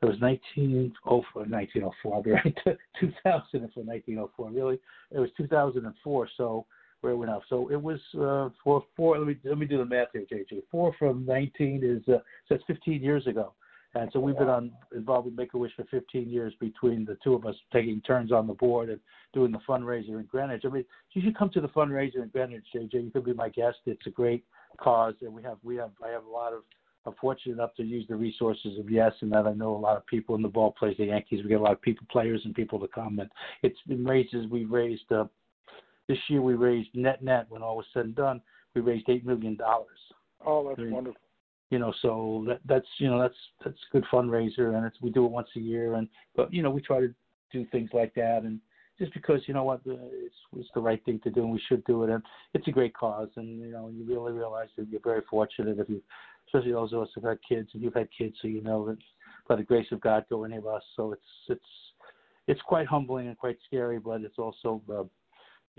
It 0.00 0.06
was 0.06 0.20
1904, 0.20 1.42
1904, 1.42 2.14
I'll 2.14 2.22
be 2.22 2.30
right, 2.30 2.56
2000 3.00 3.50
for 3.50 3.82
1904, 3.82 4.50
really. 4.50 4.78
It 5.10 5.18
was 5.18 5.28
2004, 5.36 6.28
so 6.36 6.66
where 7.00 7.16
we're 7.16 7.26
now. 7.26 7.42
So 7.48 7.70
it 7.70 7.80
was 7.80 8.00
uh, 8.14 8.50
four, 8.62 8.84
four, 8.96 9.18
let 9.18 9.26
me, 9.26 9.36
let 9.44 9.58
me 9.58 9.66
do 9.66 9.78
the 9.78 9.84
math 9.84 10.08
here, 10.12 10.24
JJ. 10.30 10.62
Four 10.70 10.94
from 10.98 11.24
19 11.26 11.80
is, 11.82 12.02
uh, 12.12 12.18
so 12.18 12.22
that's 12.50 12.64
15 12.66 13.02
years 13.02 13.26
ago. 13.26 13.54
And 13.94 14.10
so 14.12 14.20
we've 14.20 14.36
been 14.36 14.48
on 14.48 14.70
involved 14.94 15.26
with 15.26 15.34
Make 15.34 15.54
a 15.54 15.58
Wish 15.58 15.72
for 15.74 15.84
15 15.84 16.28
years 16.28 16.52
between 16.60 17.04
the 17.04 17.16
two 17.24 17.34
of 17.34 17.46
us 17.46 17.54
taking 17.72 18.00
turns 18.02 18.32
on 18.32 18.46
the 18.46 18.52
board 18.52 18.90
and 18.90 19.00
doing 19.32 19.50
the 19.50 19.58
fundraiser 19.66 20.20
in 20.20 20.28
Greenwich. 20.30 20.62
I 20.64 20.68
mean, 20.68 20.84
you 21.12 21.22
should 21.22 21.36
come 21.36 21.48
to 21.50 21.60
the 21.60 21.68
fundraiser 21.68 22.22
in 22.22 22.28
Greenwich, 22.28 22.64
JJ. 22.74 22.92
You 22.92 23.10
could 23.10 23.24
be 23.24 23.32
my 23.32 23.48
guest. 23.48 23.78
It's 23.86 24.06
a 24.06 24.10
great 24.10 24.44
cause, 24.78 25.14
and 25.22 25.32
we 25.32 25.42
have 25.42 25.56
we 25.62 25.76
have 25.76 25.90
I 26.04 26.10
have 26.10 26.24
a 26.26 26.30
lot 26.30 26.52
of 26.52 26.64
I'm 27.06 27.14
fortunate 27.20 27.54
enough 27.54 27.74
to 27.76 27.82
use 27.82 28.06
the 28.08 28.16
resources 28.16 28.78
of 28.78 28.90
Yes, 28.90 29.12
and 29.20 29.32
that 29.32 29.46
I 29.46 29.52
know 29.52 29.74
a 29.74 29.78
lot 29.78 29.96
of 29.96 30.06
people 30.06 30.34
in 30.34 30.42
the 30.42 30.48
ball 30.48 30.72
plays 30.78 30.96
the 30.98 31.06
Yankees. 31.06 31.42
We 31.42 31.48
get 31.48 31.60
a 31.60 31.62
lot 31.62 31.72
of 31.72 31.80
people, 31.80 32.06
players, 32.10 32.42
and 32.44 32.54
people 32.54 32.78
to 32.80 32.88
come. 32.88 33.18
And 33.18 33.30
it's 33.62 33.78
been 33.86 34.04
raises 34.04 34.46
we 34.50 34.64
raised. 34.64 35.10
Uh, 35.10 35.24
this 36.08 36.18
year 36.28 36.42
we 36.42 36.54
raised 36.54 36.88
net 36.94 37.22
net 37.22 37.46
when 37.48 37.62
all 37.62 37.76
was 37.76 37.86
said 37.92 38.06
and 38.06 38.14
done, 38.14 38.40
we 38.74 38.80
raised 38.80 39.08
eight 39.08 39.26
million 39.26 39.56
dollars. 39.56 39.98
Oh, 40.44 40.68
that's 40.68 40.78
I 40.78 40.82
mean, 40.82 40.92
wonderful. 40.92 41.20
You 41.70 41.78
know, 41.78 41.92
so 42.00 42.44
that 42.48 42.60
that's 42.66 42.86
you 42.98 43.08
know 43.10 43.20
that's 43.20 43.36
that's 43.64 43.78
good 43.92 44.04
fundraiser, 44.10 44.74
and 44.76 44.86
it's 44.86 44.96
we 45.02 45.10
do 45.10 45.26
it 45.26 45.30
once 45.30 45.48
a 45.56 45.60
year, 45.60 45.94
and 45.94 46.08
but 46.34 46.52
you 46.52 46.62
know 46.62 46.70
we 46.70 46.80
try 46.80 47.00
to 47.00 47.14
do 47.52 47.66
things 47.70 47.90
like 47.92 48.14
that, 48.14 48.42
and 48.44 48.60
just 48.98 49.12
because 49.12 49.40
you 49.46 49.54
know 49.54 49.64
what 49.64 49.80
it's 49.84 50.34
it's 50.56 50.68
the 50.74 50.80
right 50.80 51.04
thing 51.04 51.20
to 51.24 51.30
do, 51.30 51.42
and 51.42 51.52
we 51.52 51.62
should 51.68 51.84
do 51.84 52.04
it, 52.04 52.10
and 52.10 52.22
it's 52.54 52.68
a 52.68 52.72
great 52.72 52.94
cause, 52.94 53.28
and 53.36 53.60
you 53.60 53.70
know 53.70 53.90
you 53.92 54.04
really 54.04 54.32
realize 54.32 54.68
that 54.76 54.88
you're 54.88 55.00
very 55.04 55.22
fortunate 55.28 55.78
if 55.78 55.88
you, 55.88 56.02
especially 56.46 56.72
those 56.72 56.92
of 56.92 57.02
us 57.02 57.08
who've 57.14 57.24
had 57.24 57.38
kids, 57.46 57.68
and 57.74 57.82
you've 57.82 57.94
had 57.94 58.08
kids, 58.16 58.36
so 58.40 58.48
you 58.48 58.62
know 58.62 58.86
that 58.86 58.98
by 59.46 59.56
the 59.56 59.62
grace 59.62 59.86
of 59.92 60.00
God 60.00 60.24
go 60.30 60.44
any 60.44 60.56
of 60.56 60.66
us. 60.66 60.82
So 60.96 61.12
it's 61.12 61.22
it's 61.48 61.60
it's 62.46 62.60
quite 62.62 62.86
humbling 62.86 63.28
and 63.28 63.36
quite 63.36 63.58
scary, 63.66 63.98
but 63.98 64.22
it's 64.22 64.38
also 64.38 64.82
uh, 64.90 65.04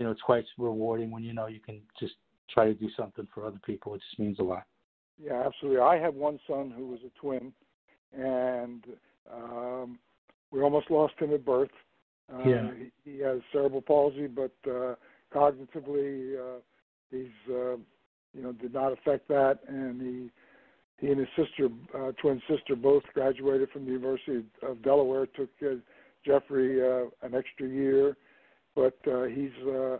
you 0.00 0.06
know 0.06 0.12
it's 0.12 0.22
quite 0.22 0.44
rewarding 0.58 1.10
when 1.10 1.22
you 1.22 1.34
know 1.34 1.46
you 1.46 1.60
can 1.60 1.80
just 2.00 2.14
try 2.52 2.64
to 2.64 2.74
do 2.74 2.88
something 2.96 3.28
for 3.32 3.46
other 3.46 3.60
people. 3.64 3.94
It 3.94 4.00
just 4.08 4.18
means 4.18 4.38
a 4.40 4.42
lot. 4.42 4.64
Yeah, 5.22 5.42
absolutely. 5.44 5.80
I 5.80 5.98
have 5.98 6.14
one 6.14 6.40
son 6.48 6.72
who 6.74 6.86
was 6.86 7.00
a 7.06 7.20
twin, 7.20 7.52
and 8.16 8.82
um, 9.32 9.98
we 10.50 10.62
almost 10.62 10.90
lost 10.90 11.14
him 11.18 11.34
at 11.34 11.44
birth. 11.44 11.70
Uh, 12.32 12.48
yeah. 12.48 12.70
He, 13.04 13.12
he 13.12 13.18
has 13.20 13.40
cerebral 13.52 13.82
palsy, 13.82 14.26
but 14.26 14.54
uh, 14.66 14.94
cognitively, 15.34 16.34
uh, 16.38 16.60
he's 17.10 17.26
uh, 17.50 17.76
you 18.32 18.42
know 18.42 18.52
did 18.52 18.72
not 18.72 18.94
affect 18.94 19.28
that, 19.28 19.58
and 19.68 20.00
he 20.00 20.30
he 20.98 21.12
and 21.12 21.20
his 21.20 21.28
sister, 21.36 21.68
uh, 21.94 22.12
twin 22.20 22.40
sister, 22.48 22.74
both 22.74 23.02
graduated 23.12 23.70
from 23.70 23.84
the 23.84 23.92
University 23.92 24.44
of 24.62 24.82
Delaware. 24.82 25.26
Took 25.26 25.50
uh, 25.62 25.74
Jeffrey 26.24 26.80
uh, 26.82 27.04
an 27.22 27.34
extra 27.34 27.68
year, 27.68 28.16
but 28.74 28.98
uh, 29.10 29.24
he's 29.24 29.52
uh, 29.68 29.98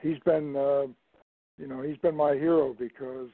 he's 0.00 0.18
been 0.24 0.56
uh, 0.56 0.86
you 1.58 1.66
know 1.66 1.82
he's 1.82 1.98
been 1.98 2.16
my 2.16 2.34
hero 2.34 2.74
because 2.78 3.30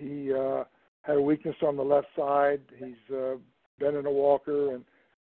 he 0.00 0.32
uh, 0.32 0.64
had 1.02 1.16
a 1.16 1.22
weakness 1.22 1.56
on 1.62 1.76
the 1.76 1.84
left 1.84 2.08
side. 2.16 2.60
He's 2.76 3.14
uh, 3.14 3.36
been 3.78 3.96
in 3.96 4.06
a 4.06 4.10
walker, 4.10 4.74
and 4.74 4.84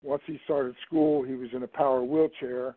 once 0.02 0.22
he 0.26 0.38
started 0.44 0.74
school, 0.86 1.22
he 1.22 1.34
was 1.34 1.50
in 1.52 1.62
a 1.62 1.68
power 1.68 2.02
wheelchair 2.02 2.76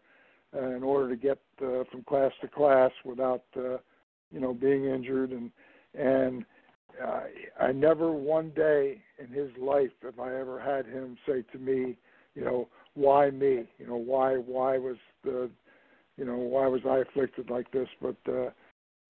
in 0.53 0.83
order 0.83 1.09
to 1.09 1.15
get 1.15 1.39
uh, 1.63 1.83
from 1.91 2.03
class 2.03 2.31
to 2.41 2.47
class 2.47 2.91
without 3.03 3.43
uh, 3.57 3.77
you 4.31 4.39
know 4.39 4.53
being 4.53 4.85
injured 4.85 5.31
and 5.31 5.51
and 5.97 6.45
uh, 7.03 7.21
I 7.59 7.71
never 7.71 8.11
one 8.11 8.51
day 8.51 9.01
in 9.17 9.27
his 9.27 9.49
life 9.57 9.91
have 10.03 10.19
I 10.19 10.39
ever 10.39 10.59
had 10.59 10.85
him 10.85 11.17
say 11.27 11.43
to 11.51 11.57
me, 11.57 11.97
you 12.35 12.43
know, 12.43 12.67
why 12.93 13.29
me? 13.31 13.63
You 13.79 13.87
know, 13.87 13.95
why 13.95 14.35
why 14.35 14.77
was 14.77 14.97
the 15.23 15.49
you 16.17 16.25
know 16.25 16.37
why 16.37 16.67
was 16.67 16.81
I 16.89 16.99
afflicted 16.99 17.49
like 17.49 17.71
this? 17.71 17.87
But 18.01 18.17
uh, 18.27 18.49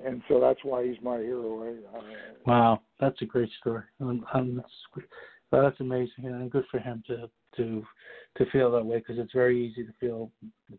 and 0.04 0.22
so 0.28 0.40
that's 0.40 0.64
why 0.64 0.86
he's 0.86 1.02
my 1.02 1.18
hero. 1.18 1.64
I, 1.64 1.98
I, 1.98 2.02
wow, 2.46 2.82
that's 3.00 3.22
a 3.22 3.26
great 3.26 3.50
story. 3.60 3.84
Um, 4.02 4.26
um, 4.34 4.56
that's, 4.56 5.06
that's 5.52 5.80
amazing, 5.80 6.26
and 6.26 6.52
good 6.52 6.66
for 6.72 6.80
him 6.80 7.04
to 7.08 7.30
to 7.58 7.84
to 8.38 8.46
feel 8.52 8.72
that 8.72 8.86
way 8.86 8.98
because 8.98 9.20
it's 9.20 9.34
very 9.34 9.66
easy 9.66 9.84
to 9.84 9.94
feel 10.00 10.32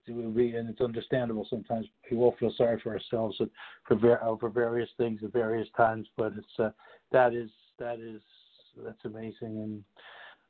and 0.09 0.69
it's 0.69 0.81
understandable 0.81 1.47
sometimes 1.49 1.87
we 2.11 2.17
will 2.17 2.35
feel 2.41 2.53
sorry 2.57 2.81
for 2.81 2.93
ourselves 2.93 3.41
for 3.87 4.23
uh, 4.23 4.37
for 4.39 4.51
various 4.51 4.89
things 4.97 5.21
at 5.23 5.33
various 5.33 5.69
times 5.77 6.07
but 6.17 6.33
it's 6.37 6.59
uh, 6.59 6.71
that 7.13 7.33
is 7.33 7.51
that 7.79 8.01
is 8.01 8.21
that's 8.85 9.05
amazing 9.05 9.35
and 9.43 9.85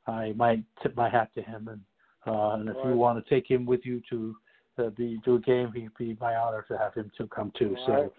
I 0.07 0.33
might 0.33 0.63
tip 0.81 0.95
my 0.95 1.09
hat 1.09 1.29
to 1.35 1.41
him 1.41 1.67
and 1.67 1.81
uh, 2.27 2.55
and 2.55 2.69
if 2.69 2.75
right. 2.77 2.87
you 2.87 2.95
want 2.95 3.23
to 3.23 3.29
take 3.29 3.49
him 3.49 3.65
with 3.65 3.81
you 3.83 4.01
to 4.09 4.35
be 4.95 5.19
do 5.23 5.35
a 5.35 5.39
game 5.39 5.71
he'd 5.73 5.95
be 5.97 6.17
my 6.19 6.35
honor 6.35 6.65
to 6.67 6.77
have 6.77 6.93
him 6.93 7.11
to 7.17 7.27
come 7.27 7.51
too 7.57 7.75
well, 7.75 7.85
so 7.87 8.13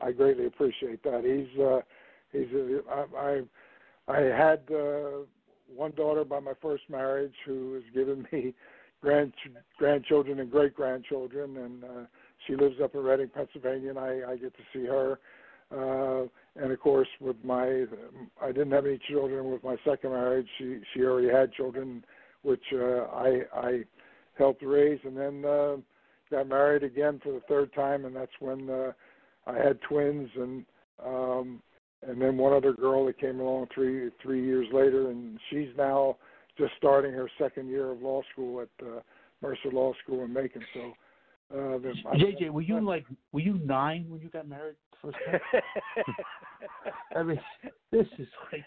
I, 0.00 0.08
I 0.08 0.12
greatly 0.12 0.46
appreciate 0.46 1.02
that 1.04 1.24
he's 1.24 1.60
uh 1.60 1.80
he's 2.32 2.48
uh 2.54 3.16
i 3.16 3.40
i 4.08 4.20
had 4.20 4.60
uh 4.72 5.24
one 5.74 5.92
daughter 5.92 6.24
by 6.24 6.40
my 6.40 6.52
first 6.60 6.84
marriage 6.88 7.34
who 7.46 7.74
has 7.74 7.82
given 7.94 8.26
me 8.32 8.54
grand 9.02 9.32
grandchildren 9.78 10.40
and 10.40 10.50
great 10.50 10.74
grandchildren, 10.74 11.56
and 11.58 11.84
uh, 11.84 12.04
she 12.46 12.56
lives 12.56 12.76
up 12.82 12.94
in 12.94 13.02
Reading, 13.02 13.28
Pennsylvania, 13.28 13.90
and 13.90 13.98
I, 13.98 14.20
I 14.30 14.36
get 14.36 14.54
to 14.56 14.62
see 14.72 14.86
her. 14.86 15.18
Uh, 15.70 16.26
and 16.56 16.70
of 16.70 16.80
course, 16.80 17.08
with 17.20 17.36
my, 17.42 17.84
I 18.40 18.46
didn't 18.48 18.72
have 18.72 18.86
any 18.86 19.00
children 19.10 19.50
with 19.50 19.64
my 19.64 19.76
second 19.84 20.10
marriage. 20.10 20.46
She 20.58 20.78
she 20.92 21.02
already 21.02 21.28
had 21.28 21.52
children, 21.52 22.04
which 22.42 22.62
uh, 22.72 23.06
I 23.12 23.42
I 23.54 23.80
helped 24.38 24.62
raise, 24.62 25.00
and 25.04 25.16
then 25.16 25.44
uh, 25.44 25.76
got 26.32 26.48
married 26.48 26.82
again 26.82 27.20
for 27.22 27.32
the 27.32 27.42
third 27.48 27.72
time, 27.74 28.04
and 28.04 28.16
that's 28.16 28.32
when 28.40 28.68
uh, 28.68 28.92
I 29.46 29.54
had 29.56 29.80
twins, 29.82 30.28
and 30.36 30.64
um, 31.04 31.62
and 32.06 32.20
then 32.20 32.36
one 32.36 32.52
other 32.52 32.72
girl 32.72 33.06
that 33.06 33.20
came 33.20 33.38
along 33.38 33.68
three 33.72 34.10
three 34.20 34.44
years 34.44 34.66
later, 34.72 35.10
and 35.10 35.38
she's 35.50 35.68
now 35.76 36.16
just 36.58 36.72
starting 36.78 37.12
her 37.12 37.30
second 37.38 37.68
year 37.68 37.90
of 37.92 38.02
law 38.02 38.22
school 38.32 38.60
at 38.60 38.86
uh, 38.86 39.00
Mercer 39.40 39.70
Law 39.72 39.92
School 40.02 40.24
in 40.24 40.32
Macon. 40.32 40.62
So, 40.74 40.80
uh, 41.52 41.78
the, 41.78 41.94
JJ, 42.16 42.50
were 42.50 42.62
you 42.62 42.80
like 42.80 43.04
were 43.32 43.40
you 43.40 43.60
nine 43.64 44.06
when 44.08 44.20
you 44.20 44.28
got 44.28 44.48
married 44.48 44.76
first 45.00 45.16
time? 45.26 45.62
I 47.16 47.22
mean, 47.22 47.40
this 47.92 48.06
is 48.18 48.28
like. 48.52 48.64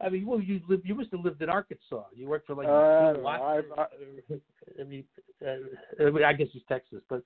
I 0.00 0.08
mean, 0.08 0.26
well, 0.26 0.40
you 0.40 0.60
live. 0.68 0.80
You 0.84 0.94
must 0.94 1.10
have 1.10 1.24
lived 1.24 1.42
in 1.42 1.48
Arkansas. 1.48 2.04
You 2.14 2.28
worked 2.28 2.46
for 2.46 2.54
like. 2.54 2.68
Uh, 2.68 3.26
I, 3.26 3.60
I, 3.76 3.86
I 4.80 4.84
mean, 4.84 5.04
uh, 5.44 6.24
I 6.24 6.32
guess 6.32 6.48
it's 6.54 6.64
Texas, 6.68 7.00
but 7.08 7.22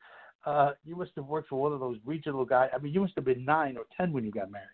uh, 0.47 0.73
you 0.85 0.97
must 0.97 1.13
have 1.17 1.27
worked 1.27 1.49
for 1.49 1.61
one 1.61 1.73
of 1.73 1.81
those 1.81 1.99
regional 2.05 2.45
guys. 2.45 2.71
I 2.75 2.79
mean, 2.79 2.95
you 2.95 3.01
must 3.01 3.15
have 3.17 3.27
been 3.27 3.45
nine 3.45 3.77
or 3.77 3.85
ten 3.97 4.13
when 4.13 4.25
you 4.25 4.31
got 4.31 4.51
married. 4.51 4.67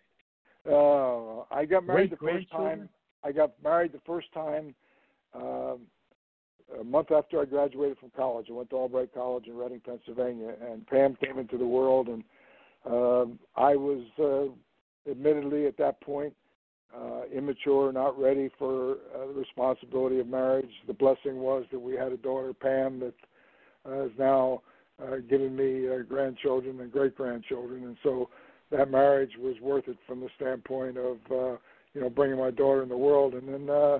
Uh, 0.65 1.41
I 1.51 1.65
got 1.65 1.85
married 1.85 2.17
Great, 2.17 2.47
the 2.47 2.47
first 2.47 2.51
time. 2.51 2.89
I 3.23 3.31
got 3.33 3.51
married 3.61 3.91
the 3.91 4.01
first 4.05 4.31
time 4.33 4.73
um, 5.33 5.79
a 6.79 6.83
month 6.83 7.11
after 7.11 7.41
I 7.41 7.45
graduated 7.45 7.97
from 7.97 8.11
college. 8.15 8.47
I 8.49 8.53
went 8.53 8.69
to 8.69 8.77
Albright 8.77 9.13
College 9.13 9.47
in 9.47 9.57
Reading, 9.57 9.81
Pennsylvania, 9.85 10.53
and 10.69 10.87
Pam 10.87 11.17
came 11.21 11.37
into 11.37 11.57
the 11.57 11.67
world, 11.67 12.07
and 12.07 12.23
um, 12.85 13.39
I 13.57 13.75
was 13.75 14.05
uh, 14.19 15.11
admittedly 15.11 15.65
at 15.65 15.77
that 15.77 15.99
point 16.01 16.33
uh, 16.95 17.21
immature, 17.33 17.91
not 17.91 18.19
ready 18.19 18.49
for 18.57 18.93
uh, 19.15 19.27
the 19.27 19.33
responsibility 19.33 20.19
of 20.19 20.27
marriage. 20.27 20.71
The 20.87 20.93
blessing 20.93 21.37
was 21.37 21.65
that 21.71 21.79
we 21.79 21.93
had 21.93 22.11
a 22.11 22.17
daughter, 22.17 22.53
Pam, 22.53 22.99
that 22.99 23.13
uh, 23.87 24.05
is 24.05 24.11
now 24.17 24.61
uh, 25.01 25.17
giving 25.29 25.55
me 25.55 25.87
uh, 25.87 25.99
grandchildren 26.03 26.79
and 26.79 26.91
great 26.91 27.15
grandchildren, 27.15 27.83
and 27.83 27.97
so 28.03 28.29
that 28.71 28.91
marriage 28.91 29.31
was 29.39 29.55
worth 29.61 29.87
it 29.87 29.97
from 30.07 30.19
the 30.19 30.29
standpoint 30.35 30.97
of 30.97 31.17
uh, 31.31 31.57
you 31.93 32.01
know 32.01 32.09
bringing 32.09 32.37
my 32.37 32.51
daughter 32.51 32.83
in 32.83 32.89
the 32.89 32.97
world. 32.97 33.33
And 33.33 33.47
then 33.47 33.69
uh, 33.69 33.99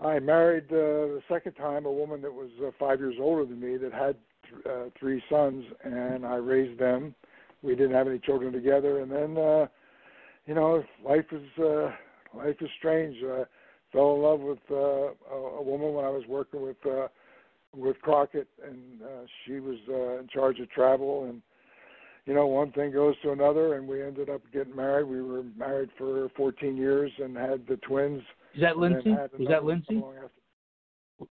I 0.00 0.18
married 0.18 0.66
uh, 0.70 1.16
the 1.16 1.22
second 1.28 1.54
time 1.54 1.86
a 1.86 1.92
woman 1.92 2.20
that 2.22 2.32
was 2.32 2.50
uh, 2.64 2.70
five 2.78 3.00
years 3.00 3.16
older 3.20 3.44
than 3.44 3.60
me 3.60 3.76
that 3.78 3.92
had 3.92 4.16
th- 4.50 4.66
uh, 4.66 4.90
three 4.98 5.22
sons, 5.30 5.64
and 5.84 6.26
I 6.26 6.36
raised 6.36 6.78
them. 6.78 7.14
We 7.62 7.74
didn't 7.74 7.94
have 7.94 8.06
any 8.06 8.18
children 8.18 8.52
together, 8.52 9.00
and 9.00 9.10
then 9.10 9.38
uh, 9.38 9.66
you 10.46 10.54
know 10.54 10.82
life 11.04 11.26
is 11.32 11.62
uh, 11.62 11.90
life 12.34 12.56
is 12.60 12.68
strange. 12.78 13.16
Uh, 13.22 13.44
fell 13.92 14.14
in 14.14 14.22
love 14.22 14.40
with 14.40 14.58
uh, 14.70 15.34
a, 15.34 15.36
a 15.58 15.62
woman 15.62 15.92
when 15.94 16.04
I 16.04 16.10
was 16.10 16.24
working 16.28 16.62
with 16.62 16.84
uh, 16.86 17.08
with 17.74 18.00
Crockett, 18.00 18.48
and 18.66 19.02
uh, 19.02 19.26
she 19.44 19.60
was 19.60 19.76
uh, 19.88 20.18
in 20.20 20.28
charge 20.28 20.60
of 20.60 20.70
travel 20.70 21.24
and 21.24 21.42
you 22.26 22.34
know, 22.34 22.46
one 22.46 22.72
thing 22.72 22.92
goes 22.92 23.14
to 23.22 23.30
another, 23.30 23.74
and 23.74 23.86
we 23.86 24.02
ended 24.02 24.28
up 24.28 24.42
getting 24.52 24.74
married. 24.74 25.04
We 25.04 25.22
were 25.22 25.44
married 25.56 25.90
for 25.96 26.28
14 26.36 26.76
years 26.76 27.12
and 27.18 27.36
had 27.36 27.64
the 27.68 27.76
twins. 27.76 28.20
Is 28.54 28.62
that 28.62 28.76
Lindsay? 28.76 29.10
Was 29.10 29.48
that 29.48 29.64
Lindsay? 29.64 30.02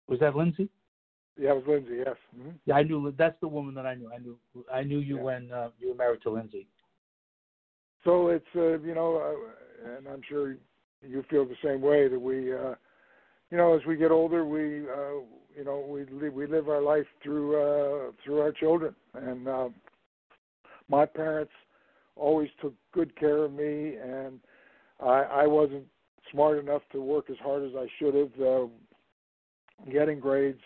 Was 0.07 0.19
that 0.19 0.35
Lindsay? 0.35 0.69
Yeah, 1.37 1.51
it 1.51 1.55
was 1.55 1.63
Lindsay. 1.67 1.97
Yes. 1.97 2.15
Mm-hmm. 2.37 2.49
Yeah, 2.65 2.75
I 2.75 2.83
knew. 2.83 3.13
That's 3.17 3.35
the 3.41 3.47
woman 3.47 3.75
that 3.75 3.85
I 3.85 3.95
knew. 3.95 4.09
I 4.13 4.19
knew. 4.19 4.37
I 4.73 4.83
knew 4.83 4.99
you 4.99 5.17
yeah. 5.17 5.21
when 5.21 5.51
uh, 5.51 5.69
you 5.79 5.89
were 5.89 5.95
married 5.95 6.21
to 6.21 6.29
Lindsay. 6.29 6.65
So 8.05 8.27
it's 8.27 8.45
uh, 8.55 8.79
you 8.79 8.93
know, 8.93 9.17
uh, 9.17 9.97
and 9.97 10.07
I'm 10.07 10.21
sure 10.29 10.55
you 11.01 11.23
feel 11.29 11.45
the 11.45 11.55
same 11.63 11.81
way 11.81 12.07
that 12.07 12.19
we, 12.19 12.53
uh, 12.53 12.75
you 13.49 13.57
know, 13.57 13.75
as 13.75 13.85
we 13.85 13.97
get 13.97 14.11
older, 14.11 14.45
we, 14.45 14.81
uh, 14.87 15.21
you 15.55 15.63
know, 15.65 15.85
we 15.87 16.05
live, 16.05 16.33
we 16.33 16.45
live 16.45 16.69
our 16.69 16.81
life 16.81 17.05
through 17.23 17.55
uh, 17.55 18.11
through 18.23 18.41
our 18.41 18.51
children, 18.51 18.95
and 19.15 19.47
uh, 19.47 19.69
my 20.87 21.05
parents 21.05 21.51
always 22.15 22.49
took 22.61 22.73
good 22.93 23.15
care 23.19 23.43
of 23.43 23.51
me, 23.51 23.95
and 23.95 24.39
I, 25.01 25.23
I 25.23 25.47
wasn't 25.47 25.85
smart 26.31 26.59
enough 26.59 26.83
to 26.91 27.01
work 27.01 27.29
as 27.29 27.37
hard 27.41 27.63
as 27.63 27.71
I 27.75 27.87
should 27.99 28.13
have, 28.13 28.41
uh, 28.41 28.65
getting 29.91 30.19
grades 30.19 30.61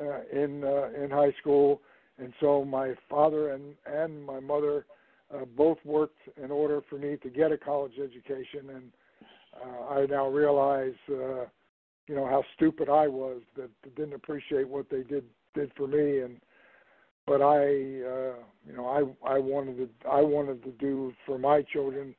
uh, 0.00 0.20
in 0.32 0.64
uh, 0.64 0.88
in 0.98 1.10
high 1.10 1.32
school, 1.38 1.82
and 2.18 2.32
so 2.40 2.64
my 2.64 2.94
father 3.08 3.50
and 3.50 3.74
and 3.86 4.24
my 4.24 4.40
mother 4.40 4.86
uh, 5.34 5.44
both 5.56 5.78
worked 5.84 6.20
in 6.42 6.50
order 6.50 6.80
for 6.88 6.96
me 6.96 7.16
to 7.22 7.30
get 7.30 7.52
a 7.52 7.58
college 7.58 7.94
education, 8.02 8.70
and 8.70 8.92
uh, 9.64 9.94
I 9.94 10.06
now 10.06 10.28
realize, 10.28 10.94
uh, 11.08 11.44
you 12.06 12.14
know, 12.14 12.26
how 12.26 12.44
stupid 12.54 12.88
I 12.88 13.08
was 13.08 13.42
that 13.56 13.70
didn't 13.96 14.14
appreciate 14.14 14.68
what 14.68 14.90
they 14.90 15.02
did 15.02 15.24
did 15.54 15.72
for 15.76 15.86
me, 15.86 16.20
and 16.20 16.40
but 17.26 17.42
I, 17.42 17.64
uh, 17.64 18.36
you 18.66 18.76
know, 18.76 19.16
I 19.24 19.34
I 19.34 19.38
wanted 19.38 19.76
to 19.76 20.08
I 20.08 20.20
wanted 20.20 20.62
to 20.64 20.70
do 20.72 21.12
for 21.26 21.38
my 21.38 21.62
children 21.62 22.14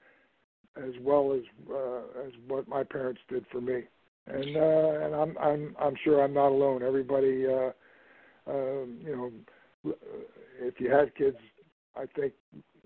as 0.78 0.94
well 1.02 1.34
as 1.34 1.42
uh, 1.70 2.26
as 2.26 2.32
what 2.48 2.68
my 2.68 2.84
parents 2.84 3.22
did 3.30 3.46
for 3.52 3.62
me, 3.62 3.84
and 4.28 4.56
uh, 4.56 5.06
and 5.06 5.16
I'm 5.16 5.38
I'm 5.38 5.76
I'm 5.80 5.96
sure 6.04 6.24
I'm 6.24 6.34
not 6.34 6.50
alone. 6.50 6.84
Everybody, 6.84 7.46
uh, 7.46 7.72
uh, 8.48 8.86
you 9.04 9.42
know, 9.84 9.94
if 10.62 10.80
you 10.80 10.92
had 10.92 11.16
kids, 11.16 11.38
I 11.96 12.06
think 12.16 12.34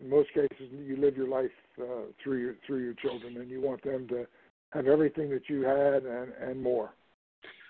in 0.02 0.10
most 0.10 0.30
cases 0.34 0.68
you 0.72 0.98
live 0.98 1.16
your 1.16 1.28
life 1.28 1.52
uh, 1.82 2.08
through 2.24 2.38
your 2.38 2.56
through 2.66 2.84
your 2.84 2.94
children, 2.96 3.38
and 3.38 3.50
you 3.50 3.62
want 3.62 3.84
them 3.84 4.08
to 4.10 4.26
have 4.72 4.88
everything 4.88 5.30
that 5.30 5.50
you 5.50 5.64
had 5.64 6.04
and 6.04 6.34
and 6.42 6.62
more. 6.62 6.92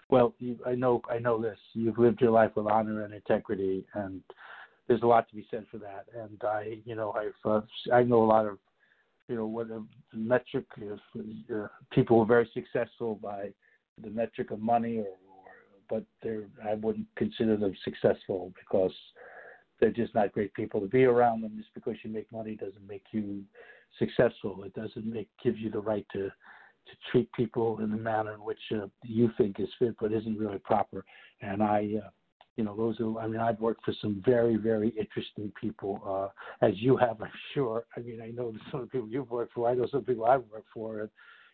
Well, 0.09 0.33
you, 0.39 0.57
I 0.65 0.75
know 0.75 1.01
I 1.09 1.19
know 1.19 1.41
this. 1.41 1.57
You've 1.73 1.97
lived 1.97 2.21
your 2.21 2.31
life 2.31 2.51
with 2.55 2.67
honor 2.67 3.03
and 3.03 3.13
integrity, 3.13 3.85
and 3.93 4.21
there's 4.87 5.01
a 5.01 5.07
lot 5.07 5.27
to 5.29 5.35
be 5.35 5.47
said 5.49 5.65
for 5.71 5.77
that. 5.79 6.05
And 6.15 6.39
I, 6.43 6.77
you 6.85 6.95
know, 6.95 7.11
I've 7.11 7.51
uh, 7.51 7.61
I 7.93 8.03
know 8.03 8.23
a 8.23 8.25
lot 8.25 8.45
of, 8.45 8.59
you 9.27 9.35
know, 9.35 9.47
what 9.47 9.67
a 9.71 9.83
metric 10.13 10.65
of 10.81 10.99
uh, 11.53 11.67
people 11.91 12.19
are 12.19 12.25
very 12.25 12.49
successful 12.53 13.15
by 13.15 13.49
the 14.03 14.09
metric 14.09 14.51
of 14.51 14.59
money, 14.59 14.97
or, 14.97 15.03
or 15.05 15.15
but 15.89 16.03
they're 16.21 16.43
I 16.63 16.75
wouldn't 16.75 17.07
consider 17.15 17.57
them 17.57 17.73
successful 17.83 18.53
because 18.59 18.93
they're 19.79 19.91
just 19.91 20.15
not 20.15 20.31
great 20.31 20.53
people 20.53 20.79
to 20.79 20.87
be 20.87 21.03
around 21.03 21.41
them. 21.41 21.53
Just 21.57 21.73
because 21.73 21.95
you 22.03 22.09
make 22.09 22.31
money 22.31 22.55
doesn't 22.55 22.87
make 22.87 23.03
you 23.11 23.43
successful. 23.99 24.63
It 24.63 24.73
doesn't 24.73 25.05
make 25.05 25.29
give 25.43 25.57
you 25.57 25.69
the 25.69 25.79
right 25.79 26.05
to 26.13 26.29
to 26.87 26.93
treat 27.11 27.31
people 27.33 27.79
in 27.79 27.89
the 27.89 27.97
manner 27.97 28.33
in 28.33 28.43
which 28.43 28.59
uh, 28.75 28.85
you 29.03 29.31
think 29.37 29.59
is 29.59 29.69
fit, 29.79 29.95
but 29.99 30.13
isn't 30.13 30.37
really 30.37 30.59
proper. 30.59 31.03
And 31.41 31.63
I, 31.63 31.95
uh, 32.05 32.09
you 32.57 32.63
know, 32.63 32.75
those 32.75 32.99
are. 32.99 33.19
I 33.19 33.27
mean, 33.27 33.41
I've 33.41 33.59
worked 33.59 33.83
for 33.83 33.93
some 34.01 34.21
very, 34.25 34.55
very 34.55 34.89
interesting 34.89 35.51
people, 35.59 36.01
uh, 36.05 36.65
as 36.65 36.73
you 36.75 36.95
have, 36.97 37.21
I'm 37.21 37.31
sure. 37.53 37.85
I 37.97 38.01
mean, 38.01 38.21
I 38.21 38.29
know 38.29 38.53
some 38.71 38.81
of 38.81 38.87
the 38.87 38.91
people 38.91 39.09
you've 39.09 39.31
worked 39.31 39.53
for. 39.53 39.67
I 39.67 39.73
know 39.73 39.87
some 39.91 40.03
people 40.03 40.25
I've 40.25 40.43
worked 40.51 40.69
for, 40.73 41.01
and 41.01 41.09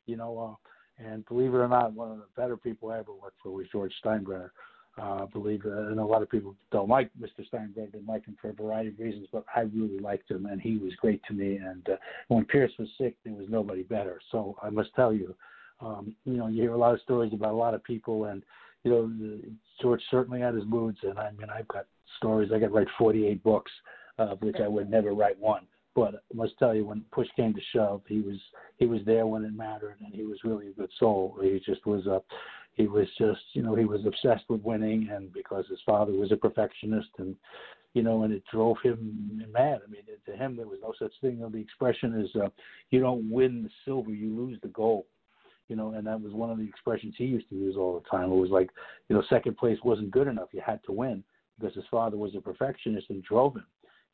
you 0.06 0.18
know, 0.18 0.58
uh, 0.60 1.04
and 1.04 1.26
believe 1.26 1.54
it 1.54 1.58
or 1.58 1.68
not, 1.68 1.94
one 1.94 2.12
of 2.12 2.18
the 2.18 2.26
better 2.36 2.58
people 2.58 2.92
I 2.92 3.00
ever 3.00 3.14
worked 3.14 3.38
for 3.42 3.52
was 3.52 3.68
George 3.72 3.94
Steinbrenner. 4.04 4.50
Uh, 5.02 5.26
believe 5.28 5.62
it, 5.64 5.72
and 5.72 6.00
a 6.00 6.06
lot 6.06 6.22
of 6.22 6.30
people 6.30 6.54
don't 6.70 6.90
like 6.90 7.10
Mr. 7.20 7.48
Steinbrenner. 7.50 7.94
They 7.94 8.00
like 8.06 8.26
him 8.26 8.36
for 8.42 8.50
a 8.50 8.54
variety 8.54 8.90
of 8.90 9.00
reasons, 9.00 9.26
but 9.32 9.46
I 9.56 9.62
really 9.62 10.00
liked 10.00 10.30
him, 10.30 10.48
and 10.48 10.60
he 10.62 10.78
was 10.78 10.92
great 10.96 11.22
to 11.30 11.34
me. 11.34 11.56
And 11.56 11.88
uh, 11.88 11.96
when 12.28 12.44
Pierce 12.44 12.74
was 12.78 12.90
sick, 12.98 13.16
there 13.24 13.34
was 13.34 13.46
nobody 13.48 13.84
better. 13.84 14.20
So 14.34 14.58
I 14.62 14.70
must 14.70 14.94
tell 14.94 15.14
you, 15.14 15.34
um, 15.80 16.14
you 16.26 16.34
know, 16.34 16.48
you 16.48 16.62
hear 16.62 16.74
a 16.74 16.78
lot 16.78 16.94
of 16.94 17.00
stories 17.02 17.32
about 17.34 17.54
a 17.54 17.58
lot 17.58 17.74
of 17.74 17.84
people, 17.86 18.26
and 18.26 18.44
you 18.84 18.92
know, 18.92 19.40
George 19.82 20.02
certainly 20.12 20.42
had 20.42 20.56
his 20.56 20.66
moods. 20.66 20.98
And 21.04 21.18
I 21.18 21.32
mean, 21.32 21.50
I've 21.50 21.68
got 21.70 21.86
stories. 22.18 22.52
I 22.54 22.60
got 22.60 22.74
write 22.74 22.88
48 22.98 23.42
books, 23.44 23.72
of 24.18 24.30
uh, 24.30 24.36
which 24.42 24.58
I 24.62 24.68
would 24.68 24.90
never 24.90 25.14
write 25.14 25.40
one. 25.40 25.68
But 25.94 26.16
I 26.16 26.36
must 26.36 26.58
tell 26.58 26.74
you, 26.74 26.86
when 26.86 27.04
push 27.12 27.28
came 27.36 27.54
to 27.54 27.62
shove, 27.74 28.02
he 28.08 28.22
was 28.22 28.38
he 28.78 28.86
was 28.86 29.02
there 29.06 29.26
when 29.26 29.44
it 29.44 29.54
mattered, 29.54 29.98
and 30.04 30.14
he 30.14 30.24
was 30.24 30.38
really 30.44 30.68
a 30.68 30.74
good 30.74 30.92
soul. 31.00 31.38
He 31.42 31.62
just 31.66 31.86
was 31.86 32.06
a 32.08 32.22
he 32.74 32.88
was 32.88 33.08
just 33.18 33.42
you 33.54 33.62
know 33.62 33.76
he 33.76 33.86
was 33.86 34.06
obsessed 34.06 34.46
with 34.50 34.62
winning 34.62 35.10
and 35.12 35.32
because 35.34 35.66
his 35.70 35.80
father 35.86 36.14
was 36.14 36.32
a 36.32 36.38
perfectionist 36.38 37.10
and 37.18 37.36
you 37.94 38.02
know 38.02 38.24
and 38.24 38.34
it 38.34 38.44
drove 38.52 38.78
him 38.84 39.46
mad. 39.52 39.82
I 39.86 39.90
mean 39.90 40.04
to 40.26 40.36
him 40.36 40.56
there 40.56 40.68
was 40.68 40.80
no 40.82 40.94
such 40.98 41.14
thing. 41.22 41.36
You 41.36 41.42
know 41.42 41.50
the 41.50 41.58
expression 41.58 42.20
is 42.22 42.30
uh, 42.42 42.50
you 42.90 43.00
don't 43.00 43.30
win 43.30 43.64
the 43.64 43.70
silver 43.86 44.12
you 44.12 44.36
lose 44.36 44.58
the 44.62 44.70
gold. 44.70 45.06
You 45.68 45.76
know 45.76 45.92
and 45.92 46.08
that 46.08 46.22
was 46.22 46.34
one 46.34 46.50
of 46.50 46.58
the 46.58 46.68
expressions 46.68 47.16
he 47.18 47.26
used 47.26 47.50
to 47.50 47.56
use 47.56 47.76
all 47.78 48.00
the 48.00 48.10
time. 48.10 48.32
It 48.32 48.36
was 48.36 48.50
like 48.50 48.70
you 49.10 49.16
know 49.16 49.24
second 49.30 49.58
place 49.58 49.78
wasn't 49.84 50.12
good 50.12 50.28
enough. 50.28 50.50
You 50.52 50.62
had 50.66 50.84
to 50.86 50.92
win 50.92 51.24
because 51.60 51.76
his 51.76 51.86
father 51.92 52.18
was 52.18 52.36
a 52.36 52.42
perfectionist 52.42 53.10
and 53.10 53.24
drove 53.24 53.56
him. 53.56 53.66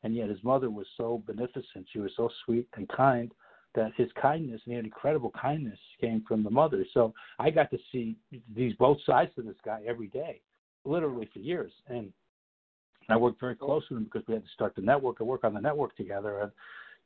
And 0.04 0.14
yet 0.14 0.28
his 0.28 0.42
mother 0.44 0.70
was 0.70 0.86
so 0.96 1.22
beneficent. 1.26 1.86
She 1.92 1.98
was 1.98 2.12
so 2.16 2.30
sweet 2.44 2.68
and 2.76 2.88
kind 2.88 3.32
that 3.74 3.92
his 3.96 4.08
kindness 4.20 4.60
and 4.64 4.72
he 4.72 4.76
had 4.76 4.84
incredible 4.84 5.32
kindness 5.40 5.78
came 6.00 6.24
from 6.26 6.42
the 6.42 6.50
mother. 6.50 6.84
So 6.94 7.12
I 7.38 7.50
got 7.50 7.70
to 7.70 7.78
see 7.92 8.16
these 8.54 8.74
both 8.74 8.98
sides 9.04 9.30
to 9.36 9.42
this 9.42 9.56
guy 9.64 9.80
every 9.86 10.08
day, 10.08 10.40
literally 10.84 11.28
for 11.32 11.38
years. 11.40 11.72
And 11.88 12.12
I 13.08 13.16
worked 13.16 13.40
very 13.40 13.56
close 13.56 13.84
with 13.88 13.98
him 13.98 14.04
because 14.04 14.26
we 14.26 14.34
had 14.34 14.44
to 14.44 14.50
start 14.52 14.74
the 14.74 14.82
network 14.82 15.20
and 15.20 15.28
work 15.28 15.44
on 15.44 15.54
the 15.54 15.60
network 15.60 15.96
together. 15.96 16.40
And 16.40 16.52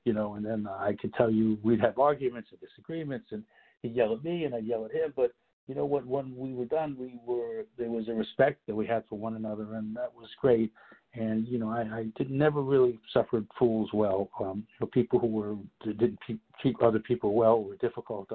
you 0.04 0.12
know, 0.12 0.34
and 0.34 0.44
then 0.44 0.66
I 0.68 0.96
could 1.00 1.14
tell 1.14 1.30
you 1.30 1.58
we'd 1.62 1.80
have 1.80 1.98
arguments 1.98 2.48
and 2.50 2.60
disagreements, 2.60 3.26
and 3.30 3.44
he'd 3.82 3.94
yell 3.94 4.14
at 4.14 4.24
me 4.24 4.44
and 4.44 4.54
I'd 4.54 4.64
yell 4.64 4.84
at 4.84 4.92
him. 4.92 5.12
But 5.14 5.32
you 5.68 5.74
know 5.74 5.84
what? 5.84 6.06
When 6.06 6.36
we 6.36 6.54
were 6.54 6.64
done, 6.64 6.96
we 6.98 7.18
were 7.24 7.64
there 7.78 7.90
was 7.90 8.08
a 8.08 8.12
respect 8.12 8.60
that 8.66 8.74
we 8.74 8.86
had 8.86 9.04
for 9.08 9.18
one 9.18 9.36
another, 9.36 9.74
and 9.74 9.94
that 9.96 10.12
was 10.14 10.28
great 10.40 10.72
and 11.14 11.46
you 11.46 11.58
know 11.58 11.68
I, 11.68 11.80
I 11.98 12.06
did 12.16 12.30
never 12.30 12.62
really 12.62 12.98
suffered 13.12 13.46
fools 13.58 13.90
well. 13.92 14.30
Um, 14.40 14.66
you 14.68 14.74
know, 14.80 14.86
people 14.86 15.18
who 15.18 15.26
were 15.26 15.56
didn't 15.84 16.18
treat 16.60 16.76
other 16.82 16.98
people 16.98 17.34
well 17.34 17.62
were 17.62 17.76
difficult. 17.76 18.30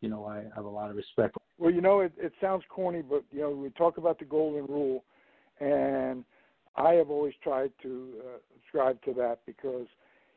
You 0.00 0.10
know, 0.10 0.26
I 0.26 0.44
have 0.54 0.64
a 0.64 0.68
lot 0.68 0.90
of 0.90 0.96
respect. 0.96 1.36
Well, 1.58 1.72
you 1.72 1.80
know, 1.80 2.00
it, 2.00 2.12
it 2.18 2.32
sounds 2.40 2.64
corny, 2.68 3.02
but 3.02 3.24
you 3.32 3.40
know, 3.40 3.50
we 3.50 3.70
talk 3.70 3.96
about 3.98 4.18
the 4.18 4.26
golden 4.26 4.66
rule, 4.66 5.04
and 5.58 6.24
I 6.76 6.92
have 6.94 7.10
always 7.10 7.34
tried 7.42 7.72
to 7.82 8.12
uh, 8.20 8.38
subscribe 8.54 9.02
to 9.04 9.14
that 9.14 9.40
because 9.46 9.86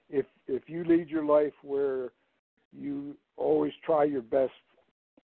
if 0.09 0.25
if 0.47 0.63
you 0.67 0.83
lead 0.85 1.09
your 1.09 1.25
life 1.25 1.53
where 1.61 2.11
you 2.71 3.15
always 3.37 3.73
try 3.85 4.05
your 4.05 4.21
best 4.21 4.51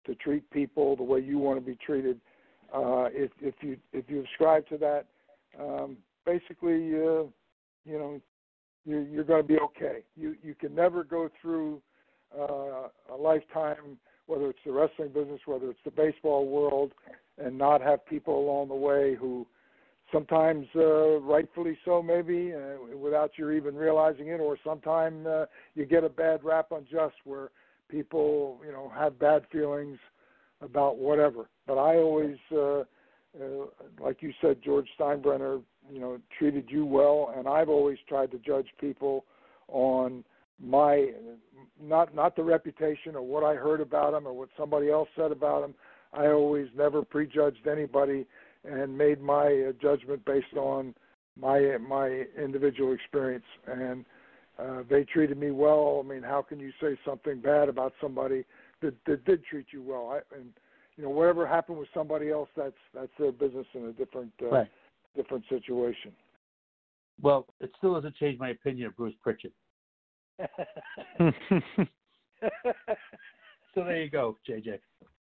to 0.07 0.15
treat 0.17 0.49
people 0.51 0.97
the 0.97 1.03
way 1.03 1.21
you 1.21 1.39
want 1.39 1.59
to 1.59 1.65
be 1.65 1.77
treated, 1.85 2.21
uh, 2.73 3.07
if 3.13 3.31
if 3.41 3.55
you 3.61 3.77
if 3.93 4.05
you 4.09 4.23
subscribe 4.23 4.67
to 4.69 4.79
that, 4.79 5.07
um, 5.61 5.97
basically, 6.25 6.95
uh, 6.95 7.25
you 7.85 7.99
know, 7.99 8.21
you're, 8.85 9.03
you're 9.03 9.25
going 9.25 9.43
to 9.43 9.49
be 9.49 9.59
okay. 9.59 10.03
You 10.17 10.37
you 10.43 10.55
can 10.55 10.75
never 10.75 11.05
go 11.05 11.29
through 11.41 11.81
uh, 12.37 12.89
a 13.13 13.17
lifetime, 13.19 13.99
whether 14.27 14.51
it's 14.51 14.59
the 14.65 14.73
wrestling 14.73 15.11
business, 15.11 15.41
whether 15.47 15.71
it's 15.71 15.81
the 15.85 15.91
baseball 15.91 16.47
world, 16.47 16.93
and 17.39 17.57
not 17.57 17.81
have 17.81 18.05
people 18.07 18.39
along 18.39 18.69
the 18.69 18.75
way 18.75 19.15
who 19.15 19.47
sometimes 20.13 20.67
uh, 20.77 21.19
rightfully 21.21 21.77
so 21.85 22.03
maybe 22.03 22.53
uh, 22.53 22.97
without 22.97 23.33
you 23.37 23.51
even 23.51 23.75
realizing 23.75 24.29
it 24.29 24.41
or 24.41 24.59
sometimes 24.63 25.27
uh, 25.27 25.47
you 25.75 25.87
get 25.87 26.05
a 26.05 26.09
bad 26.09 26.45
rap 26.45 26.71
on 26.71 26.85
just 26.91 27.15
where 27.25 27.51
people 27.89 28.61
you 28.65 28.71
know 28.71 28.93
have 28.95 29.19
bad 29.19 29.43
feelings 29.51 29.99
about 30.61 30.99
whatever 30.99 31.49
but 31.67 31.79
i 31.79 31.97
always 31.97 32.37
uh, 32.55 32.83
uh 33.41 33.67
like 34.01 34.23
you 34.23 34.33
said 34.41 34.59
george 34.65 34.89
steinbrenner 34.99 35.63
you 35.91 36.01
know 36.01 36.19
treated 36.39 36.67
you 36.69 36.85
well 36.85 37.33
and 37.37 37.49
i've 37.49 37.69
always 37.69 37.99
tried 38.09 38.31
to 38.31 38.39
judge 38.39 38.69
people 38.81 39.25
on 39.69 40.25
my 40.61 41.11
not 41.81 42.15
not 42.15 42.37
the 42.37 42.43
reputation 42.43 43.17
or 43.17 43.23
what 43.23 43.43
i 43.43 43.55
heard 43.55 43.81
about 43.81 44.13
them 44.13 44.27
or 44.27 44.33
what 44.33 44.49
somebody 44.57 44.91
else 44.91 45.09
said 45.17 45.33
about 45.33 45.63
them 45.63 45.75
i 46.13 46.27
always 46.27 46.69
never 46.77 47.03
prejudged 47.03 47.67
anybody 47.67 48.27
and 48.65 48.97
made 48.97 49.21
my 49.21 49.69
uh, 49.69 49.73
judgment 49.81 50.25
based 50.25 50.55
on 50.57 50.95
my 51.39 51.77
my 51.79 52.25
individual 52.39 52.93
experience. 52.93 53.45
And 53.67 54.05
uh, 54.59 54.83
they 54.89 55.05
treated 55.05 55.39
me 55.39 55.51
well. 55.51 56.03
I 56.05 56.09
mean 56.09 56.23
how 56.23 56.43
can 56.43 56.61
you 56.61 56.73
say 56.81 56.99
something 57.05 57.41
bad 57.41 57.69
about 57.69 57.93
somebody 58.01 58.45
that 58.81 58.95
that 59.07 59.25
did 59.25 59.45
treat 59.45 59.67
you 59.73 59.83
well? 59.83 60.11
I, 60.11 60.37
and 60.37 60.53
you 60.97 61.05
know 61.05 61.11
whatever 61.11 61.47
happened 61.47 61.79
with 61.79 61.89
somebody 61.95 62.31
else 62.31 62.49
that's 62.57 62.75
that's 62.95 63.13
their 63.19 63.33
business 63.33 63.67
in 63.75 63.87
a 63.87 63.93
different 63.93 64.33
uh, 64.43 64.47
right 64.47 64.69
different 65.17 65.45
situation. 65.49 66.13
Well, 67.21 67.47
it 67.61 67.71
still 67.79 67.95
doesn't 67.95 68.17
change 68.17 68.39
my 68.39 68.51
opinion 68.51 68.87
of 68.89 68.97
Bruce 68.97 69.15
Prichard. 69.23 69.53
so 71.19 71.35
there 73.77 74.03
you 74.03 74.11
go, 74.11 74.39
JJ. 74.49 74.79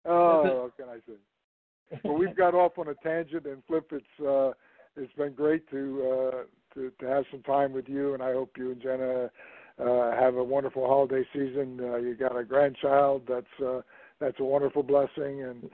Oh, 0.04 0.70
what 0.76 0.76
can 0.76 0.88
I 0.88 0.98
say? 1.06 2.00
Well, 2.04 2.18
we've 2.18 2.36
got 2.36 2.54
off 2.54 2.78
on 2.78 2.88
a 2.88 2.94
tangent, 2.94 3.46
and 3.46 3.62
Flip, 3.66 3.90
it's 3.92 4.26
uh, 4.26 4.52
it's 4.96 5.12
been 5.14 5.32
great 5.32 5.68
to 5.70 6.30
uh, 6.32 6.42
to 6.74 6.92
to 7.00 7.06
have 7.06 7.24
some 7.30 7.42
time 7.42 7.72
with 7.72 7.88
you, 7.88 8.14
and 8.14 8.22
I 8.22 8.32
hope 8.32 8.52
you 8.56 8.72
and 8.72 8.82
Jenna 8.82 9.30
uh, 9.78 10.10
have 10.12 10.36
a 10.36 10.44
wonderful 10.44 10.86
holiday 10.86 11.24
season. 11.32 11.80
Uh, 11.80 11.96
you 11.96 12.14
got 12.14 12.36
a 12.36 12.44
grandchild 12.44 13.22
that's 13.28 13.46
uh, 13.64 13.80
that's 14.20 14.40
a 14.40 14.44
wonderful 14.44 14.82
blessing, 14.82 15.42
and 15.42 15.64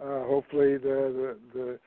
uh, 0.00 0.24
hopefully 0.24 0.76
the 0.76 1.36
the 1.52 1.58
the 1.58 1.78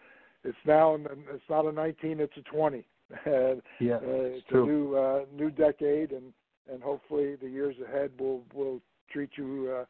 it's 0.44 0.58
now 0.66 0.96
it's 0.96 1.50
not 1.50 1.66
a 1.66 1.72
19, 1.72 2.20
it's 2.20 2.38
a 2.38 2.42
20. 2.42 2.86
and, 3.26 3.62
yeah, 3.80 3.96
uh, 3.96 4.00
it's 4.04 4.46
true. 4.48 4.64
a 4.64 4.68
new 4.68 4.96
uh, 4.96 5.26
new 5.34 5.52
decade, 5.52 6.12
and 6.12 6.34
and 6.72 6.82
hopefully 6.82 7.36
the 7.36 7.50
years 7.50 7.76
ahead 7.88 8.12
will 8.20 8.44
will 8.54 8.82
treat 9.12 9.32
you 9.38 9.76
uh, 9.80 9.86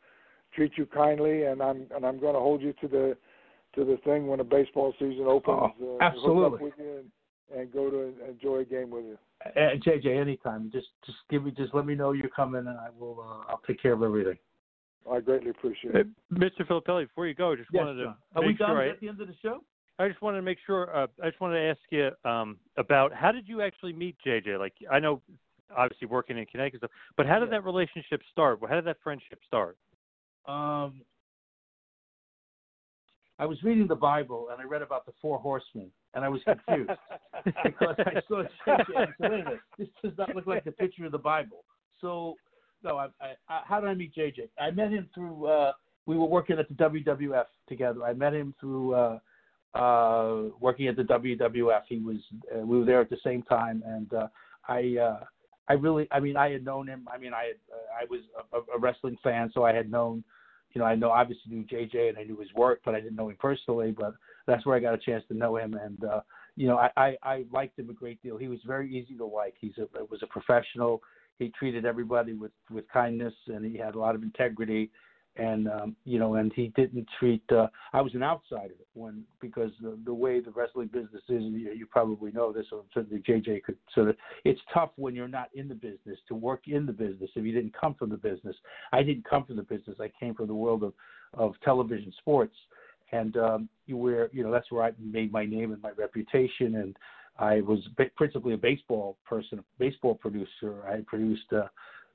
treat 0.53 0.71
you 0.77 0.85
kindly, 0.85 1.43
and 1.43 1.61
I'm 1.61 1.87
and 1.95 2.05
I'm 2.05 2.19
going 2.19 2.33
to 2.33 2.39
hold 2.39 2.61
you 2.61 2.73
to 2.81 2.87
the 2.87 3.17
to 3.75 3.85
the 3.85 3.97
thing 4.03 4.27
when 4.27 4.39
the 4.39 4.43
baseball 4.43 4.93
season 4.99 5.25
opens. 5.27 5.73
Oh, 5.81 5.97
uh, 5.99 6.03
absolutely. 6.03 6.59
with 6.59 6.73
you 6.77 6.99
and, 6.99 7.59
and 7.59 7.71
go 7.71 7.89
to 7.89 8.13
enjoy 8.29 8.59
a 8.59 8.65
game 8.65 8.89
with 8.89 9.05
you. 9.05 9.17
And 9.55 9.83
JJ, 9.83 10.19
anytime, 10.19 10.69
just 10.73 10.87
just 11.05 11.17
give 11.29 11.43
me 11.43 11.51
just 11.51 11.73
let 11.73 11.85
me 11.85 11.95
know 11.95 12.13
you're 12.13 12.29
coming, 12.29 12.67
and 12.67 12.77
I 12.77 12.87
will 12.97 13.19
uh, 13.21 13.51
I'll 13.51 13.61
take 13.67 13.81
care 13.81 13.93
of 13.93 14.03
everything. 14.03 14.37
I 15.11 15.19
greatly 15.19 15.51
appreciate 15.51 15.95
it. 15.95 16.07
Mr. 16.33 16.67
Filippelli, 16.67 17.07
before 17.07 17.27
you 17.27 17.35
go, 17.35 17.55
just 17.55 17.69
yes, 17.71 17.81
wanted 17.85 17.99
to 17.99 18.03
John. 18.05 18.15
Are 18.35 18.43
we 18.43 18.53
done 18.53 18.69
sure 18.69 18.81
I, 18.81 18.89
at 18.89 18.99
the 18.99 19.09
end 19.09 19.21
of 19.21 19.27
the 19.27 19.35
show? 19.41 19.59
I 19.99 20.07
just 20.07 20.21
wanted 20.21 20.37
to 20.37 20.43
make 20.43 20.57
sure. 20.65 20.95
Uh, 20.95 21.07
I 21.23 21.29
just 21.29 21.39
wanted 21.39 21.59
to 21.59 21.69
ask 21.69 21.79
you 21.91 22.29
um, 22.29 22.57
about 22.77 23.13
how 23.13 23.31
did 23.31 23.47
you 23.47 23.61
actually 23.61 23.93
meet 23.93 24.17
JJ? 24.25 24.59
Like, 24.59 24.73
I 24.91 24.99
know 24.99 25.21
obviously 25.75 26.07
working 26.07 26.37
in 26.37 26.45
Connecticut, 26.45 26.79
stuff, 26.79 26.91
but 27.17 27.25
how 27.25 27.39
did 27.39 27.49
Yeah. 27.49 27.59
that 27.59 27.65
relationship 27.65 28.21
start? 28.31 28.59
How 28.67 28.75
did 28.75 28.85
that 28.85 28.99
friendship 29.01 29.39
start? 29.47 29.77
Um, 30.45 31.01
I 33.37 33.45
was 33.45 33.61
reading 33.63 33.87
the 33.87 33.95
Bible 33.95 34.49
and 34.51 34.61
I 34.61 34.65
read 34.65 34.81
about 34.81 35.05
the 35.05 35.11
four 35.21 35.39
horsemen, 35.39 35.91
and 36.13 36.23
I 36.23 36.29
was 36.29 36.41
confused 36.43 36.91
because 37.63 37.95
I 37.99 38.21
saw 38.27 38.43
JJ 38.65 38.95
I 38.95 39.05
said, 39.05 39.15
"Wait 39.19 39.41
a 39.41 39.43
minute, 39.43 39.59
this 39.77 39.89
does 40.03 40.13
not 40.17 40.35
look 40.35 40.47
like 40.47 40.63
the 40.63 40.71
picture 40.71 41.05
of 41.05 41.11
the 41.11 41.17
Bible." 41.17 41.63
So, 41.99 42.35
no, 42.85 42.97
I, 42.97 43.07
I, 43.49 43.61
how 43.65 43.81
did 43.81 43.89
I 43.89 43.93
meet 43.93 44.15
JJ? 44.15 44.49
I 44.59 44.71
met 44.71 44.91
him 44.91 45.09
through. 45.13 45.47
Uh, 45.47 45.71
we 46.05 46.17
were 46.17 46.25
working 46.25 46.59
at 46.59 46.69
the 46.69 46.75
WWF 46.75 47.45
together. 47.67 48.03
I 48.03 48.13
met 48.13 48.33
him 48.33 48.53
through 48.59 48.93
uh, 48.93 49.19
uh, 49.73 50.43
working 50.59 50.87
at 50.87 50.95
the 50.95 51.03
WWF. 51.03 51.81
He 51.89 51.99
was. 51.99 52.17
Uh, 52.55 52.59
we 52.65 52.79
were 52.79 52.85
there 52.85 53.01
at 53.01 53.09
the 53.09 53.17
same 53.23 53.41
time, 53.43 53.83
and 53.85 54.13
uh, 54.13 54.27
I. 54.67 54.97
Uh, 55.01 55.19
I 55.67 55.73
really, 55.73 56.07
I 56.11 56.19
mean, 56.19 56.37
I 56.37 56.51
had 56.51 56.63
known 56.63 56.87
him. 56.87 57.07
I 57.11 57.17
mean, 57.17 57.33
I 57.33 57.45
had, 57.45 57.55
uh, 57.73 58.03
I 58.03 58.05
was 58.07 58.19
a, 58.53 58.77
a 58.77 58.79
wrestling 58.79 59.17
fan, 59.23 59.49
so 59.51 59.63
I 59.63 59.73
had 59.73 59.89
known 59.89 60.23
you 60.75 60.79
know, 60.79 60.85
I 60.85 60.95
know 60.95 61.09
obviously 61.09 61.53
knew 61.53 61.63
JJ 61.63 62.09
and 62.09 62.17
I 62.17 62.23
knew 62.23 62.37
his 62.37 62.53
work, 62.53 62.81
but 62.83 62.93
I 62.93 62.99
didn't 62.99 63.15
know 63.15 63.29
him 63.29 63.37
personally. 63.39 63.95
But 63.97 64.13
that's 64.45 64.65
where 64.65 64.75
I 64.75 64.81
got 64.81 64.93
a 64.93 64.97
chance 64.97 65.23
to 65.29 65.33
know 65.33 65.55
him, 65.55 65.73
and 65.73 66.03
uh, 66.03 66.19
you 66.57 66.67
know, 66.67 66.77
I, 66.77 66.89
I 66.97 67.17
I 67.23 67.45
liked 67.51 67.79
him 67.79 67.89
a 67.89 67.93
great 67.93 68.21
deal. 68.21 68.37
He 68.37 68.49
was 68.49 68.59
very 68.67 68.93
easy 68.93 69.15
to 69.15 69.25
like. 69.25 69.55
He's 69.59 69.77
a 69.77 70.03
was 70.11 70.21
a 70.21 70.27
professional. 70.27 71.01
He 71.39 71.49
treated 71.49 71.85
everybody 71.85 72.33
with 72.33 72.51
with 72.71 72.87
kindness, 72.89 73.33
and 73.47 73.65
he 73.65 73.77
had 73.77 73.95
a 73.95 73.99
lot 73.99 74.15
of 74.15 74.23
integrity. 74.23 74.91
And 75.37 75.67
um, 75.67 75.95
you 76.05 76.17
know, 76.17 76.35
and 76.35 76.53
he 76.53 76.69
didn't 76.77 77.05
treat. 77.19 77.43
Uh, 77.51 77.67
I 77.91 77.99
was 77.99 78.15
an 78.15 78.23
outsider 78.23 78.75
when 78.93 79.25
because 79.41 79.71
the, 79.81 79.97
the 80.05 80.13
way 80.13 80.39
the 80.39 80.51
wrestling 80.51 80.87
business 80.87 81.23
is, 81.27 81.43
you, 81.43 81.73
you 81.75 81.85
probably 81.85 82.31
know 82.31 82.53
this, 82.53 82.67
or 82.71 82.83
certainly 82.93 83.21
JJ 83.21 83.63
could 83.63 83.77
sort 83.93 84.09
of. 84.09 84.15
It's 84.45 84.61
tough 84.73 84.91
when 84.95 85.13
you're 85.13 85.27
not 85.27 85.49
in 85.53 85.67
the 85.67 85.75
business 85.75 86.17
to 86.29 86.35
work 86.35 86.67
in 86.67 86.85
the 86.85 86.93
business 86.93 87.29
if 87.35 87.43
you 87.43 87.51
didn't 87.51 87.75
come 87.77 87.95
from 87.95 88.11
the 88.11 88.17
business. 88.17 88.55
I 88.93 89.03
didn't 89.03 89.29
come 89.29 89.43
from 89.43 89.57
the 89.57 89.63
business. 89.63 89.97
I 89.99 90.09
came 90.17 90.35
from 90.35 90.47
the 90.47 90.55
world 90.55 90.83
of 90.83 90.93
of 91.33 91.53
television 91.65 92.13
sports, 92.19 92.55
and 93.11 93.35
um, 93.35 93.69
you 93.87 93.97
where 93.97 94.29
you 94.31 94.41
know 94.41 94.51
that's 94.51 94.71
where 94.71 94.85
I 94.85 94.91
made 94.97 95.33
my 95.33 95.45
name 95.45 95.73
and 95.73 95.81
my 95.81 95.91
reputation. 95.91 96.75
And 96.75 96.95
I 97.37 97.61
was 97.61 97.79
principally 98.15 98.53
a 98.53 98.57
baseball 98.57 99.17
person, 99.25 99.59
a 99.59 99.63
baseball 99.79 100.15
producer. 100.15 100.85
I 100.87 101.01
produced. 101.05 101.51
Uh, 101.51 101.67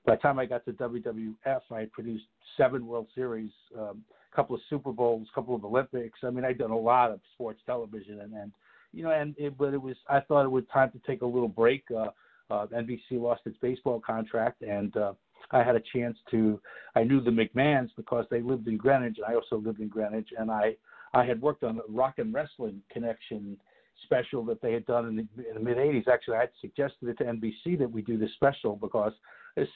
by 0.06 0.16
the 0.16 0.22
time 0.22 0.38
I 0.38 0.46
got 0.46 0.64
to 0.64 0.72
WWF, 0.72 1.60
I 1.70 1.80
had 1.80 1.92
produced 1.92 2.24
seven 2.56 2.86
World 2.86 3.06
Series, 3.14 3.50
um, 3.78 4.02
a 4.32 4.36
couple 4.36 4.54
of 4.54 4.62
Super 4.70 4.92
Bowls, 4.92 5.28
a 5.30 5.34
couple 5.34 5.54
of 5.54 5.62
Olympics. 5.64 6.20
I 6.22 6.30
mean, 6.30 6.44
I'd 6.44 6.56
done 6.56 6.70
a 6.70 6.78
lot 6.78 7.10
of 7.10 7.20
sports 7.34 7.60
television, 7.66 8.20
and, 8.20 8.32
and 8.32 8.52
you 8.92 9.02
know, 9.02 9.10
and 9.10 9.34
it, 9.38 9.58
but 9.58 9.74
it 9.74 9.82
was 9.82 9.96
I 10.08 10.20
thought 10.20 10.44
it 10.44 10.50
was 10.50 10.64
time 10.72 10.90
to 10.92 11.00
take 11.06 11.22
a 11.22 11.26
little 11.26 11.48
break. 11.48 11.84
Uh, 11.94 12.08
uh, 12.50 12.66
NBC 12.66 13.12
lost 13.12 13.42
its 13.44 13.56
baseball 13.60 14.00
contract, 14.00 14.62
and 14.62 14.96
uh, 14.96 15.12
I 15.50 15.62
had 15.62 15.76
a 15.76 15.82
chance 15.92 16.16
to. 16.30 16.60
I 16.94 17.04
knew 17.04 17.20
the 17.20 17.30
McMahons 17.30 17.90
because 17.96 18.24
they 18.30 18.40
lived 18.40 18.68
in 18.68 18.76
Greenwich, 18.76 19.18
and 19.18 19.26
I 19.26 19.34
also 19.34 19.56
lived 19.64 19.80
in 19.80 19.88
Greenwich, 19.88 20.30
and 20.36 20.50
I 20.50 20.76
I 21.12 21.24
had 21.24 21.40
worked 21.40 21.62
on 21.62 21.76
the 21.76 21.82
Rock 21.88 22.18
and 22.18 22.32
Wrestling 22.32 22.82
Connection 22.90 23.56
special 24.02 24.44
that 24.44 24.60
they 24.62 24.72
had 24.72 24.86
done 24.86 25.06
in 25.06 25.16
the, 25.16 25.48
in 25.48 25.54
the 25.54 25.60
mid 25.60 25.76
'80s. 25.76 26.08
Actually, 26.08 26.36
I 26.36 26.40
had 26.40 26.50
suggested 26.60 27.08
it 27.08 27.18
to 27.18 27.24
NBC 27.24 27.78
that 27.78 27.90
we 27.90 28.02
do 28.02 28.18
this 28.18 28.32
special 28.34 28.76
because 28.76 29.12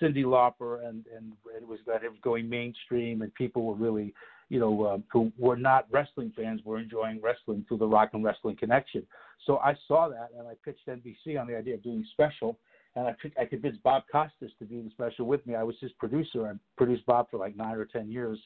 Cyndi 0.01 0.25
Lauper 0.25 0.87
and 0.87 1.05
and 1.15 1.33
it 1.57 1.67
was 1.67 1.79
that 1.87 2.05
it 2.05 2.11
was 2.11 2.21
going 2.23 2.49
mainstream 2.49 3.23
and 3.23 3.35
people 3.35 3.65
were 3.65 3.75
really, 3.75 4.15
you 4.49 4.61
know, 4.61 4.83
uh, 4.85 4.99
who 5.13 5.33
were 5.39 5.57
not 5.57 5.87
wrestling 5.91 6.33
fans 6.37 6.61
were 6.65 6.79
enjoying 6.79 7.21
wrestling 7.23 7.65
through 7.67 7.79
the 7.79 7.87
Rock 7.87 8.11
and 8.13 8.25
Wrestling 8.25 8.57
Connection. 8.57 9.07
So 9.47 9.59
I 9.59 9.75
saw 9.89 10.09
that 10.09 10.31
and 10.39 10.47
I 10.47 10.55
pitched 10.65 10.87
NBC 10.87 11.41
on 11.41 11.47
the 11.47 11.57
idea 11.57 11.75
of 11.75 11.83
doing 11.83 12.07
special. 12.13 12.59
And 12.97 13.09
I, 13.09 13.43
I 13.43 13.45
convinced 13.45 13.83
Bob 13.83 14.05
Costas 14.11 14.53
to 14.61 14.65
do 14.65 14.83
the 14.83 14.91
special 14.91 15.27
with 15.27 15.45
me. 15.47 15.57
I 15.57 15.65
was 15.65 15.75
his 15.81 15.91
producer. 15.99 16.47
I 16.47 16.53
produced 16.77 17.05
Bob 17.07 17.29
for 17.29 17.39
like 17.39 17.57
nine 17.57 17.75
or 17.77 17.87
ten 17.87 18.09
years, 18.09 18.39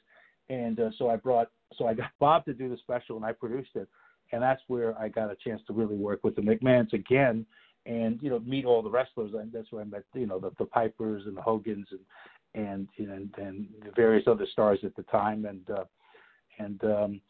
and 0.49 0.81
uh, 0.81 0.89
so 0.97 1.11
I 1.11 1.17
brought, 1.17 1.51
so 1.77 1.87
I 1.87 1.93
got 1.93 2.11
Bob 2.19 2.47
to 2.47 2.55
do 2.55 2.71
the 2.71 2.79
special, 2.79 3.17
and 3.17 3.27
I 3.27 3.33
produced 3.33 3.73
it 3.75 3.89
and 4.33 4.43
that's 4.43 4.63
where 4.69 4.99
I 4.99 5.09
got 5.09 5.31
a 5.31 5.37
chance 5.37 5.63
to 5.67 5.73
really 5.73 5.97
work 5.97 6.25
with 6.25 6.37
the 6.37 6.43
McMahons 6.43 6.93
again, 6.93 7.47
and 7.87 8.19
you 8.23 8.31
know 8.31 8.41
meet 8.41 8.65
all 8.65 8.83
the 8.83 8.91
wrestlers. 8.91 9.33
And 9.35 9.53
that's 9.53 9.71
where 9.73 9.83
I 9.83 9.85
met 9.85 10.05
you 10.15 10.27
know 10.27 10.39
the, 10.39 10.51
the 10.59 10.67
Pipers 10.67 11.25
and 11.27 11.37
the 11.37 11.43
Hogans 11.43 11.87
and 11.91 12.01
and 12.55 12.89
and, 12.99 13.35
and 13.39 13.69
the 13.85 13.91
various 13.95 14.27
other 14.27 14.47
stars 14.53 14.81
at 14.85 14.95
the 14.97 15.03
time. 15.05 15.45
And 15.45 15.71
uh, 15.71 15.85
and 16.59 16.85
um, 16.85 17.21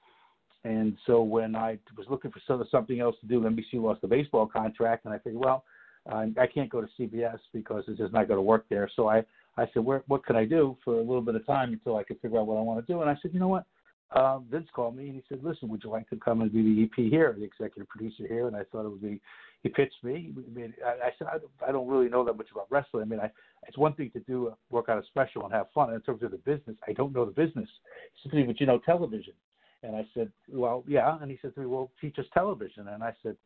and 0.65 0.97
so 1.07 1.23
when 1.23 1.55
I 1.55 1.79
was 1.97 2.07
looking 2.11 2.31
for 2.31 2.67
something 2.71 3.01
else 3.01 3.17
to 3.21 3.27
do, 3.27 3.41
NBC 3.41 3.75
lost 3.75 4.01
the 4.01 4.09
baseball 4.09 4.47
contract, 4.47 5.05
and 5.05 5.15
I 5.15 5.19
figured, 5.19 5.43
well, 5.43 5.65
I, 6.11 6.33
I 6.39 6.47
can't 6.47 6.71
go 6.71 6.81
to 6.81 6.89
CBS 6.99 7.39
because 7.53 7.85
it's 7.87 7.99
just 7.99 8.13
not 8.13 8.29
going 8.29 8.39
to 8.39 8.43
work 8.43 8.67
there. 8.69 8.91
So 8.97 9.09
I 9.09 9.25
I 9.57 9.67
said, 9.73 9.85
where 9.85 10.03
what 10.07 10.25
can 10.25 10.37
I 10.37 10.45
do 10.45 10.77
for 10.85 10.95
a 10.95 11.01
little 11.01 11.23
bit 11.23 11.35
of 11.35 11.47
time 11.47 11.73
until 11.73 11.97
I 11.97 12.03
could 12.03 12.21
figure 12.21 12.39
out 12.39 12.47
what 12.47 12.59
I 12.59 12.63
want 12.63 12.85
to 12.85 12.93
do? 12.93 13.01
And 13.01 13.11
I 13.11 13.17
said, 13.21 13.33
you 13.33 13.41
know 13.41 13.49
what? 13.49 13.65
Uh, 14.13 14.39
Vince 14.39 14.69
called 14.73 14.97
me 14.97 15.07
and 15.07 15.15
he 15.17 15.23
said, 15.29 15.45
"Listen, 15.45 15.69
would 15.69 15.85
you 15.85 15.91
like 15.91 16.09
to 16.11 16.17
come 16.17 16.41
and 16.41 16.53
be 16.53 16.63
the 16.63 16.85
EP 16.85 17.11
here, 17.11 17.35
the 17.37 17.45
executive 17.45 17.89
producer 17.89 18.27
here?" 18.27 18.47
And 18.47 18.57
I 18.57 18.65
thought 18.65 18.87
it 18.87 18.91
would 18.91 19.03
be. 19.03 19.21
He 19.63 19.69
pitched 19.69 20.03
me. 20.03 20.33
I 20.37 20.59
mean, 20.59 20.73
I, 20.87 21.09
I 21.09 21.11
said, 21.19 21.27
I, 21.29 21.39
don't- 21.39 21.51
"I 21.69 21.73
don't 21.73 21.89
really 21.89 22.09
know 22.09 22.25
that 22.25 22.37
much 22.37 22.51
about 22.53 22.69
wrestling. 22.71 23.03
I 23.03 23.07
mean, 23.07 23.21
I, 23.21 23.31
it's 23.67 23.77
one 23.77 23.93
thing 23.95 24.11
to 24.13 24.21
do 24.21 24.55
work 24.71 24.89
on 24.89 24.99
a 24.99 25.05
special 25.07 25.45
and 25.45 25.53
have 25.53 25.67
fun. 25.75 25.93
In 25.93 26.01
terms 26.01 26.23
of 26.23 26.31
the 26.31 26.39
business, 26.39 26.77
I 26.87 26.93
don't 26.93 27.13
know 27.13 27.25
the 27.25 27.33
business." 27.33 27.69
He 28.15 28.23
said 28.23 28.31
to 28.33 28.37
me, 28.39 28.45
"But 28.45 28.61
you 28.61 28.67
know 28.67 28.79
television." 28.79 29.35
And 29.83 29.95
I 29.95 30.07
said, 30.15 30.33
"Well, 30.51 30.85
yeah." 30.89 31.19
And 31.21 31.31
he 31.31 31.39
said 31.43 31.55
to 31.55 31.61
me, 31.61 31.67
"Well, 31.67 31.91
teach 32.01 32.19
us 32.19 32.27
television." 32.33 32.89
And 32.89 33.03
I 33.03 33.13
said, 33.23 33.37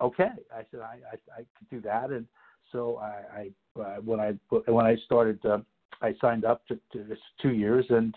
"Okay." 0.00 0.28
I 0.54 0.62
said, 0.70 0.80
"I 0.80 0.98
I, 1.12 1.40
I 1.40 1.44
could 1.58 1.70
do 1.70 1.80
that." 1.82 2.10
And 2.10 2.26
so 2.70 2.96
I, 2.98 3.50
I 3.76 3.80
uh, 3.80 3.96
when 4.04 4.20
I 4.20 4.34
when 4.70 4.84
I 4.84 4.96
started, 5.06 5.44
uh, 5.46 5.58
I 6.02 6.14
signed 6.20 6.44
up 6.44 6.66
to, 6.66 6.78
to 6.92 7.04
this 7.04 7.18
two 7.40 7.52
years 7.52 7.86
and 7.88 8.14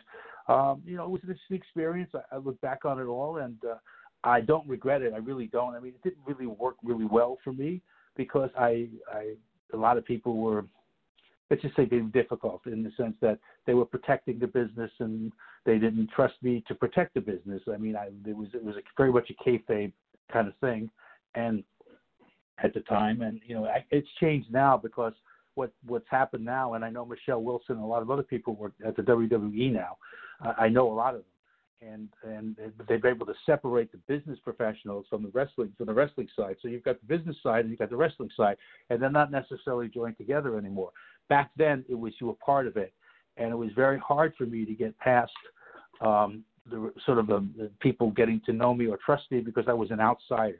um, 0.47 0.81
you 0.85 0.95
know, 0.95 1.05
it 1.05 1.09
was 1.09 1.21
an 1.23 1.29
interesting 1.29 1.57
experience. 1.57 2.11
I, 2.13 2.35
I 2.35 2.37
look 2.37 2.59
back 2.61 2.85
on 2.85 2.99
it 2.99 3.05
all, 3.05 3.37
and 3.37 3.57
uh, 3.65 3.75
I 4.23 4.41
don't 4.41 4.67
regret 4.67 5.01
it. 5.01 5.13
I 5.13 5.17
really 5.17 5.47
don't. 5.47 5.75
I 5.75 5.79
mean, 5.79 5.93
it 5.93 6.03
didn't 6.03 6.25
really 6.25 6.47
work 6.47 6.75
really 6.83 7.05
well 7.05 7.37
for 7.43 7.53
me 7.53 7.81
because 8.15 8.49
I, 8.57 8.87
I, 9.11 9.33
a 9.73 9.77
lot 9.77 9.97
of 9.97 10.05
people 10.05 10.37
were, 10.37 10.65
let's 11.49 11.61
just 11.61 11.75
say, 11.75 11.85
being 11.85 12.09
difficult 12.09 12.61
in 12.65 12.83
the 12.83 12.91
sense 12.97 13.15
that 13.21 13.39
they 13.65 13.73
were 13.73 13.85
protecting 13.85 14.39
the 14.39 14.47
business 14.47 14.91
and 14.99 15.31
they 15.65 15.77
didn't 15.77 16.09
trust 16.15 16.35
me 16.41 16.63
to 16.67 16.75
protect 16.75 17.15
the 17.15 17.21
business. 17.21 17.61
I 17.71 17.77
mean, 17.77 17.95
I, 17.95 18.09
it 18.27 18.35
was 18.35 18.49
it 18.53 18.63
was 18.63 18.75
a, 18.75 18.81
very 18.97 19.11
much 19.11 19.31
a 19.31 19.49
kayfabe 19.49 19.93
kind 20.31 20.47
of 20.47 20.55
thing, 20.57 20.89
and 21.33 21.63
at 22.63 22.73
the 22.73 22.81
time, 22.81 23.21
and 23.21 23.41
you 23.45 23.55
know, 23.55 23.65
I, 23.65 23.83
it's 23.91 24.07
changed 24.19 24.51
now 24.51 24.77
because 24.77 25.13
what 25.55 25.71
what's 25.85 26.09
happened 26.09 26.45
now, 26.45 26.73
and 26.73 26.85
I 26.85 26.89
know 26.89 27.05
Michelle 27.05 27.41
Wilson 27.41 27.75
and 27.75 27.83
a 27.83 27.87
lot 27.87 28.01
of 28.01 28.11
other 28.11 28.23
people 28.23 28.55
work 28.55 28.73
at 28.85 28.95
the 28.95 29.01
WWE 29.01 29.73
now. 29.73 29.97
Uh, 30.43 30.53
I 30.57 30.69
know 30.69 30.91
a 30.91 30.93
lot 30.93 31.15
of 31.15 31.21
them, 31.81 31.89
and 31.89 32.09
and 32.23 32.73
they've 32.87 33.01
been 33.01 33.11
able 33.11 33.25
to 33.25 33.33
separate 33.45 33.91
the 33.91 33.97
business 34.07 34.37
professionals 34.43 35.05
from 35.09 35.23
the 35.23 35.29
wrestling 35.29 35.71
from 35.77 35.87
the 35.87 35.93
wrestling 35.93 36.27
side. 36.35 36.57
So 36.61 36.67
you've 36.67 36.83
got 36.83 36.99
the 36.99 37.17
business 37.17 37.37
side 37.41 37.61
and 37.61 37.69
you've 37.69 37.79
got 37.79 37.89
the 37.89 37.97
wrestling 37.97 38.29
side, 38.35 38.57
and 38.89 39.01
they're 39.01 39.09
not 39.09 39.31
necessarily 39.31 39.87
joined 39.87 40.17
together 40.17 40.57
anymore. 40.57 40.91
Back 41.29 41.51
then, 41.57 41.83
it 41.89 41.95
was 41.95 42.13
you 42.19 42.27
were 42.27 42.33
part 42.33 42.67
of 42.67 42.77
it, 42.77 42.93
and 43.37 43.51
it 43.51 43.55
was 43.55 43.69
very 43.75 43.99
hard 43.99 44.33
for 44.37 44.45
me 44.45 44.65
to 44.65 44.73
get 44.73 44.97
past 44.99 45.31
um, 46.01 46.43
the 46.69 46.91
sort 47.05 47.19
of 47.19 47.27
the, 47.27 47.47
the 47.57 47.71
people 47.79 48.11
getting 48.11 48.41
to 48.45 48.53
know 48.53 48.73
me 48.73 48.87
or 48.87 48.97
trust 49.05 49.23
me 49.31 49.39
because 49.39 49.65
I 49.67 49.73
was 49.73 49.91
an 49.91 49.99
outsider. 49.99 50.59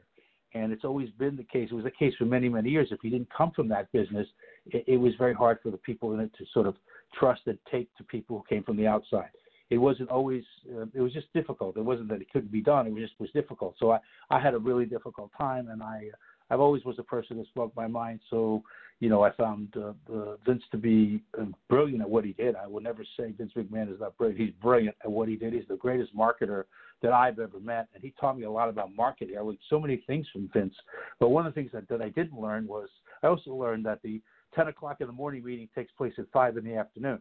And 0.56 0.72
it's 0.72 0.84
always 0.84 1.10
been 1.10 1.36
the 1.36 1.44
case. 1.44 1.68
It 1.70 1.74
was 1.74 1.84
the 1.84 1.90
case 1.90 2.14
for 2.18 2.24
many, 2.24 2.48
many 2.48 2.70
years. 2.70 2.88
If 2.90 3.04
you 3.04 3.10
didn't 3.10 3.28
come 3.36 3.50
from 3.54 3.68
that 3.68 3.92
business, 3.92 4.26
it, 4.66 4.84
it 4.86 4.96
was 4.96 5.12
very 5.18 5.34
hard 5.34 5.58
for 5.62 5.70
the 5.70 5.76
people 5.76 6.14
in 6.14 6.20
it 6.20 6.30
to 6.38 6.44
sort 6.52 6.66
of 6.66 6.74
trust 7.18 7.42
and 7.46 7.58
take 7.70 7.94
to 7.96 8.04
people 8.04 8.38
who 8.38 8.54
came 8.54 8.64
from 8.64 8.76
the 8.76 8.86
outside. 8.86 9.30
It 9.68 9.78
wasn't 9.78 10.10
always. 10.10 10.44
Uh, 10.74 10.86
it 10.94 11.00
was 11.00 11.12
just 11.12 11.32
difficult. 11.34 11.76
It 11.76 11.84
wasn't 11.84 12.08
that 12.08 12.20
it 12.20 12.30
couldn't 12.32 12.52
be 12.52 12.62
done. 12.62 12.86
It 12.86 12.92
was 12.92 13.02
just 13.02 13.20
was 13.20 13.30
difficult. 13.32 13.74
So 13.78 13.90
I, 13.90 13.98
I 14.30 14.40
had 14.40 14.54
a 14.54 14.58
really 14.58 14.86
difficult 14.86 15.30
time, 15.36 15.68
and 15.68 15.82
I, 15.82 16.10
I've 16.50 16.60
always 16.60 16.84
was 16.84 16.98
a 16.98 17.02
person 17.02 17.38
that 17.38 17.46
spoke 17.46 17.74
my 17.74 17.86
mind. 17.86 18.20
So, 18.30 18.62
you 19.00 19.08
know, 19.08 19.22
I 19.22 19.32
found 19.32 19.74
uh, 19.76 19.92
uh, 20.12 20.36
Vince 20.46 20.62
to 20.70 20.76
be 20.76 21.22
uh, 21.38 21.46
brilliant 21.68 22.02
at 22.02 22.08
what 22.08 22.24
he 22.24 22.32
did. 22.32 22.54
I 22.54 22.66
will 22.66 22.80
never 22.80 23.04
say 23.18 23.32
Vince 23.32 23.52
McMahon 23.56 23.92
is 23.92 24.00
not 24.00 24.16
brilliant. 24.16 24.40
He's 24.40 24.54
brilliant 24.62 24.96
at 25.04 25.10
what 25.10 25.28
he 25.28 25.36
did. 25.36 25.52
He's 25.52 25.68
the 25.68 25.76
greatest 25.76 26.16
marketer 26.16 26.64
that 27.02 27.12
I've 27.12 27.38
ever 27.38 27.60
met, 27.60 27.88
and 27.94 28.02
he 28.02 28.14
taught 28.18 28.38
me 28.38 28.44
a 28.44 28.50
lot 28.50 28.68
about 28.68 28.94
marketing. 28.94 29.36
I 29.36 29.42
learned 29.42 29.58
so 29.68 29.78
many 29.80 30.02
things 30.06 30.26
from 30.32 30.48
Vince. 30.52 30.74
But 31.20 31.28
one 31.28 31.46
of 31.46 31.54
the 31.54 31.60
things 31.60 31.72
that, 31.72 31.88
that 31.88 32.00
I 32.00 32.08
didn't 32.10 32.40
learn 32.40 32.66
was 32.66 32.88
I 33.22 33.26
also 33.26 33.50
learned 33.50 33.84
that 33.86 34.00
the 34.02 34.20
10 34.54 34.68
o'clock 34.68 34.98
in 35.00 35.06
the 35.06 35.12
morning 35.12 35.44
meeting 35.44 35.68
takes 35.74 35.92
place 35.92 36.14
at 36.18 36.26
5 36.32 36.56
in 36.56 36.64
the 36.64 36.76
afternoon, 36.76 37.20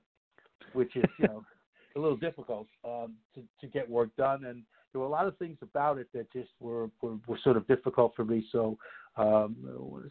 which 0.74 0.96
is, 0.96 1.04
you 1.20 1.28
know, 1.28 1.44
a 1.96 2.00
little 2.00 2.18
difficult 2.18 2.68
um, 2.86 3.16
to, 3.34 3.42
to 3.62 3.68
get 3.68 3.90
work 3.90 4.16
done. 4.18 4.46
And 4.46 4.64
there 4.92 5.02
were 5.02 5.08
a 5.08 5.10
lot 5.12 5.28
of 5.28 5.38
things 5.38 5.58
about 5.62 5.98
it 5.98 6.08
that 6.14 6.32
just 6.32 6.50
were 6.60 6.90
were, 7.02 7.18
were 7.28 7.40
sort 7.44 7.58
of 7.58 7.68
difficult 7.68 8.14
for 8.16 8.24
me. 8.24 8.46
So 8.52 8.78
um, 9.18 9.56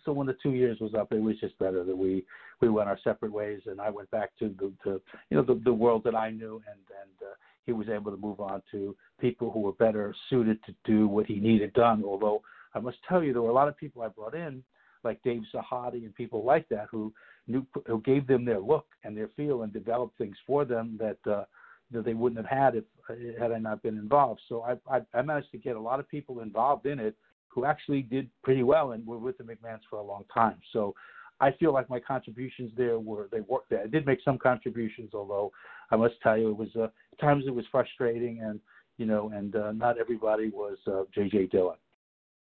so 0.05 0.13
when 0.13 0.27
the 0.27 0.37
two 0.43 0.53
years 0.53 0.79
was 0.81 0.95
up, 0.95 1.13
it 1.13 1.21
was 1.21 1.39
just 1.39 1.59
better 1.59 1.85
that 1.85 1.97
we 1.97 2.25
we 2.61 2.71
went 2.71 2.89
our 2.89 2.99
separate 3.05 3.33
ways, 3.33 3.61
and 3.67 3.81
I 3.81 3.91
went 3.91 4.11
back 4.11 4.31
to 4.39 4.55
the 4.59 4.73
to, 4.85 5.01
you 5.31 5.37
know 5.37 5.43
the 5.43 5.61
the 5.65 5.73
world 5.73 6.03
that 6.05 6.15
I 6.15 6.31
knew, 6.31 6.63
and 6.67 6.81
and 7.03 7.11
uh, 7.23 7.35
he 7.67 7.73
was 7.73 7.89
able 7.89 8.11
to 8.11 8.17
move 8.17 8.41
on 8.41 8.63
to 8.71 8.97
people 9.21 9.51
who 9.51 9.61
were 9.61 9.73
better 9.73 10.15
suited 10.31 10.59
to 10.65 10.75
do 10.85 11.07
what 11.07 11.27
he 11.27 11.37
needed 11.37 11.75
done. 11.75 12.03
Although 12.05 12.43
I 12.75 12.81
must 12.81 12.97
tell 13.07 13.23
you, 13.23 13.33
there 13.33 13.43
were 13.43 13.51
a 13.51 13.55
lot 13.55 13.69
of 13.69 13.77
people 13.77 14.01
I 14.01 14.09
brought 14.09 14.35
in, 14.35 14.63
like 15.03 15.23
Dave 15.23 15.43
Sahadi 15.55 16.05
and 16.05 16.15
people 16.15 16.43
like 16.43 16.67
that, 16.71 16.87
who 16.91 17.13
knew 17.47 17.67
who 17.87 18.01
gave 18.01 18.27
them 18.27 18.47
their 18.47 18.61
look 18.61 18.87
and 19.05 19.15
their 19.15 19.29
feel 19.37 19.63
and 19.63 19.73
developed 19.73 20.17
things 20.19 20.37
for 20.47 20.65
them 20.65 20.99
that. 20.99 21.31
Uh, 21.31 21.45
that 21.91 22.07
they 22.07 22.15
wouldn't 22.15 22.45
have 22.45 22.59
had 22.59 22.75
if 22.75 22.85
had 23.39 23.53
I 23.53 23.59
not 23.59 23.83
been 23.83 23.99
involved. 23.99 24.41
So 24.49 24.63
I, 24.63 24.77
I, 24.91 25.03
I 25.13 25.21
managed 25.21 25.53
to 25.53 25.59
get 25.59 25.77
a 25.77 25.81
lot 25.81 26.01
of 26.01 26.09
people 26.09 26.41
involved 26.41 26.87
in 26.87 26.99
it 26.99 27.15
who 27.49 27.65
actually 27.65 28.03
did 28.03 28.29
pretty 28.43 28.63
well 28.63 28.93
and 28.93 29.07
were 29.07 29.19
with 29.19 29.39
the 29.39 29.45
McMahons 29.45 29.81
for 29.89 29.99
a 29.99 30.03
long 30.03 30.25
time. 30.33 30.59
So 30.73 30.95
I 31.41 31.53
feel 31.53 31.73
like 31.73 31.91
my 31.91 32.01
contributions 32.01 32.73
there 32.77 32.99
were 32.99 33.29
they 33.33 33.41
worked 33.41 33.71
there. 33.71 33.83
I 33.83 33.87
did 33.87 34.07
make 34.07 34.21
some 34.25 34.39
contributions, 34.39 35.11
although 35.15 35.53
I 35.91 35.97
must 35.97 36.15
tell 36.23 36.39
you 36.39 36.51
it 36.51 36.57
was 36.57 36.69
uh, 36.77 36.85
at 36.85 37.21
times 37.21 37.45
it 37.47 37.55
was 37.55 37.65
frustrating 37.71 38.41
and 38.43 38.61
you 38.97 39.07
know 39.07 39.31
and 39.35 39.55
uh, 39.57 39.73
not 39.73 39.99
everybody 39.99 40.51
was 40.51 40.79
uh, 40.87 41.03
J.J. 41.15 41.47
Dillon 41.47 41.77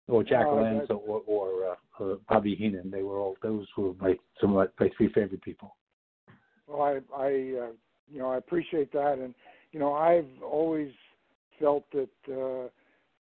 or 0.08 0.24
Jack 0.24 0.46
oh, 0.48 0.56
Lanza 0.56 0.94
or, 0.94 1.22
or 1.26 1.76
uh, 2.00 2.04
uh, 2.04 2.16
Bobby 2.30 2.56
Heenan. 2.56 2.92
They 2.92 3.04
were 3.04 3.20
all 3.20 3.38
those 3.42 3.66
were 3.78 3.94
my 4.00 4.16
some 4.40 4.56
of 4.56 4.70
my, 4.80 4.86
my 4.86 4.92
three 4.98 5.12
favorite 5.14 5.42
people. 5.42 5.76
Well, 6.68 6.82
I 6.82 7.00
I 7.16 7.28
uh, 7.28 7.72
you 8.10 8.20
know 8.20 8.32
I 8.32 8.38
appreciate 8.38 8.92
that, 8.94 9.20
and 9.20 9.34
you 9.72 9.80
know 9.80 9.94
I've 9.94 10.30
always 10.44 10.92
felt 11.60 11.86
that. 11.92 12.10
Uh, 12.30 12.70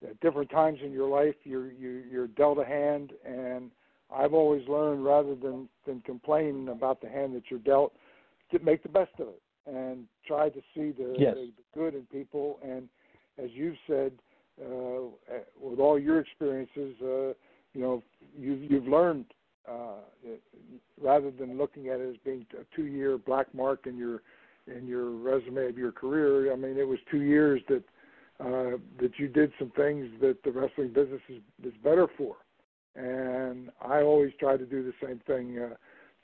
at 0.03 0.19
different 0.21 0.51
times 0.51 0.79
in 0.85 0.93
your 0.93 1.09
life 1.09 1.35
you're 1.45 1.73
you, 1.73 2.03
you're 2.11 2.29
dealt 2.29 2.59
a 2.59 2.65
hand 2.65 3.13
and 3.25 3.71
I've 4.15 4.35
always 4.35 4.67
learned 4.69 5.05
rather 5.05 5.35
than 5.35 5.69
than 5.87 6.01
complain 6.01 6.69
about 6.69 7.01
the 7.01 7.09
hand 7.09 7.35
that 7.37 7.45
you're 7.51 7.61
dealt 7.61 7.93
to 8.53 8.59
make 8.61 8.83
the 8.83 8.89
best 8.89 9.13
of 9.19 9.29
it 9.29 9.43
and 9.67 10.05
try 10.27 10.49
to 10.49 10.61
see 10.75 10.91
the, 10.91 11.15
yes. 11.19 11.35
the, 11.35 11.53
good 11.75 11.95
in 11.95 12.03
people 12.07 12.59
and 12.63 12.89
as 13.39 13.51
you've 13.53 13.77
said 13.87 14.13
uh, 14.61 15.03
with 15.61 15.79
all 15.79 15.99
your 15.99 16.21
experiences 16.21 16.95
uh, 17.03 17.33
you 17.73 17.81
know 17.81 18.03
you've 18.39 18.63
you've 18.71 18.89
learned 18.89 19.27
uh, 19.69 20.01
rather 21.01 21.31
than 21.31 21.57
looking 21.57 21.89
at 21.89 22.01
it 22.01 22.11
as 22.11 22.17
being 22.25 22.45
a 22.59 22.77
two 22.77 22.87
year 22.87 23.19
black 23.19 23.53
mark 23.55 23.87
in 23.87 23.97
your 23.97 24.23
in 24.67 24.87
your 24.87 25.11
resume 25.11 25.69
of 25.69 25.79
your 25.79 25.93
career 25.93 26.53
I 26.53 26.57
mean 26.57 26.77
it 26.77 26.87
was 26.87 26.99
two 27.11 27.23
years 27.23 27.61
that 27.69 27.83
uh, 28.41 28.79
that 29.01 29.13
you 29.19 29.29
did 29.29 29.53
some 29.59 29.71
things 29.77 30.09
that 30.21 30.43
the 30.45 30.51
wrestling 30.51 30.89
business 30.89 31.21
is, 31.29 31.43
is 31.63 31.75
better 31.85 32.07
for. 32.17 32.37
And 32.97 33.71
I 33.83 34.01
always 34.01 34.33
try 34.41 34.57
to 34.57 34.65
do 34.65 34.83
the 34.83 35.07
same 35.07 35.21
thing, 35.27 35.59
uh, 35.59 35.75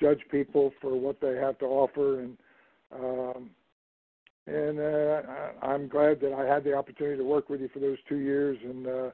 judge 0.00 0.20
people 0.30 0.72
for 0.80 0.98
what 0.98 1.20
they 1.20 1.36
have 1.36 1.58
to 1.58 1.66
offer, 1.66 2.20
and 2.20 2.36
um, 2.92 3.50
and 4.46 4.78
uh, 4.78 5.22
I'm 5.62 5.88
glad 5.88 6.20
that 6.20 6.32
I 6.32 6.44
had 6.44 6.64
the 6.64 6.74
opportunity 6.74 7.18
to 7.18 7.24
work 7.24 7.48
with 7.48 7.60
you 7.60 7.68
for 7.72 7.80
those 7.80 7.98
two 8.08 8.18
years. 8.18 8.56
And 8.62 8.86
uh, 8.86 9.10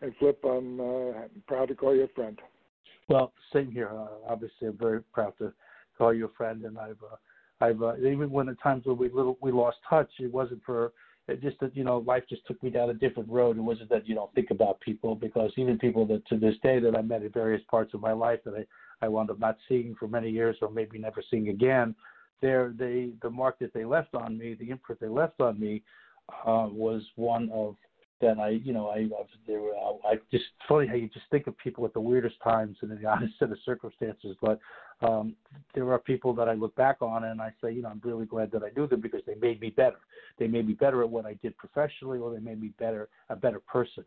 and 0.00 0.14
Flip, 0.18 0.38
I'm 0.44 0.80
uh, 0.80 1.12
proud 1.46 1.68
to 1.68 1.74
call 1.74 1.94
you 1.94 2.04
a 2.04 2.08
friend. 2.08 2.38
Well, 3.08 3.32
same 3.52 3.70
here. 3.70 3.88
Uh, 3.88 4.08
obviously, 4.28 4.68
I'm 4.68 4.78
very 4.78 5.02
proud 5.12 5.34
to 5.38 5.52
call 5.98 6.14
you 6.14 6.26
a 6.26 6.36
friend, 6.36 6.64
and 6.64 6.78
I've 6.78 7.02
uh, 7.02 7.16
I've 7.64 7.82
uh, 7.82 7.96
even 7.98 8.30
when 8.30 8.46
the 8.46 8.54
times 8.54 8.84
when 8.86 8.98
we 8.98 9.10
little 9.10 9.38
we 9.40 9.52
lost 9.52 9.78
touch, 9.88 10.10
it 10.18 10.32
wasn't 10.32 10.62
for 10.64 10.92
it 11.28 11.42
just 11.42 11.58
that 11.60 11.76
you 11.76 11.84
know 11.84 11.98
life 11.98 12.24
just 12.28 12.46
took 12.46 12.62
me 12.62 12.70
down 12.70 12.90
a 12.90 12.94
different 12.94 13.28
road. 13.28 13.56
It 13.56 13.62
wasn't 13.62 13.90
that 13.90 14.06
you 14.06 14.14
don't 14.14 14.32
think 14.34 14.50
about 14.50 14.80
people 14.80 15.14
because 15.14 15.50
even 15.56 15.78
people 15.78 16.06
that 16.06 16.26
to 16.28 16.36
this 16.36 16.54
day 16.62 16.78
that 16.78 16.96
I 16.96 17.02
met 17.02 17.22
in 17.22 17.30
various 17.30 17.62
parts 17.70 17.94
of 17.94 18.00
my 18.00 18.12
life 18.12 18.40
that 18.44 18.54
I 18.54 18.66
I 19.04 19.08
wound 19.08 19.30
up 19.30 19.38
not 19.38 19.58
seeing 19.68 19.94
for 19.98 20.08
many 20.08 20.30
years 20.30 20.56
or 20.62 20.70
maybe 20.70 20.98
never 20.98 21.22
seeing 21.30 21.48
again, 21.48 21.94
there 22.40 22.72
they 22.76 23.10
the 23.22 23.30
mark 23.30 23.58
that 23.58 23.74
they 23.74 23.84
left 23.84 24.14
on 24.14 24.38
me, 24.38 24.54
the 24.54 24.70
imprint 24.70 25.00
they 25.00 25.08
left 25.08 25.40
on 25.40 25.58
me, 25.58 25.82
uh, 26.46 26.68
was 26.70 27.02
one 27.16 27.50
of 27.52 27.76
that 28.20 28.38
I, 28.38 28.48
you 28.48 28.72
know, 28.72 28.88
I, 28.88 28.98
I 28.98 29.24
there 29.46 29.60
were, 29.60 29.74
I 30.04 30.16
just 30.30 30.44
funny 30.68 30.86
how 30.86 30.94
you 30.94 31.08
just 31.08 31.26
think 31.30 31.46
of 31.46 31.56
people 31.58 31.84
at 31.84 31.92
the 31.92 32.00
weirdest 32.00 32.36
times 32.42 32.76
and 32.80 32.90
in 32.90 33.00
the 33.00 33.08
oddest 33.10 33.34
set 33.38 33.50
of 33.50 33.58
circumstances. 33.64 34.36
But 34.40 34.58
um, 35.02 35.34
there 35.74 35.90
are 35.92 35.98
people 35.98 36.34
that 36.34 36.48
I 36.48 36.54
look 36.54 36.74
back 36.76 37.02
on 37.02 37.24
and 37.24 37.40
I 37.40 37.52
say, 37.62 37.72
you 37.72 37.82
know, 37.82 37.88
I'm 37.88 38.00
really 38.02 38.26
glad 38.26 38.50
that 38.52 38.62
I 38.62 38.70
knew 38.76 38.86
them 38.86 39.00
because 39.00 39.20
they 39.26 39.34
made 39.34 39.60
me 39.60 39.70
better. 39.70 39.98
They 40.38 40.46
made 40.46 40.66
me 40.66 40.74
better 40.74 41.02
at 41.02 41.10
what 41.10 41.26
I 41.26 41.34
did 41.42 41.56
professionally, 41.56 42.18
or 42.18 42.32
they 42.32 42.40
made 42.40 42.60
me 42.60 42.72
better, 42.78 43.08
a 43.28 43.36
better 43.36 43.60
person. 43.60 44.04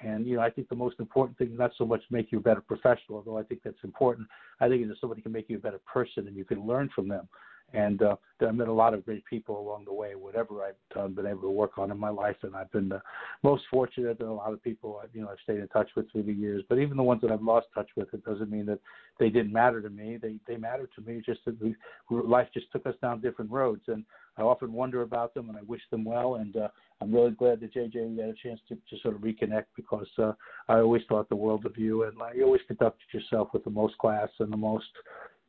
And 0.00 0.26
you 0.26 0.36
know, 0.36 0.42
I 0.42 0.50
think 0.50 0.68
the 0.68 0.76
most 0.76 1.00
important 1.00 1.38
thing 1.38 1.56
not 1.56 1.72
so 1.76 1.84
much 1.84 2.02
make 2.10 2.30
you 2.30 2.38
a 2.38 2.42
better 2.42 2.60
professional, 2.60 3.16
although 3.18 3.38
I 3.38 3.42
think 3.42 3.62
that's 3.64 3.82
important. 3.82 4.28
I 4.60 4.68
think 4.68 4.86
that 4.86 4.96
somebody 5.00 5.22
can 5.22 5.32
make 5.32 5.48
you 5.48 5.56
a 5.56 5.60
better 5.60 5.80
person, 5.92 6.28
and 6.28 6.36
you 6.36 6.44
can 6.44 6.64
learn 6.64 6.88
from 6.94 7.08
them. 7.08 7.28
And 7.74 8.00
uh, 8.00 8.16
I 8.40 8.50
met 8.50 8.68
a 8.68 8.72
lot 8.72 8.94
of 8.94 9.04
great 9.04 9.24
people 9.26 9.60
along 9.60 9.84
the 9.84 9.92
way, 9.92 10.14
whatever 10.14 10.64
I've 10.64 10.74
done, 10.94 11.12
been 11.12 11.26
able 11.26 11.42
to 11.42 11.50
work 11.50 11.76
on 11.76 11.90
in 11.90 11.98
my 11.98 12.08
life. 12.08 12.36
And 12.42 12.56
I've 12.56 12.70
been 12.72 12.88
the 12.88 13.02
most 13.42 13.64
fortunate 13.70 14.18
that 14.18 14.26
a 14.26 14.32
lot 14.32 14.54
of 14.54 14.62
people, 14.62 15.02
you 15.12 15.20
know, 15.20 15.28
I've 15.28 15.38
stayed 15.42 15.60
in 15.60 15.68
touch 15.68 15.90
with 15.94 16.10
through 16.10 16.22
the 16.22 16.32
years. 16.32 16.64
But 16.68 16.78
even 16.78 16.96
the 16.96 17.02
ones 17.02 17.20
that 17.22 17.30
I've 17.30 17.42
lost 17.42 17.66
touch 17.74 17.90
with, 17.94 18.08
it 18.14 18.24
doesn't 18.24 18.50
mean 18.50 18.64
that 18.66 18.80
they 19.18 19.28
didn't 19.28 19.52
matter 19.52 19.82
to 19.82 19.90
me. 19.90 20.16
They 20.16 20.36
they 20.46 20.56
matter 20.56 20.88
to 20.94 21.00
me. 21.02 21.22
Just 21.24 21.44
that 21.44 21.60
we, 21.60 21.74
life 22.10 22.48
just 22.54 22.72
took 22.72 22.86
us 22.86 22.94
down 23.02 23.20
different 23.20 23.50
roads. 23.50 23.82
And 23.88 24.04
I 24.38 24.42
often 24.42 24.72
wonder 24.72 25.02
about 25.02 25.34
them, 25.34 25.50
and 25.50 25.58
I 25.58 25.62
wish 25.62 25.82
them 25.90 26.04
well. 26.04 26.36
And 26.36 26.56
uh, 26.56 26.68
I'm 27.02 27.14
really 27.14 27.32
glad 27.32 27.60
that 27.60 27.74
JJ 27.74 28.16
got 28.16 28.28
a 28.28 28.34
chance 28.42 28.60
to, 28.68 28.76
to 28.76 29.02
sort 29.02 29.14
of 29.14 29.20
reconnect 29.20 29.66
because 29.76 30.08
uh, 30.18 30.32
I 30.68 30.78
always 30.78 31.02
thought 31.08 31.28
the 31.28 31.36
world 31.36 31.66
of 31.66 31.76
you, 31.76 32.04
and 32.04 32.16
like, 32.16 32.36
you 32.36 32.44
always 32.44 32.62
conducted 32.66 33.06
yourself 33.12 33.48
with 33.52 33.64
the 33.64 33.70
most 33.70 33.98
class 33.98 34.28
and 34.38 34.52
the 34.52 34.56
most 34.56 34.86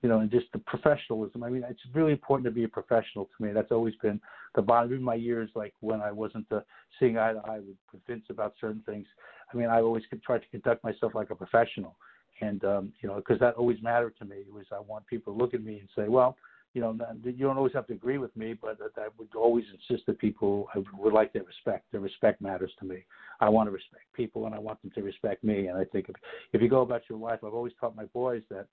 you 0.02 0.10
know, 0.10 0.20
and 0.20 0.32
just 0.32 0.48
the 0.54 0.60
professionalism. 0.60 1.44
I 1.44 1.50
mean, 1.50 1.64
it's 1.70 1.82
really 1.94 2.14
important 2.14 2.46
to 2.46 2.52
be 2.52 2.64
a 2.64 2.68
professional 2.68 3.26
to 3.26 3.44
me. 3.44 3.52
That's 3.52 3.72
always 3.72 3.96
been 4.02 4.20
the 4.56 4.62
bottom. 4.62 4.92
Even 4.92 5.04
my 5.04 5.16
years, 5.16 5.50
like 5.56 5.74
when 5.82 6.02
I 6.02 6.12
wasn't 6.12 6.46
uh, 6.52 6.62
seeing 7.00 7.18
eye 7.18 7.34
to 7.34 7.40
eye 7.40 7.60
with 7.60 8.02
Vince 8.08 8.26
about 8.30 8.54
certain 8.60 8.82
things. 8.86 9.08
I 9.54 9.58
mean, 9.58 9.68
I 9.68 9.82
always 9.82 10.04
tried 10.24 10.40
to 10.40 10.48
conduct 10.50 10.84
myself 10.84 11.14
like 11.16 11.32
a 11.32 11.36
professional, 11.36 11.96
and 12.42 12.64
um, 12.64 12.94
you 13.02 13.10
know, 13.10 13.16
because 13.16 13.40
that 13.40 13.56
always 13.56 13.82
mattered 13.82 14.16
to 14.20 14.26
me. 14.26 14.38
Was 14.54 14.66
I 14.72 14.80
want 14.80 15.06
people 15.08 15.34
to 15.34 15.40
look 15.40 15.54
at 15.54 15.64
me 15.64 15.80
and 15.80 15.90
say, 15.96 16.08
well, 16.08 16.38
you 16.74 16.82
know, 16.82 16.96
you 17.24 17.32
don't 17.32 17.58
always 17.58 17.74
have 17.74 17.88
to 17.88 17.94
agree 17.94 18.20
with 18.20 18.36
me, 18.38 18.54
but 18.54 18.78
I 18.98 19.08
would 19.18 19.30
always 19.36 19.66
insist 19.74 20.06
that 20.06 20.20
people 20.20 20.68
I 20.76 20.80
would 20.98 21.14
like 21.14 21.34
their 21.34 21.44
respect. 21.44 21.92
Their 21.92 22.02
respect 22.02 22.42
matters 22.42 22.72
to 22.80 22.86
me. 22.86 23.04
I 23.40 23.50
want 23.50 23.68
to 23.68 23.72
respect 23.72 24.04
people, 24.14 24.46
and 24.46 24.54
I 24.54 24.60
want 24.60 24.82
them 24.82 24.92
to 24.92 25.02
respect 25.02 25.44
me. 25.44 25.68
And 25.68 25.78
I 25.78 25.84
think 25.86 26.10
if 26.10 26.16
if 26.54 26.62
you 26.62 26.70
go 26.70 26.82
about 26.82 27.02
your 27.10 27.18
life, 27.18 27.40
I've 27.46 27.54
always 27.54 27.74
taught 27.80 27.96
my 27.96 28.06
boys 28.06 28.44
that 28.50 28.68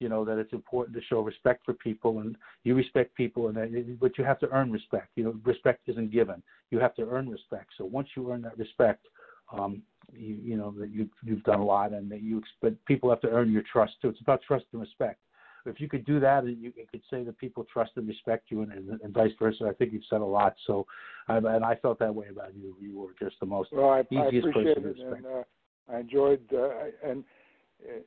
you 0.00 0.08
know 0.08 0.24
that 0.24 0.38
it's 0.38 0.52
important 0.52 0.96
to 0.96 1.02
show 1.04 1.20
respect 1.20 1.64
for 1.64 1.74
people 1.74 2.20
and 2.20 2.36
you 2.64 2.74
respect 2.74 3.14
people 3.14 3.48
and 3.48 3.56
that, 3.56 3.98
but 4.00 4.16
you 4.18 4.24
have 4.24 4.38
to 4.38 4.48
earn 4.50 4.70
respect 4.70 5.08
you 5.16 5.24
know 5.24 5.34
respect 5.44 5.88
isn't 5.88 6.12
given. 6.12 6.42
You 6.70 6.78
have 6.78 6.94
to 6.96 7.08
earn 7.08 7.28
respect. 7.28 7.70
So 7.78 7.84
once 7.84 8.08
you 8.16 8.30
earn 8.30 8.42
that 8.42 8.58
respect 8.58 9.06
um 9.52 9.82
you 10.12 10.34
you 10.42 10.56
know 10.56 10.74
that 10.78 10.90
you 10.90 11.08
you've 11.22 11.42
done 11.44 11.60
a 11.60 11.64
lot 11.64 11.92
and 11.92 12.10
that 12.10 12.22
you 12.22 12.42
but 12.60 12.72
people 12.86 13.10
have 13.10 13.20
to 13.22 13.28
earn 13.28 13.52
your 13.52 13.64
trust 13.70 13.92
too. 14.00 14.08
It's 14.08 14.20
about 14.20 14.42
trust 14.46 14.64
and 14.72 14.80
respect. 14.80 15.20
If 15.66 15.80
you 15.80 15.88
could 15.88 16.06
do 16.06 16.18
that 16.20 16.44
and 16.44 16.56
you, 16.56 16.72
you 16.76 16.86
could 16.90 17.02
say 17.10 17.24
that 17.24 17.36
people 17.36 17.66
trust 17.70 17.90
and 17.96 18.08
respect 18.08 18.50
you 18.50 18.62
and, 18.62 18.72
and, 18.72 19.00
and 19.02 19.12
vice 19.12 19.32
versa. 19.38 19.66
I 19.68 19.74
think 19.74 19.92
you've 19.92 20.02
said 20.08 20.20
a 20.20 20.24
lot. 20.24 20.54
So 20.66 20.86
um, 21.28 21.44
and 21.46 21.64
i 21.64 21.74
felt 21.74 21.98
that 21.98 22.14
way 22.14 22.28
about 22.30 22.54
you. 22.54 22.76
You 22.80 22.98
were 22.98 23.14
just 23.20 23.38
the 23.40 23.46
most 23.46 23.70
well, 23.72 23.90
I, 23.90 24.00
easiest 24.10 24.48
I 24.48 24.52
person 24.52 24.82
to 24.82 24.88
respect. 24.88 25.12
and, 25.12 25.26
uh, 25.26 25.42
i 25.90 26.00
enjoyed 26.00 26.42
uh, 26.52 26.68
and 27.04 27.24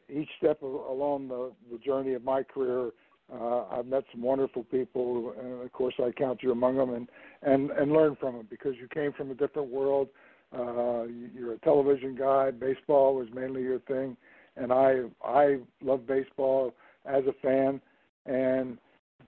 each 0.09 0.30
step 0.38 0.61
along 0.61 1.28
the, 1.28 1.51
the 1.72 1.78
journey 1.78 2.13
of 2.13 2.24
my 2.24 2.43
career, 2.43 2.91
uh, 3.34 3.63
I've 3.72 3.86
met 3.86 4.03
some 4.11 4.22
wonderful 4.22 4.63
people, 4.65 5.34
and 5.39 5.61
of 5.61 5.72
course 5.72 5.93
I 5.99 6.11
count 6.11 6.43
you 6.43 6.51
among 6.51 6.78
them, 6.78 6.93
and 6.93 7.07
and 7.43 7.72
and 7.72 7.93
learn 7.93 8.17
from 8.19 8.36
them 8.36 8.47
because 8.49 8.76
you 8.80 8.88
came 8.88 9.13
from 9.13 9.32
a 9.32 9.36
different 9.36 9.69
world. 9.69 10.09
Uh, 10.53 11.03
you're 11.34 11.53
a 11.53 11.59
television 11.59 12.15
guy. 12.15 12.51
Baseball 12.51 13.15
was 13.15 13.28
mainly 13.34 13.61
your 13.61 13.80
thing, 13.80 14.17
and 14.57 14.74
I 14.74 15.03
I 15.24 15.59
love 15.82 16.05
baseball 16.05 16.74
as 17.05 17.24
a 17.26 17.34
fan, 17.41 17.80
and 18.26 18.78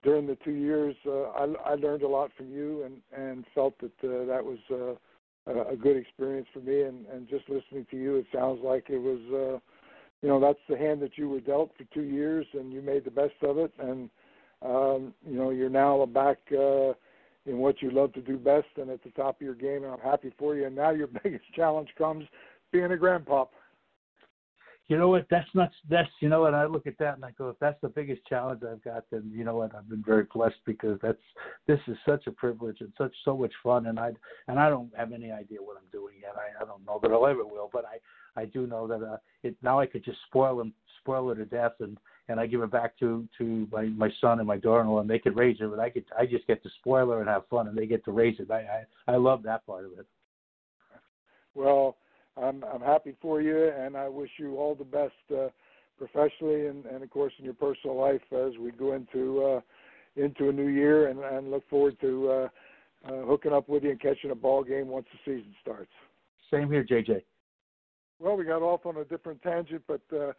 during 0.02 0.26
the 0.26 0.36
two 0.44 0.52
years 0.52 0.94
uh, 1.06 1.30
I, 1.30 1.54
I 1.64 1.74
learned 1.76 2.02
a 2.02 2.08
lot 2.08 2.30
from 2.36 2.52
you, 2.52 2.82
and 2.82 2.96
and 3.16 3.46
felt 3.54 3.78
that 3.78 3.92
uh, 4.04 4.26
that 4.26 4.44
was 4.44 4.58
uh, 4.70 5.70
a 5.72 5.76
good 5.76 5.96
experience 5.96 6.48
for 6.52 6.60
me, 6.60 6.82
and 6.82 7.06
and 7.06 7.26
just 7.26 7.48
listening 7.48 7.86
to 7.90 7.96
you, 7.96 8.16
it 8.16 8.26
sounds 8.34 8.60
like 8.62 8.90
it 8.90 8.98
was. 8.98 9.20
Uh, 9.32 9.58
you 10.24 10.30
know 10.30 10.40
that's 10.40 10.58
the 10.70 10.78
hand 10.78 11.02
that 11.02 11.18
you 11.18 11.28
were 11.28 11.40
dealt 11.40 11.72
for 11.76 11.84
two 11.92 12.04
years, 12.04 12.46
and 12.54 12.72
you 12.72 12.80
made 12.80 13.04
the 13.04 13.10
best 13.10 13.34
of 13.42 13.58
it. 13.58 13.70
And 13.78 14.08
um, 14.62 15.12
you 15.22 15.36
know 15.36 15.50
you're 15.50 15.68
now 15.68 16.06
back 16.06 16.38
uh, 16.50 16.94
in 17.44 17.58
what 17.58 17.82
you 17.82 17.90
love 17.90 18.14
to 18.14 18.22
do 18.22 18.38
best 18.38 18.68
and 18.78 18.88
at 18.88 19.04
the 19.04 19.10
top 19.10 19.36
of 19.36 19.42
your 19.42 19.54
game. 19.54 19.84
And 19.84 19.92
I'm 19.92 20.00
happy 20.00 20.32
for 20.38 20.56
you. 20.56 20.64
And 20.64 20.74
now 20.74 20.92
your 20.92 21.08
biggest 21.22 21.44
challenge 21.54 21.90
comes 21.98 22.24
being 22.72 22.90
a 22.90 22.96
grandpa. 22.96 23.44
you 24.88 24.96
know 24.96 25.08
what? 25.08 25.26
That's 25.30 25.48
not 25.52 25.70
that's 25.90 26.08
you 26.20 26.30
know 26.30 26.40
what 26.40 26.54
I 26.54 26.64
look 26.64 26.86
at 26.86 26.96
that 27.00 27.16
and 27.16 27.24
I 27.26 27.32
go, 27.32 27.50
if 27.50 27.58
that's 27.60 27.82
the 27.82 27.90
biggest 27.90 28.24
challenge 28.26 28.62
I've 28.62 28.82
got, 28.82 29.04
then 29.10 29.30
you 29.30 29.44
know 29.44 29.56
what? 29.56 29.74
I've 29.74 29.90
been 29.90 30.04
very 30.06 30.24
blessed 30.32 30.56
because 30.64 30.98
that's 31.02 31.18
this 31.66 31.80
is 31.86 31.98
such 32.08 32.26
a 32.28 32.32
privilege 32.32 32.78
and 32.80 32.94
such 32.96 33.12
so 33.26 33.36
much 33.36 33.52
fun, 33.62 33.88
and 33.88 34.00
I 34.00 34.12
and 34.48 34.58
I 34.58 34.70
don't 34.70 34.90
have 34.96 35.12
any 35.12 35.32
idea 35.32 35.58
what 35.60 35.76
I'm 35.76 35.90
doing 35.92 36.14
yet. 36.22 36.32
I 36.34 36.62
I 36.62 36.66
don't 36.66 36.86
know 36.86 36.98
that 37.02 37.12
I'll 37.12 37.26
ever 37.26 37.44
will, 37.44 37.68
but 37.70 37.84
I 37.84 37.98
I 38.36 38.44
do 38.44 38.66
know 38.66 38.86
that 38.86 39.02
uh, 39.02 39.16
it 39.42 39.56
now 39.62 39.80
I 39.80 39.86
could 39.86 40.04
just 40.04 40.18
spoil 40.26 40.58
them 40.58 40.72
spoil 41.00 41.30
it 41.30 41.36
to 41.36 41.44
death 41.44 41.74
and 41.80 41.98
and 42.28 42.40
I 42.40 42.46
give 42.46 42.62
it 42.62 42.70
back 42.70 42.98
to 43.00 43.28
to 43.38 43.68
my 43.70 43.84
my 43.84 44.10
son 44.20 44.38
and 44.38 44.46
my 44.46 44.56
daughter-in-law 44.56 45.00
and 45.00 45.10
they 45.10 45.18
could 45.18 45.36
raise 45.36 45.58
it, 45.60 45.70
but 45.70 45.80
I 45.80 45.88
get 45.88 46.04
I 46.18 46.26
just 46.26 46.46
get 46.46 46.62
to 46.62 46.70
spoil 46.80 47.10
her 47.10 47.20
and 47.20 47.28
have 47.28 47.46
fun 47.48 47.68
and 47.68 47.76
they 47.76 47.86
get 47.86 48.04
to 48.06 48.12
raise 48.12 48.38
it. 48.40 48.50
I 48.50 48.84
I, 49.06 49.14
I 49.14 49.16
love 49.16 49.42
that 49.44 49.66
part 49.66 49.84
of 49.84 49.92
it. 49.98 50.06
Well, 51.54 51.96
I'm 52.36 52.64
I'm 52.64 52.80
happy 52.80 53.14
for 53.20 53.40
you, 53.40 53.70
and 53.70 53.96
I 53.96 54.08
wish 54.08 54.30
you 54.38 54.56
all 54.56 54.74
the 54.74 54.84
best 54.84 55.12
uh, 55.32 55.48
professionally 55.98 56.66
and, 56.66 56.84
and 56.86 57.02
of 57.02 57.10
course 57.10 57.32
in 57.38 57.44
your 57.44 57.54
personal 57.54 57.96
life 57.96 58.22
as 58.32 58.52
we 58.58 58.72
go 58.72 58.94
into 58.94 59.44
uh, 59.44 59.60
into 60.16 60.48
a 60.48 60.52
new 60.52 60.68
year, 60.68 61.08
and, 61.08 61.20
and 61.20 61.50
look 61.50 61.68
forward 61.68 61.96
to 62.00 62.30
uh, 62.30 62.48
uh, 63.08 63.22
hooking 63.26 63.52
up 63.52 63.68
with 63.68 63.82
you 63.82 63.90
and 63.90 64.00
catching 64.00 64.30
a 64.30 64.34
ball 64.34 64.62
game 64.62 64.88
once 64.88 65.06
the 65.12 65.18
season 65.32 65.54
starts. 65.60 65.90
Same 66.50 66.70
here, 66.70 66.84
JJ. 66.84 67.22
Well, 68.18 68.36
we 68.36 68.44
got 68.44 68.62
off 68.62 68.86
on 68.86 68.96
a 68.96 69.04
different 69.04 69.42
tangent, 69.42 69.82
but 69.86 70.00
uh, 70.12 70.32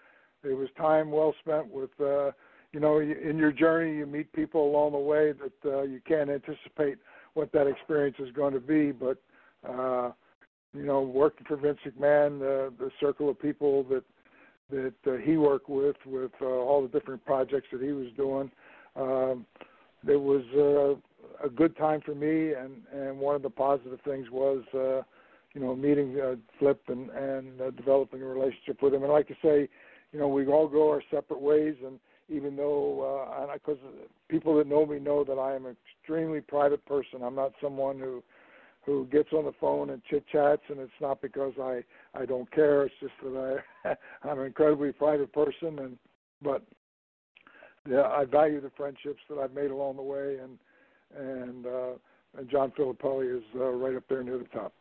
it 0.43 0.53
was 0.53 0.69
time 0.77 1.11
well 1.11 1.33
spent 1.39 1.69
with. 1.69 1.89
Uh, 1.99 2.31
you 2.71 2.81
know, 2.81 2.99
in 2.99 3.37
your 3.37 3.53
journey, 3.53 3.95
you 3.95 4.05
meet 4.05 4.33
people 4.33 4.67
along 4.69 4.91
the 4.91 4.97
way 4.97 5.31
that 5.31 5.73
uh, 5.73 5.83
you 5.83 6.01
can't 6.05 6.29
anticipate 6.29 6.97
what 7.33 7.49
that 7.53 7.67
experience 7.67 8.17
is 8.19 8.31
going 8.31 8.53
to 8.53 8.59
be, 8.59 8.91
but 8.91 9.17
uh, 9.65 10.11
you 10.73 10.83
know, 10.85 11.01
working 11.01 11.45
for 11.47 11.55
Vince 11.55 11.79
McMahon, 11.87 12.41
uh, 12.41 12.71
the 12.77 12.91
circle 12.99 13.29
of 13.29 13.39
people 13.39 13.83
that 13.83 14.03
that 14.69 14.93
uh, 15.07 15.17
he 15.23 15.37
worked 15.37 15.69
with, 15.69 15.95
with 16.05 16.31
uh, 16.41 16.45
all 16.45 16.81
the 16.81 16.87
different 16.87 17.23
projects 17.23 17.67
that 17.71 17.81
he 17.81 17.91
was 17.91 18.07
doing, 18.17 18.51
um, 18.95 19.45
it 20.07 20.19
was 20.19 20.43
uh, 20.57 21.45
a 21.45 21.49
good 21.49 21.77
time 21.77 22.01
for 22.01 22.15
me. 22.15 22.53
And 22.53 22.81
and 22.93 23.17
one 23.17 23.35
of 23.35 23.41
the 23.41 23.49
positive 23.49 23.99
things 24.03 24.29
was, 24.31 24.63
uh, 24.73 25.03
you 25.55 25.61
know, 25.61 25.75
meeting 25.75 26.19
uh, 26.19 26.35
Flip 26.59 26.81
and 26.89 27.09
and 27.09 27.61
uh, 27.61 27.71
developing 27.71 28.21
a 28.21 28.25
relationship 28.25 28.81
with 28.83 28.93
him. 28.93 29.03
And 29.03 29.11
like 29.11 29.27
to 29.29 29.35
say, 29.41 29.69
you 30.11 30.19
know, 30.19 30.27
we 30.27 30.45
all 30.45 30.67
go 30.67 30.89
our 30.89 31.01
separate 31.09 31.41
ways. 31.41 31.75
And 31.83 31.99
even 32.29 32.55
though, 32.55 33.25
uh, 33.27 33.53
because 33.53 33.77
people 34.29 34.57
that 34.57 34.67
know 34.67 34.85
me 34.85 34.99
know 34.99 35.23
that 35.23 35.39
I 35.39 35.55
am 35.55 35.65
an 35.65 35.77
extremely 36.01 36.41
private 36.41 36.85
person, 36.85 37.23
I'm 37.23 37.35
not 37.35 37.53
someone 37.61 37.97
who 37.97 38.21
who 38.85 39.07
gets 39.07 39.29
on 39.33 39.45
the 39.45 39.53
phone 39.59 39.89
and 39.89 40.03
chit 40.03 40.25
chats, 40.31 40.61
and 40.69 40.79
it's 40.79 40.91
not 41.01 41.21
because 41.21 41.53
I 41.59 41.83
I 42.13 42.25
don't 42.25 42.51
care. 42.51 42.83
It's 42.83 42.95
just 42.99 43.13
that 43.23 43.63
I 43.85 43.95
I'm 44.29 44.39
an 44.39 44.45
incredibly 44.45 44.91
private 44.91 45.31
person, 45.31 45.79
and 45.79 45.97
but 46.41 46.63
yeah, 47.89 48.03
I 48.03 48.25
value 48.25 48.59
the 48.59 48.71
friendships 48.75 49.21
that 49.29 49.37
I've 49.37 49.53
made 49.53 49.71
along 49.71 49.95
the 49.95 50.01
way, 50.01 50.37
and 50.43 50.59
and 51.17 51.65
uh, 51.65 51.93
and 52.37 52.49
John 52.49 52.73
Filippelli 52.77 53.37
is 53.37 53.43
uh, 53.55 53.69
right 53.69 53.95
up 53.95 54.03
there 54.09 54.21
near 54.21 54.37
the 54.37 54.43
top. 54.45 54.73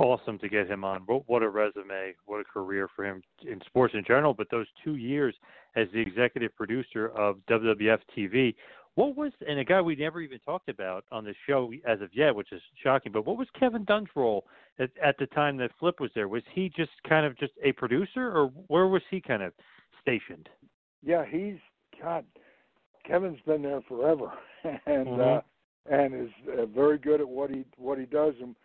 Awesome 0.00 0.38
to 0.38 0.48
get 0.48 0.66
him 0.66 0.82
on. 0.82 1.02
What 1.02 1.42
a 1.42 1.48
resume! 1.50 2.14
What 2.24 2.40
a 2.40 2.44
career 2.44 2.88
for 2.96 3.04
him 3.04 3.22
in 3.46 3.60
sports 3.66 3.92
in 3.94 4.02
general. 4.02 4.32
But 4.32 4.46
those 4.50 4.66
two 4.82 4.96
years 4.96 5.34
as 5.76 5.88
the 5.92 6.00
executive 6.00 6.56
producer 6.56 7.08
of 7.08 7.36
WWF 7.50 7.98
TV, 8.16 8.54
what 8.94 9.14
was 9.14 9.30
and 9.46 9.58
a 9.58 9.64
guy 9.64 9.78
we 9.82 9.94
never 9.94 10.22
even 10.22 10.38
talked 10.38 10.70
about 10.70 11.04
on 11.12 11.22
the 11.24 11.34
show 11.46 11.70
as 11.86 12.00
of 12.00 12.08
yet, 12.14 12.34
which 12.34 12.50
is 12.50 12.62
shocking. 12.82 13.12
But 13.12 13.26
what 13.26 13.36
was 13.36 13.46
Kevin 13.58 13.84
Dunn's 13.84 14.08
role 14.16 14.46
at, 14.78 14.88
at 15.04 15.18
the 15.18 15.26
time 15.26 15.58
that 15.58 15.70
Flip 15.78 16.00
was 16.00 16.10
there? 16.14 16.28
Was 16.28 16.44
he 16.54 16.72
just 16.74 16.92
kind 17.06 17.26
of 17.26 17.38
just 17.38 17.52
a 17.62 17.72
producer, 17.72 18.26
or 18.26 18.46
where 18.68 18.86
was 18.86 19.02
he 19.10 19.20
kind 19.20 19.42
of 19.42 19.52
stationed? 20.00 20.48
Yeah, 21.04 21.26
he's 21.28 21.58
God. 22.00 22.24
Kevin's 23.06 23.40
been 23.46 23.60
there 23.60 23.82
forever, 23.86 24.32
and 24.64 25.06
mm-hmm. 25.08 25.20
uh, 25.20 25.94
and 25.94 26.14
is 26.14 26.30
uh, 26.58 26.64
very 26.64 26.96
good 26.96 27.20
at 27.20 27.28
what 27.28 27.50
he 27.50 27.66
what 27.76 27.98
he 27.98 28.06
does. 28.06 28.32
And 28.40 28.56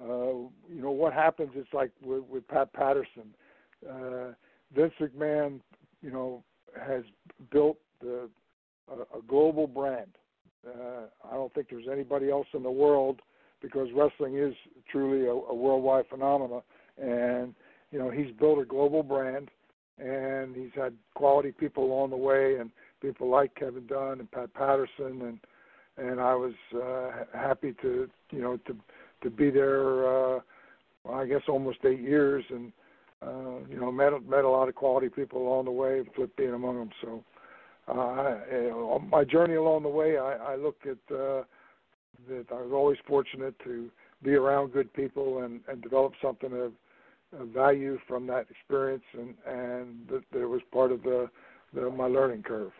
uh, 0.00 0.48
you 0.68 0.80
know 0.80 0.90
what 0.90 1.12
happens? 1.12 1.50
It's 1.54 1.72
like 1.72 1.90
with, 2.02 2.24
with 2.24 2.46
Pat 2.48 2.72
Patterson, 2.72 3.34
uh, 3.88 4.32
Vince 4.74 4.94
McMahon. 5.00 5.60
You 6.02 6.10
know 6.10 6.44
has 6.86 7.02
built 7.50 7.78
the 8.00 8.28
a, 8.90 9.18
a 9.18 9.22
global 9.26 9.66
brand. 9.66 10.10
Uh, 10.66 11.06
I 11.28 11.34
don't 11.34 11.52
think 11.54 11.68
there's 11.70 11.88
anybody 11.90 12.30
else 12.30 12.46
in 12.54 12.62
the 12.62 12.70
world 12.70 13.20
because 13.60 13.88
wrestling 13.94 14.38
is 14.38 14.54
truly 14.90 15.26
a, 15.26 15.32
a 15.32 15.54
worldwide 15.54 16.06
phenomenon. 16.08 16.62
And 17.00 17.54
you 17.90 17.98
know, 17.98 18.10
he's 18.10 18.32
built 18.38 18.58
a 18.58 18.64
global 18.64 19.02
brand, 19.02 19.50
and 19.98 20.56
he's 20.56 20.70
had 20.74 20.94
quality 21.14 21.52
people 21.52 21.84
along 21.84 22.10
the 22.10 22.16
way, 22.16 22.56
and 22.56 22.70
people 23.00 23.28
like 23.28 23.54
Kevin 23.54 23.86
Dunn 23.86 24.20
and 24.20 24.30
Pat 24.30 24.52
Patterson, 24.54 25.22
and 25.22 25.38
and 25.98 26.20
I 26.20 26.34
was 26.34 26.54
uh, 26.74 27.24
happy 27.38 27.74
to 27.82 28.08
you 28.30 28.40
know 28.40 28.56
to 28.58 28.76
to 29.22 29.30
be 29.30 29.50
there. 29.50 30.06
Uh, 30.06 30.40
well, 31.04 31.14
I 31.14 31.26
guess 31.26 31.42
almost 31.48 31.78
eight 31.84 32.00
years, 32.00 32.44
and 32.50 32.72
uh, 33.22 33.58
you 33.68 33.78
know 33.80 33.90
met 33.90 34.12
met 34.28 34.44
a 34.44 34.48
lot 34.48 34.68
of 34.68 34.74
quality 34.74 35.08
people 35.08 35.46
along 35.46 35.64
the 35.64 35.70
way, 35.70 36.02
Flip 36.14 36.34
being 36.36 36.54
among 36.54 36.78
them. 36.78 36.90
So 37.00 37.24
uh, 37.88 37.92
on 37.92 39.10
my 39.10 39.24
journey 39.24 39.54
along 39.54 39.82
the 39.82 39.88
way, 39.88 40.18
I, 40.18 40.52
I 40.52 40.56
look 40.56 40.76
at 40.84 41.14
uh, 41.14 41.42
that 42.28 42.46
I 42.50 42.62
was 42.62 42.72
always 42.72 42.98
fortunate 43.06 43.54
to 43.64 43.90
be 44.22 44.34
around 44.34 44.72
good 44.72 44.92
people 44.92 45.42
and, 45.42 45.60
and 45.68 45.82
develop 45.82 46.12
something 46.22 46.52
of, 46.52 46.72
of 47.40 47.48
value 47.48 47.98
from 48.06 48.26
that 48.28 48.46
experience, 48.50 49.02
and 49.14 49.34
and 49.46 50.08
that, 50.08 50.40
it 50.40 50.46
was 50.46 50.60
part 50.72 50.92
of 50.92 51.02
the, 51.02 51.28
the 51.74 51.90
my 51.90 52.06
learning 52.06 52.42
curve. 52.42 52.72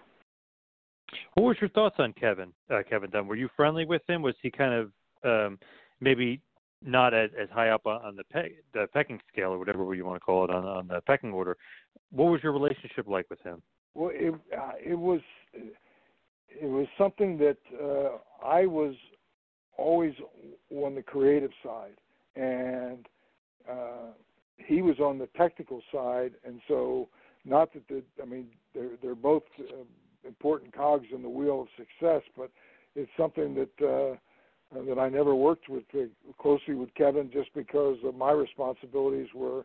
What 1.34 1.44
was 1.44 1.56
your 1.60 1.70
thoughts 1.70 1.96
on 1.98 2.12
Kevin? 2.14 2.52
Uh, 2.70 2.82
Kevin 2.88 3.10
Dunn, 3.10 3.26
were 3.26 3.36
you 3.36 3.48
friendly 3.56 3.84
with 3.84 4.02
him? 4.08 4.22
Was 4.22 4.34
he 4.40 4.50
kind 4.50 4.72
of 4.72 4.92
um, 5.24 5.58
maybe 6.02 6.40
not 6.84 7.14
as, 7.14 7.30
as 7.40 7.48
high 7.50 7.70
up 7.70 7.86
on 7.86 8.16
the, 8.16 8.24
pe- 8.24 8.56
the 8.74 8.86
pecking 8.92 9.20
scale 9.32 9.50
or 9.52 9.58
whatever 9.58 9.94
you 9.94 10.04
want 10.04 10.16
to 10.16 10.20
call 10.20 10.44
it 10.44 10.50
on, 10.50 10.64
on 10.64 10.88
the 10.88 11.00
pecking 11.06 11.32
order? 11.32 11.56
What 12.10 12.30
was 12.30 12.42
your 12.42 12.52
relationship 12.52 13.06
like 13.06 13.30
with 13.30 13.40
him? 13.40 13.62
Well, 13.94 14.10
it 14.12 14.34
uh, 14.56 14.72
it 14.84 14.98
was 14.98 15.20
it 16.48 16.66
was 16.66 16.86
something 16.98 17.38
that 17.38 17.58
uh, 17.80 18.18
I 18.44 18.66
was 18.66 18.94
always 19.76 20.14
on 20.70 20.94
the 20.94 21.02
creative 21.02 21.50
side, 21.62 21.96
and 22.36 23.06
uh, 23.70 24.12
he 24.56 24.82
was 24.82 24.98
on 24.98 25.18
the 25.18 25.28
technical 25.36 25.82
side, 25.92 26.32
and 26.44 26.60
so 26.68 27.08
not 27.44 27.72
that 27.74 27.86
the 27.88 28.02
I 28.20 28.26
mean 28.26 28.48
they're 28.74 28.96
they're 29.02 29.14
both 29.14 29.44
uh, 29.60 29.84
important 30.26 30.74
cogs 30.74 31.06
in 31.14 31.22
the 31.22 31.28
wheel 31.28 31.62
of 31.62 31.68
success, 31.76 32.22
but 32.36 32.50
it's 32.94 33.10
something 33.16 33.54
that 33.54 34.18
uh, 34.74 34.82
that 34.84 34.98
I 34.98 35.08
never 35.08 35.34
worked 35.34 35.68
with 35.68 35.84
uh, 35.94 36.04
closely 36.40 36.74
with 36.74 36.92
Kevin 36.94 37.30
just 37.32 37.52
because 37.54 37.98
of 38.04 38.14
my 38.14 38.32
responsibilities 38.32 39.28
were, 39.34 39.64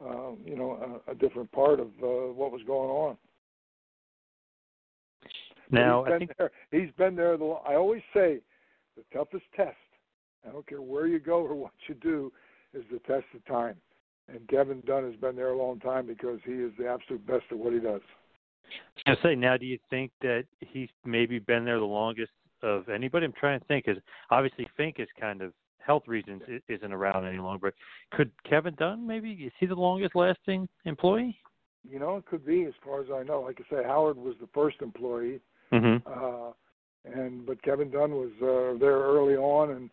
um, 0.00 0.38
you 0.44 0.56
know, 0.56 1.00
a, 1.06 1.12
a 1.12 1.14
different 1.14 1.50
part 1.52 1.80
of 1.80 1.88
uh, 2.02 2.32
what 2.32 2.52
was 2.52 2.62
going 2.66 2.90
on. 2.90 3.16
Now, 5.70 6.04
he's 6.04 6.12
been 6.12 6.14
I 6.14 6.18
think 6.18 6.30
there. 6.38 6.50
He's 6.70 6.90
been 6.96 7.16
there. 7.16 7.36
The, 7.36 7.44
I 7.66 7.74
always 7.74 8.02
say, 8.14 8.40
the 8.96 9.02
toughest 9.12 9.44
test. 9.54 9.76
I 10.46 10.52
don't 10.52 10.66
care 10.66 10.80
where 10.80 11.06
you 11.06 11.18
go 11.18 11.40
or 11.40 11.54
what 11.54 11.72
you 11.88 11.96
do, 11.96 12.32
is 12.72 12.84
the 12.92 13.00
test 13.00 13.24
of 13.34 13.44
time. 13.46 13.76
And 14.28 14.46
Kevin 14.48 14.82
Dunn 14.86 15.04
has 15.04 15.16
been 15.20 15.36
there 15.36 15.50
a 15.50 15.58
long 15.58 15.80
time 15.80 16.06
because 16.06 16.38
he 16.44 16.52
is 16.52 16.72
the 16.78 16.88
absolute 16.88 17.26
best 17.26 17.44
at 17.50 17.58
what 17.58 17.72
he 17.72 17.80
does. 17.80 18.00
I 19.06 19.10
was 19.10 19.18
say, 19.22 19.34
now, 19.34 19.56
do 19.56 19.66
you 19.66 19.78
think 19.90 20.10
that 20.22 20.44
he's 20.60 20.88
maybe 21.04 21.38
been 21.38 21.64
there 21.64 21.78
the 21.78 21.84
longest 21.84 22.32
of 22.66 22.88
anybody? 22.88 23.26
I'm 23.26 23.32
trying 23.32 23.60
to 23.60 23.66
think, 23.66 23.86
because 23.86 24.02
obviously 24.30 24.68
Fink 24.76 24.96
is 24.98 25.08
kind 25.18 25.40
of 25.40 25.52
health 25.78 26.02
reasons 26.06 26.42
isn't 26.68 26.92
around 26.92 27.26
any 27.26 27.38
longer. 27.38 27.70
But 27.70 28.16
could 28.16 28.30
Kevin 28.48 28.74
Dunn 28.74 29.06
maybe 29.06 29.30
is 29.32 29.52
he 29.60 29.66
the 29.66 29.74
longest 29.74 30.14
lasting 30.14 30.68
employee? 30.84 31.38
You 31.88 32.00
know, 32.00 32.16
it 32.16 32.26
could 32.26 32.44
be 32.44 32.64
as 32.64 32.74
far 32.84 33.00
as 33.00 33.06
I 33.14 33.22
know. 33.22 33.42
Like 33.42 33.60
I 33.60 33.76
say, 33.76 33.82
Howard 33.84 34.16
was 34.16 34.34
the 34.40 34.48
first 34.52 34.82
employee, 34.82 35.40
Mm-hmm. 35.72 36.06
uh, 36.06 36.52
and 37.04 37.46
but 37.46 37.62
Kevin 37.62 37.90
Dunn 37.90 38.12
was 38.12 38.30
uh, 38.40 38.78
there 38.78 38.98
early 38.98 39.34
on, 39.34 39.70
and, 39.70 39.90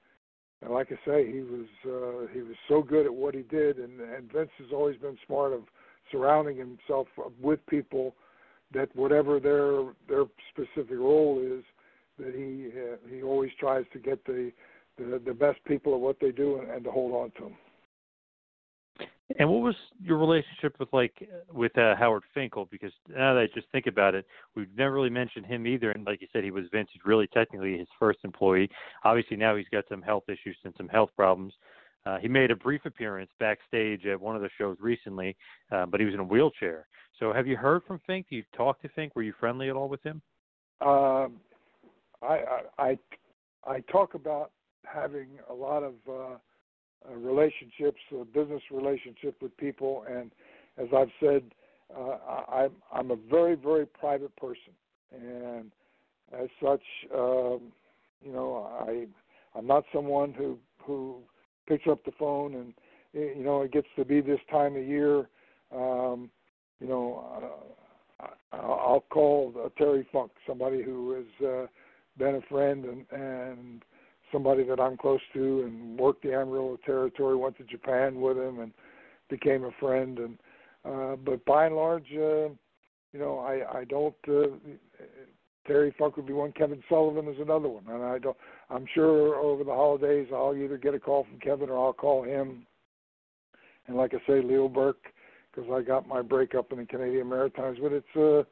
and 0.62 0.72
like 0.72 0.92
I 0.92 0.96
say, 1.06 1.32
he 1.32 1.42
was 1.42 1.66
uh, 1.86 2.32
he 2.34 2.42
was 2.42 2.56
so 2.68 2.82
good 2.82 3.06
at 3.06 3.14
what 3.14 3.34
he 3.34 3.42
did, 3.42 3.78
and, 3.78 4.00
and 4.00 4.32
Vince 4.32 4.52
has 4.60 4.68
always 4.72 4.98
been 4.98 5.18
smart 5.26 5.54
of 5.54 5.62
surrounding 6.12 6.58
himself 6.58 7.08
with 7.42 7.66
people 7.68 8.16
that 8.74 8.96
whatever 8.96 9.40
their 9.40 9.94
their 10.08 10.26
specific 10.52 10.98
role 10.98 11.42
is, 11.44 11.64
that 12.20 12.34
he 12.36 12.70
uh, 12.80 12.96
he 13.10 13.24
always 13.24 13.52
tries 13.60 13.86
to 13.94 14.00
get 14.00 14.24
the, 14.26 14.52
the 14.98 15.22
the 15.26 15.34
best 15.34 15.64
people 15.66 15.94
at 15.94 16.00
what 16.00 16.18
they 16.20 16.32
do 16.32 16.60
and, 16.60 16.70
and 16.70 16.84
to 16.84 16.92
hold 16.92 17.14
on 17.14 17.32
to 17.38 17.44
them. 17.50 17.58
And 19.40 19.50
what 19.50 19.62
was 19.62 19.76
your 20.02 20.18
relationship 20.18 20.76
with 20.80 20.90
like 20.94 21.28
with 21.52 21.76
uh, 21.78 21.96
Howard 21.96 22.24
Finkel? 22.34 22.68
Because 22.70 22.92
now 23.10 23.34
that 23.34 23.40
I 23.40 23.48
just 23.56 23.68
think 23.72 23.88
about 23.88 24.14
it, 24.16 24.26
we've 24.56 24.68
never 24.78 24.94
really 24.94 25.10
mentioned 25.10 25.46
him 25.46 25.66
either. 25.66 25.92
And 25.92 26.06
like 26.06 26.22
you 26.22 26.28
said, 26.32 26.44
he 26.44 26.52
was 26.52 26.66
Vince's 26.72 27.02
really 27.06 27.28
technically 27.28 27.78
his 27.78 27.88
first 27.98 28.20
employee. 28.24 28.70
Obviously 29.04 29.38
now 29.38 29.56
he's 29.56 29.70
got 29.72 29.86
some 29.90 30.02
health 30.02 30.24
issues 30.28 30.58
and 30.66 30.74
some 30.78 30.90
health 30.90 31.10
problems. 31.16 31.54
Uh, 32.06 32.18
he 32.18 32.28
made 32.28 32.52
a 32.52 32.56
brief 32.56 32.82
appearance 32.86 33.32
backstage 33.40 34.06
at 34.06 34.20
one 34.20 34.36
of 34.36 34.42
the 34.42 34.50
shows 34.58 34.76
recently, 34.80 35.36
uh, 35.72 35.86
but 35.86 36.00
he 36.00 36.06
was 36.06 36.14
in 36.14 36.20
a 36.20 36.24
wheelchair. 36.24 36.86
So, 37.20 37.32
have 37.32 37.48
you 37.48 37.56
heard 37.56 37.84
from 37.88 38.02
Fink? 38.06 38.28
Do 38.30 38.36
you 38.36 38.44
talk 38.56 38.82
to 38.82 38.90
Fink? 38.90 39.16
Were 39.16 39.24
you 39.24 39.34
friendly 39.40 39.70
at 39.70 39.76
all 39.76 39.88
with 39.88 40.04
him? 40.04 40.22
Um, 40.82 41.40
I, 42.24 42.62
I 42.78 42.98
I 43.66 43.80
talk 43.92 44.14
about 44.14 44.52
having 44.86 45.28
a 45.50 45.54
lot 45.54 45.84
of 45.84 45.94
uh, 46.08 46.14
uh, 46.14 47.16
relationships, 47.16 48.00
uh, 48.14 48.24
business 48.34 48.62
relationship 48.72 49.42
with 49.42 49.56
people, 49.58 50.06
and 50.10 50.32
as 50.78 50.88
I've 50.96 51.12
said, 51.20 51.44
uh, 51.96 52.18
I, 52.50 52.68
I'm 52.92 53.12
a 53.12 53.16
very 53.30 53.56
very 53.56 53.86
private 53.86 54.36
person, 54.36 54.74
and 55.12 55.72
as 56.34 56.50
such, 56.62 56.82
um, 57.14 57.72
you 58.24 58.32
know, 58.32 58.68
I 58.88 59.06
I'm 59.58 59.68
not 59.68 59.84
someone 59.94 60.34
who 60.34 60.58
who 60.80 61.20
picks 61.68 61.88
up 61.88 62.04
the 62.06 62.12
phone 62.20 62.56
and 62.56 62.74
you 63.14 63.44
know 63.44 63.62
it 63.62 63.72
gets 63.72 63.88
to 63.98 64.06
be 64.06 64.22
this 64.22 64.40
time 64.52 64.76
of 64.76 64.84
year. 64.84 65.28
Um, 65.74 66.30
you 66.80 66.88
know, 66.88 67.62
uh, 68.22 68.28
I'll 68.52 69.06
call 69.10 69.54
uh, 69.64 69.70
Terry 69.78 70.08
Funk, 70.12 70.32
somebody 70.48 70.82
who 70.84 71.16
is. 71.16 71.46
uh, 71.46 71.68
been 72.18 72.36
a 72.36 72.42
friend 72.42 72.86
and 72.86 73.06
and 73.12 73.84
somebody 74.32 74.64
that 74.64 74.80
I'm 74.80 74.98
close 74.98 75.22
to, 75.34 75.64
and 75.64 75.98
worked 75.98 76.24
the 76.24 76.34
Amarillo 76.34 76.78
territory. 76.86 77.36
Went 77.36 77.58
to 77.58 77.64
Japan 77.64 78.20
with 78.20 78.38
him 78.38 78.60
and 78.60 78.74
became 79.30 79.64
a 79.64 79.72
friend. 79.80 80.20
And 80.20 80.38
uh, 80.84 81.16
but 81.16 81.46
by 81.46 81.68
and 81.68 81.76
large, 81.76 82.08
uh, 82.14 82.50
you 83.14 83.20
know, 83.20 83.40
I 83.40 83.80
I 83.80 83.84
don't. 83.86 84.16
Uh, 84.28 84.58
Terry 85.66 85.96
Funk 85.98 86.18
would 86.18 86.28
be 86.28 86.34
one. 86.34 86.52
Kevin 86.52 86.84
Sullivan 86.90 87.28
is 87.30 87.40
another 87.40 87.70
one, 87.70 87.86
and 87.88 88.04
I 88.04 88.20
don't. 88.20 88.36
I'm 88.70 88.86
sure 88.94 89.36
over 89.36 89.64
the 89.64 89.72
holidays 89.72 90.28
I'll 90.34 90.56
either 90.56 90.78
get 90.78 90.94
a 90.94 91.00
call 91.00 91.24
from 91.24 91.40
Kevin 91.40 91.70
or 91.70 91.86
I'll 91.86 91.94
call 91.94 92.24
him. 92.24 92.66
And 93.88 93.96
like 93.96 94.14
I 94.14 94.18
say, 94.28 94.42
Leo 94.42 94.68
Burke, 94.68 95.14
because 95.52 95.70
I 95.72 95.82
got 95.82 96.08
my 96.08 96.22
breakup 96.22 96.72
in 96.72 96.80
the 96.80 96.86
Canadian 96.86 97.30
Maritimes. 97.30 97.78
But 97.82 97.94
it's 97.94 98.16
a 98.16 98.46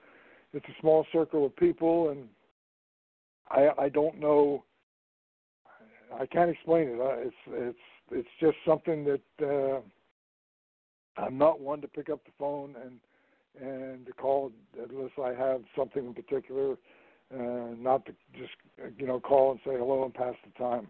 it's 0.54 0.66
a 0.66 0.82
small 0.82 1.06
circle 1.12 1.46
of 1.46 1.56
people, 1.56 2.10
and 2.10 2.30
I 3.52 3.70
I 3.78 3.90
don't 3.90 4.20
know. 4.20 4.64
I 6.14 6.26
can't 6.26 6.50
explain 6.50 6.90
it. 6.90 6.98
It's 7.00 7.36
it's 7.48 7.78
it's 8.12 8.30
just 8.40 8.58
something 8.66 9.06
that 9.06 9.22
uh, 9.46 9.82
I'm 11.22 11.38
not 11.38 11.60
one 11.60 11.82
to 11.82 11.88
pick 11.88 12.10
up 12.10 12.24
the 12.26 12.32
phone 12.38 12.76
and 12.84 13.00
and 13.62 14.06
to 14.06 14.14
call 14.14 14.52
unless 14.78 15.12
I 15.22 15.34
have 15.34 15.62
something 15.76 16.06
in 16.06 16.14
particular 16.14 16.78
uh, 17.34 17.74
not 17.78 18.06
to 18.06 18.14
just 18.38 18.54
you 18.98 19.08
know 19.08 19.20
call 19.20 19.52
and 19.52 19.60
say 19.66 19.78
hello 19.78 20.04
and 20.04 20.14
pass 20.14 20.36
the 20.46 20.64
time. 20.64 20.88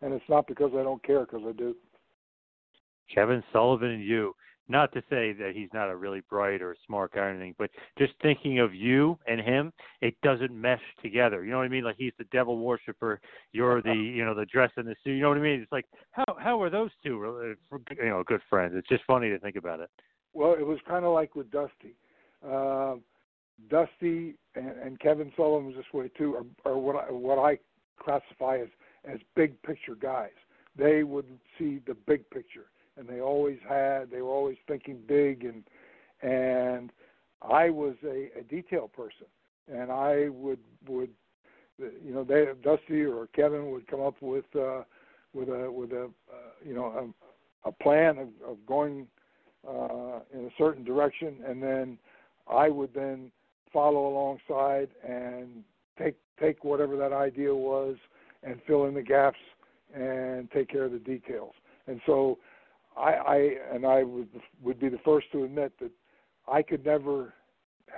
And 0.00 0.12
it's 0.12 0.28
not 0.28 0.46
because 0.46 0.70
I 0.74 0.82
don't 0.82 1.02
care, 1.02 1.20
because 1.20 1.42
I 1.46 1.52
do. 1.52 1.74
Kevin 3.12 3.42
Sullivan 3.52 3.90
and 3.90 4.04
you. 4.04 4.34
Not 4.68 4.92
to 4.92 5.00
say 5.08 5.32
that 5.32 5.52
he's 5.54 5.70
not 5.72 5.88
a 5.88 5.96
really 5.96 6.20
bright 6.28 6.60
or 6.60 6.76
smart 6.86 7.12
guy 7.12 7.20
or 7.20 7.30
anything, 7.30 7.54
but 7.58 7.70
just 7.96 8.12
thinking 8.20 8.58
of 8.58 8.74
you 8.74 9.18
and 9.26 9.40
him, 9.40 9.72
it 10.02 10.14
doesn't 10.22 10.52
mesh 10.52 10.82
together. 11.02 11.44
You 11.44 11.52
know 11.52 11.58
what 11.58 11.64
I 11.64 11.68
mean? 11.68 11.84
Like 11.84 11.96
he's 11.96 12.12
the 12.18 12.24
devil 12.24 12.58
worshiper, 12.58 13.20
you're 13.52 13.80
the 13.82 13.94
you 13.94 14.24
know 14.24 14.34
the 14.34 14.46
dress 14.46 14.70
in 14.76 14.84
the 14.84 14.94
suit. 15.02 15.12
You 15.12 15.22
know 15.22 15.30
what 15.30 15.38
I 15.38 15.42
mean? 15.42 15.60
It's 15.60 15.72
like 15.72 15.86
how 16.12 16.24
how 16.38 16.60
are 16.62 16.70
those 16.70 16.90
two 17.02 17.56
you 17.96 18.08
know 18.08 18.22
good 18.26 18.42
friends? 18.50 18.74
It's 18.76 18.88
just 18.88 19.04
funny 19.06 19.30
to 19.30 19.38
think 19.38 19.56
about 19.56 19.80
it. 19.80 19.90
Well, 20.34 20.54
it 20.54 20.66
was 20.66 20.78
kind 20.86 21.04
of 21.04 21.12
like 21.12 21.34
with 21.34 21.50
Dusty. 21.50 21.96
Uh, 22.46 22.96
Dusty 23.70 24.34
and, 24.54 24.70
and 24.84 25.00
Kevin 25.00 25.32
Sullivan 25.36 25.66
was 25.66 25.76
this 25.76 25.92
way 25.92 26.10
too, 26.16 26.36
are, 26.64 26.72
are 26.72 26.78
what 26.78 26.96
I, 26.96 27.10
what 27.10 27.38
I 27.38 27.58
classify 27.98 28.58
as 28.58 28.68
as 29.04 29.18
big 29.34 29.60
picture 29.62 29.94
guys. 29.94 30.30
They 30.76 31.02
would 31.02 31.26
see 31.58 31.80
the 31.86 31.94
big 31.94 32.28
picture, 32.30 32.66
and 32.98 33.08
they 33.08 33.20
always 33.20 33.58
had. 33.68 34.10
They 34.10 34.22
were 34.22 34.30
always 34.30 34.56
thinking 34.66 34.98
big, 35.06 35.44
and 35.44 35.64
and 36.22 36.90
I 37.42 37.70
was 37.70 37.94
a, 38.04 38.30
a 38.38 38.42
detail 38.42 38.88
person, 38.88 39.26
and 39.72 39.90
I 39.92 40.28
would 40.28 40.58
would 40.88 41.10
you 41.78 42.12
know 42.12 42.24
they 42.24 42.46
Dusty 42.62 43.02
or 43.02 43.28
Kevin 43.28 43.70
would 43.70 43.86
come 43.86 44.00
up 44.00 44.20
with 44.20 44.44
uh, 44.56 44.82
with 45.32 45.48
a 45.48 45.70
with 45.70 45.92
a 45.92 46.04
uh, 46.04 46.50
you 46.64 46.74
know 46.74 47.14
a, 47.64 47.68
a 47.68 47.72
plan 47.72 48.18
of, 48.18 48.28
of 48.46 48.56
going 48.66 49.06
uh, 49.68 50.20
in 50.32 50.46
a 50.46 50.50
certain 50.58 50.84
direction, 50.84 51.36
and 51.46 51.62
then 51.62 51.98
I 52.50 52.68
would 52.68 52.94
then 52.94 53.30
follow 53.72 54.08
alongside 54.08 54.88
and 55.06 55.62
take 55.98 56.16
take 56.40 56.64
whatever 56.64 56.96
that 56.96 57.12
idea 57.12 57.54
was 57.54 57.96
and 58.42 58.60
fill 58.66 58.86
in 58.86 58.94
the 58.94 59.02
gaps 59.02 59.38
and 59.94 60.50
take 60.50 60.68
care 60.68 60.84
of 60.84 60.92
the 60.92 60.98
details. 60.98 61.52
And 61.86 62.00
so 62.06 62.38
I, 62.98 63.12
I 63.12 63.54
and 63.72 63.86
I 63.86 64.02
would 64.02 64.28
would 64.62 64.80
be 64.80 64.88
the 64.88 64.98
first 65.04 65.30
to 65.32 65.44
admit 65.44 65.72
that 65.80 65.90
I 66.50 66.62
could 66.62 66.84
never 66.84 67.34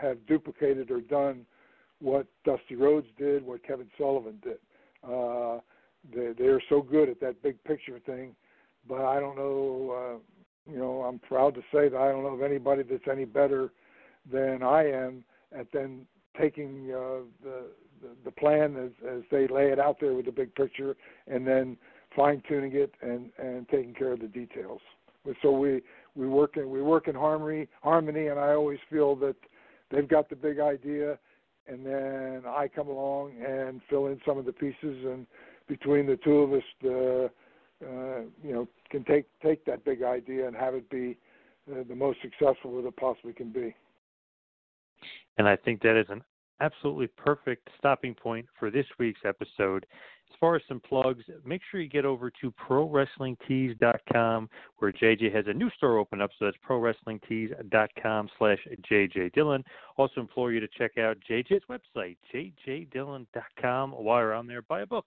have 0.00 0.24
duplicated 0.26 0.90
or 0.90 1.00
done 1.00 1.46
what 2.00 2.26
Dusty 2.44 2.76
Rhodes 2.76 3.06
did, 3.18 3.44
what 3.44 3.66
Kevin 3.66 3.88
Sullivan 3.98 4.40
did. 4.42 4.58
Uh, 5.02 5.60
they 6.14 6.32
they're 6.36 6.62
so 6.68 6.82
good 6.82 7.08
at 7.08 7.20
that 7.20 7.42
big 7.42 7.62
picture 7.64 7.98
thing, 7.98 8.34
but 8.88 9.04
I 9.04 9.20
don't 9.20 9.36
know. 9.36 9.90
Uh, 9.90 10.70
you 10.70 10.78
know, 10.78 11.02
I'm 11.02 11.18
proud 11.18 11.54
to 11.54 11.60
say 11.72 11.88
that 11.88 11.96
I 11.96 12.10
don't 12.10 12.22
know 12.22 12.34
of 12.34 12.42
anybody 12.42 12.82
that's 12.82 13.08
any 13.10 13.24
better 13.24 13.72
than 14.30 14.62
I 14.62 14.88
am 14.90 15.24
at 15.58 15.66
then 15.72 16.06
taking 16.38 16.90
uh, 16.90 17.24
the, 17.42 17.64
the 18.02 18.08
the 18.24 18.30
plan 18.30 18.76
as 18.76 18.90
as 19.08 19.22
they 19.30 19.46
lay 19.48 19.70
it 19.70 19.78
out 19.78 19.96
there 20.00 20.14
with 20.14 20.26
the 20.26 20.32
big 20.32 20.54
picture, 20.54 20.96
and 21.26 21.46
then 21.46 21.76
fine 22.14 22.42
tuning 22.48 22.72
it 22.74 22.94
and 23.02 23.30
and 23.38 23.68
taking 23.68 23.94
care 23.94 24.12
of 24.12 24.20
the 24.20 24.28
details. 24.28 24.80
So 25.42 25.52
we 25.52 25.82
we 26.14 26.26
work 26.26 26.56
in 26.56 26.70
we 26.70 26.82
work 26.82 27.08
in 27.08 27.14
harmony 27.14 27.68
harmony, 27.82 28.28
and 28.28 28.38
I 28.38 28.54
always 28.54 28.78
feel 28.90 29.16
that 29.16 29.36
they've 29.90 30.08
got 30.08 30.28
the 30.28 30.36
big 30.36 30.60
idea, 30.60 31.18
and 31.66 31.84
then 31.84 32.42
I 32.46 32.68
come 32.68 32.88
along 32.88 33.32
and 33.46 33.80
fill 33.88 34.06
in 34.06 34.20
some 34.26 34.38
of 34.38 34.44
the 34.44 34.52
pieces, 34.52 34.74
and 34.82 35.26
between 35.68 36.06
the 36.06 36.16
two 36.16 36.38
of 36.38 36.52
us, 36.52 36.62
the 36.82 37.30
uh, 37.84 38.20
you 38.42 38.52
know 38.52 38.68
can 38.90 39.04
take 39.04 39.26
take 39.42 39.64
that 39.66 39.84
big 39.84 40.02
idea 40.02 40.46
and 40.46 40.56
have 40.56 40.74
it 40.74 40.88
be 40.90 41.16
uh, 41.70 41.82
the 41.88 41.94
most 41.94 42.18
successful 42.22 42.76
that 42.76 42.88
it 42.88 42.96
possibly 42.96 43.32
can 43.32 43.50
be. 43.50 43.74
And 45.38 45.48
I 45.48 45.56
think 45.56 45.80
that 45.82 45.98
is 45.98 46.06
an 46.08 46.22
absolutely 46.60 47.06
perfect 47.06 47.68
stopping 47.78 48.14
point 48.14 48.46
for 48.58 48.70
this 48.70 48.86
week's 48.98 49.20
episode. 49.24 49.86
As 50.30 50.38
far 50.38 50.56
as 50.56 50.62
some 50.68 50.80
plugs, 50.80 51.24
make 51.44 51.60
sure 51.70 51.80
you 51.80 51.88
get 51.88 52.04
over 52.04 52.30
to 52.40 52.52
ProWrestlingTees.com 52.52 54.48
where 54.78 54.92
JJ 54.92 55.34
has 55.34 55.44
a 55.48 55.52
new 55.52 55.70
store 55.76 55.98
open 55.98 56.20
up. 56.20 56.30
So 56.38 56.46
that's 56.46 56.56
ProWrestlingTees.com 56.66 58.28
slash 58.38 58.58
JJ 58.90 59.32
Dillon. 59.32 59.64
Also 59.96 60.20
implore 60.20 60.52
you 60.52 60.60
to 60.60 60.68
check 60.78 60.98
out 60.98 61.18
JJ's 61.28 61.64
website, 61.68 62.16
JJDillon.com. 62.32 63.90
While 63.92 64.20
you're 64.20 64.34
on 64.34 64.46
there, 64.46 64.62
buy 64.62 64.82
a 64.82 64.86
book. 64.86 65.06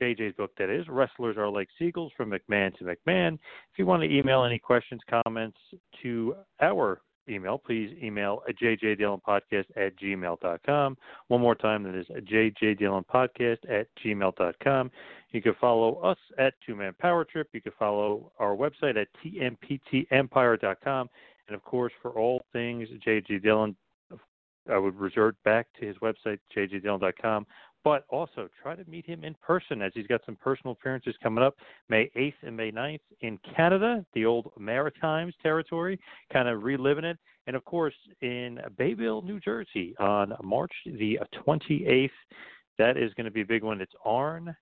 JJ's 0.00 0.36
book, 0.36 0.52
that 0.58 0.70
is. 0.70 0.86
Wrestlers 0.88 1.36
Are 1.36 1.50
Like 1.50 1.68
Seagulls 1.78 2.12
from 2.16 2.30
McMahon 2.30 2.76
to 2.78 2.84
McMahon. 2.84 3.34
If 3.34 3.78
you 3.78 3.86
want 3.86 4.02
to 4.02 4.08
email 4.08 4.44
any 4.44 4.58
questions, 4.58 5.00
comments 5.24 5.58
to 6.02 6.36
our 6.60 7.00
email, 7.28 7.58
please 7.58 7.96
email 8.02 8.42
jjdillonpodcast 8.62 9.66
at 9.76 9.98
gmail.com. 9.98 10.96
One 11.28 11.40
more 11.40 11.54
time, 11.54 11.82
that 11.84 11.94
is 11.94 12.06
jjdillonpodcast 12.08 13.58
at 13.68 13.86
gmail.com. 14.04 14.90
You 15.30 15.42
can 15.42 15.54
follow 15.60 15.96
us 15.96 16.18
at 16.38 16.54
Two 16.64 16.74
Man 16.74 16.94
Power 16.98 17.24
Trip. 17.24 17.48
You 17.52 17.60
can 17.60 17.72
follow 17.78 18.32
our 18.38 18.56
website 18.56 18.96
at 18.96 19.08
tmptempire.com. 19.24 21.10
And 21.48 21.54
of 21.54 21.64
course, 21.64 21.92
for 22.02 22.12
all 22.12 22.42
things 22.52 22.88
JJ 23.06 23.42
Dillon, 23.42 23.76
I 24.70 24.78
would 24.78 24.96
resort 24.96 25.36
back 25.44 25.66
to 25.80 25.86
his 25.86 25.96
website, 25.98 26.38
jjdillon.com 26.54 27.46
but 27.84 28.04
also 28.08 28.48
try 28.62 28.74
to 28.74 28.84
meet 28.88 29.06
him 29.06 29.24
in 29.24 29.34
person 29.42 29.82
as 29.82 29.92
he's 29.94 30.06
got 30.06 30.20
some 30.26 30.36
personal 30.36 30.72
appearances 30.72 31.14
coming 31.22 31.44
up 31.44 31.56
May 31.88 32.10
8th 32.16 32.34
and 32.42 32.56
May 32.56 32.70
9th 32.70 33.00
in 33.20 33.38
Canada, 33.56 34.04
the 34.14 34.26
old 34.26 34.52
Maritimes 34.58 35.34
territory, 35.42 35.98
kind 36.32 36.48
of 36.48 36.62
reliving 36.62 37.04
it. 37.04 37.18
And 37.46 37.56
of 37.56 37.64
course, 37.64 37.94
in 38.20 38.60
Bayville, 38.76 39.22
New 39.22 39.40
Jersey 39.40 39.94
on 39.98 40.34
March 40.42 40.72
the 40.84 41.18
28th. 41.46 42.10
That 42.78 42.96
is 42.96 43.12
going 43.14 43.24
to 43.24 43.30
be 43.30 43.40
a 43.40 43.46
big 43.46 43.64
one. 43.64 43.80
It's 43.80 43.92
Arn 44.04 44.54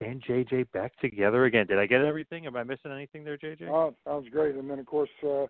and 0.00 0.22
JJ 0.24 0.70
back 0.72 0.92
together 1.00 1.46
again. 1.46 1.66
Did 1.66 1.78
I 1.78 1.86
get 1.86 2.02
everything? 2.02 2.46
Am 2.46 2.56
I 2.56 2.64
missing 2.64 2.92
anything 2.92 3.24
there, 3.24 3.38
JJ? 3.38 3.68
Oh, 3.70 3.94
sounds 4.06 4.28
great. 4.30 4.56
And 4.56 4.68
then, 4.68 4.78
of 4.78 4.86
course, 4.86 5.08
uh, 5.22 5.46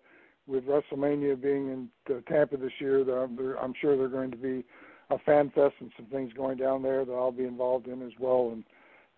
with 0.47 0.63
WrestleMania 0.65 1.41
being 1.41 1.67
in 1.67 1.89
uh, 2.09 2.21
Tampa 2.31 2.55
this 2.57 2.71
year, 2.79 3.01
I'm 3.01 3.73
sure 3.81 3.97
they're 3.97 4.07
going 4.07 4.31
to 4.31 4.37
be 4.37 4.63
a 5.09 5.17
fan 5.19 5.51
fest 5.55 5.75
and 5.79 5.91
some 5.95 6.05
things 6.07 6.33
going 6.33 6.57
down 6.57 6.81
there 6.81 7.05
that 7.05 7.13
I'll 7.13 7.31
be 7.31 7.45
involved 7.45 7.87
in 7.87 8.01
as 8.01 8.11
well. 8.19 8.53
And 8.53 8.63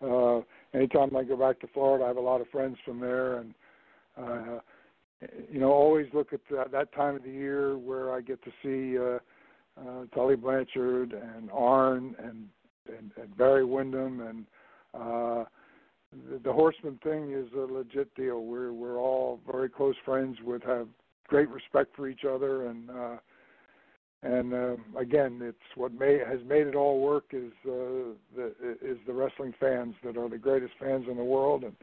uh, 0.02 0.40
anytime 0.74 1.14
I 1.16 1.24
go 1.24 1.36
back 1.36 1.60
to 1.60 1.66
Florida, 1.68 2.04
I 2.04 2.08
have 2.08 2.16
a 2.16 2.20
lot 2.20 2.40
of 2.40 2.48
friends 2.48 2.76
from 2.84 3.00
there, 3.00 3.38
and 3.38 3.54
uh, 4.16 4.60
you 5.50 5.60
know, 5.60 5.70
always 5.72 6.06
look 6.12 6.32
at 6.32 6.40
that, 6.50 6.72
that 6.72 6.94
time 6.94 7.16
of 7.16 7.22
the 7.22 7.30
year 7.30 7.76
where 7.76 8.12
I 8.12 8.20
get 8.20 8.42
to 8.44 8.50
see 8.62 8.98
uh, 8.98 9.18
uh, 9.80 10.04
Tully 10.14 10.36
Blanchard 10.36 11.12
and 11.12 11.50
Arn 11.52 12.14
and, 12.18 12.48
and 12.88 13.10
and 13.20 13.36
Barry 13.36 13.64
Windham 13.64 14.20
and 14.20 14.46
uh, 14.94 15.44
the, 16.30 16.38
the 16.42 16.52
Horseman 16.52 16.98
thing 17.02 17.32
is 17.32 17.46
a 17.54 17.72
legit 17.72 18.14
deal. 18.14 18.44
We're 18.44 18.72
we're 18.72 18.98
all 18.98 19.40
very 19.50 19.68
close 19.68 19.94
friends 20.04 20.38
with 20.44 20.62
have 20.62 20.88
great 21.28 21.48
respect 21.50 21.94
for 21.94 22.08
each 22.08 22.24
other 22.24 22.66
and 22.66 22.90
uh 22.90 23.16
and 24.22 24.52
uh, 24.52 24.76
again 24.98 25.40
it's 25.42 25.56
what 25.76 25.92
may 25.92 26.18
has 26.18 26.40
made 26.46 26.66
it 26.66 26.74
all 26.74 27.00
work 27.00 27.24
is 27.32 27.52
uh 27.66 28.12
the 28.36 28.52
is 28.82 28.98
the 29.06 29.12
wrestling 29.12 29.54
fans 29.58 29.94
that 30.04 30.16
are 30.16 30.28
the 30.28 30.38
greatest 30.38 30.72
fans 30.78 31.06
in 31.10 31.16
the 31.16 31.24
world 31.24 31.64
and 31.64 31.74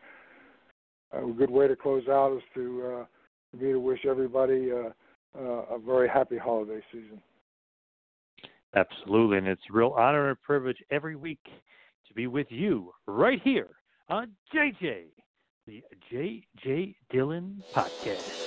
a 1.14 1.34
good 1.34 1.50
way 1.50 1.68
to 1.68 1.76
close 1.76 2.08
out 2.08 2.36
is 2.36 2.44
to 2.54 3.00
uh 3.00 3.06
me 3.54 3.72
to 3.72 3.80
wish 3.80 4.06
everybody 4.06 4.72
uh, 4.72 4.90
uh, 5.38 5.76
a 5.76 5.80
very 5.80 6.10
happy 6.10 6.38
holiday 6.38 6.82
season. 6.92 7.22
Absolutely, 8.76 9.38
and 9.38 9.48
it's 9.48 9.62
a 9.70 9.74
real 9.74 9.94
honor 9.98 10.30
and 10.30 10.42
privilege 10.42 10.78
every 10.92 11.16
week 11.16 11.44
to 12.08 12.14
be 12.14 12.28
with 12.28 12.48
you 12.50 12.92
right 13.06 13.40
here 13.44 13.70
on 14.10 14.32
JJ, 14.54 15.06
the 15.66 15.84
JJ 16.12 16.96
Dillon 17.12 17.64
Podcast. 17.76 18.47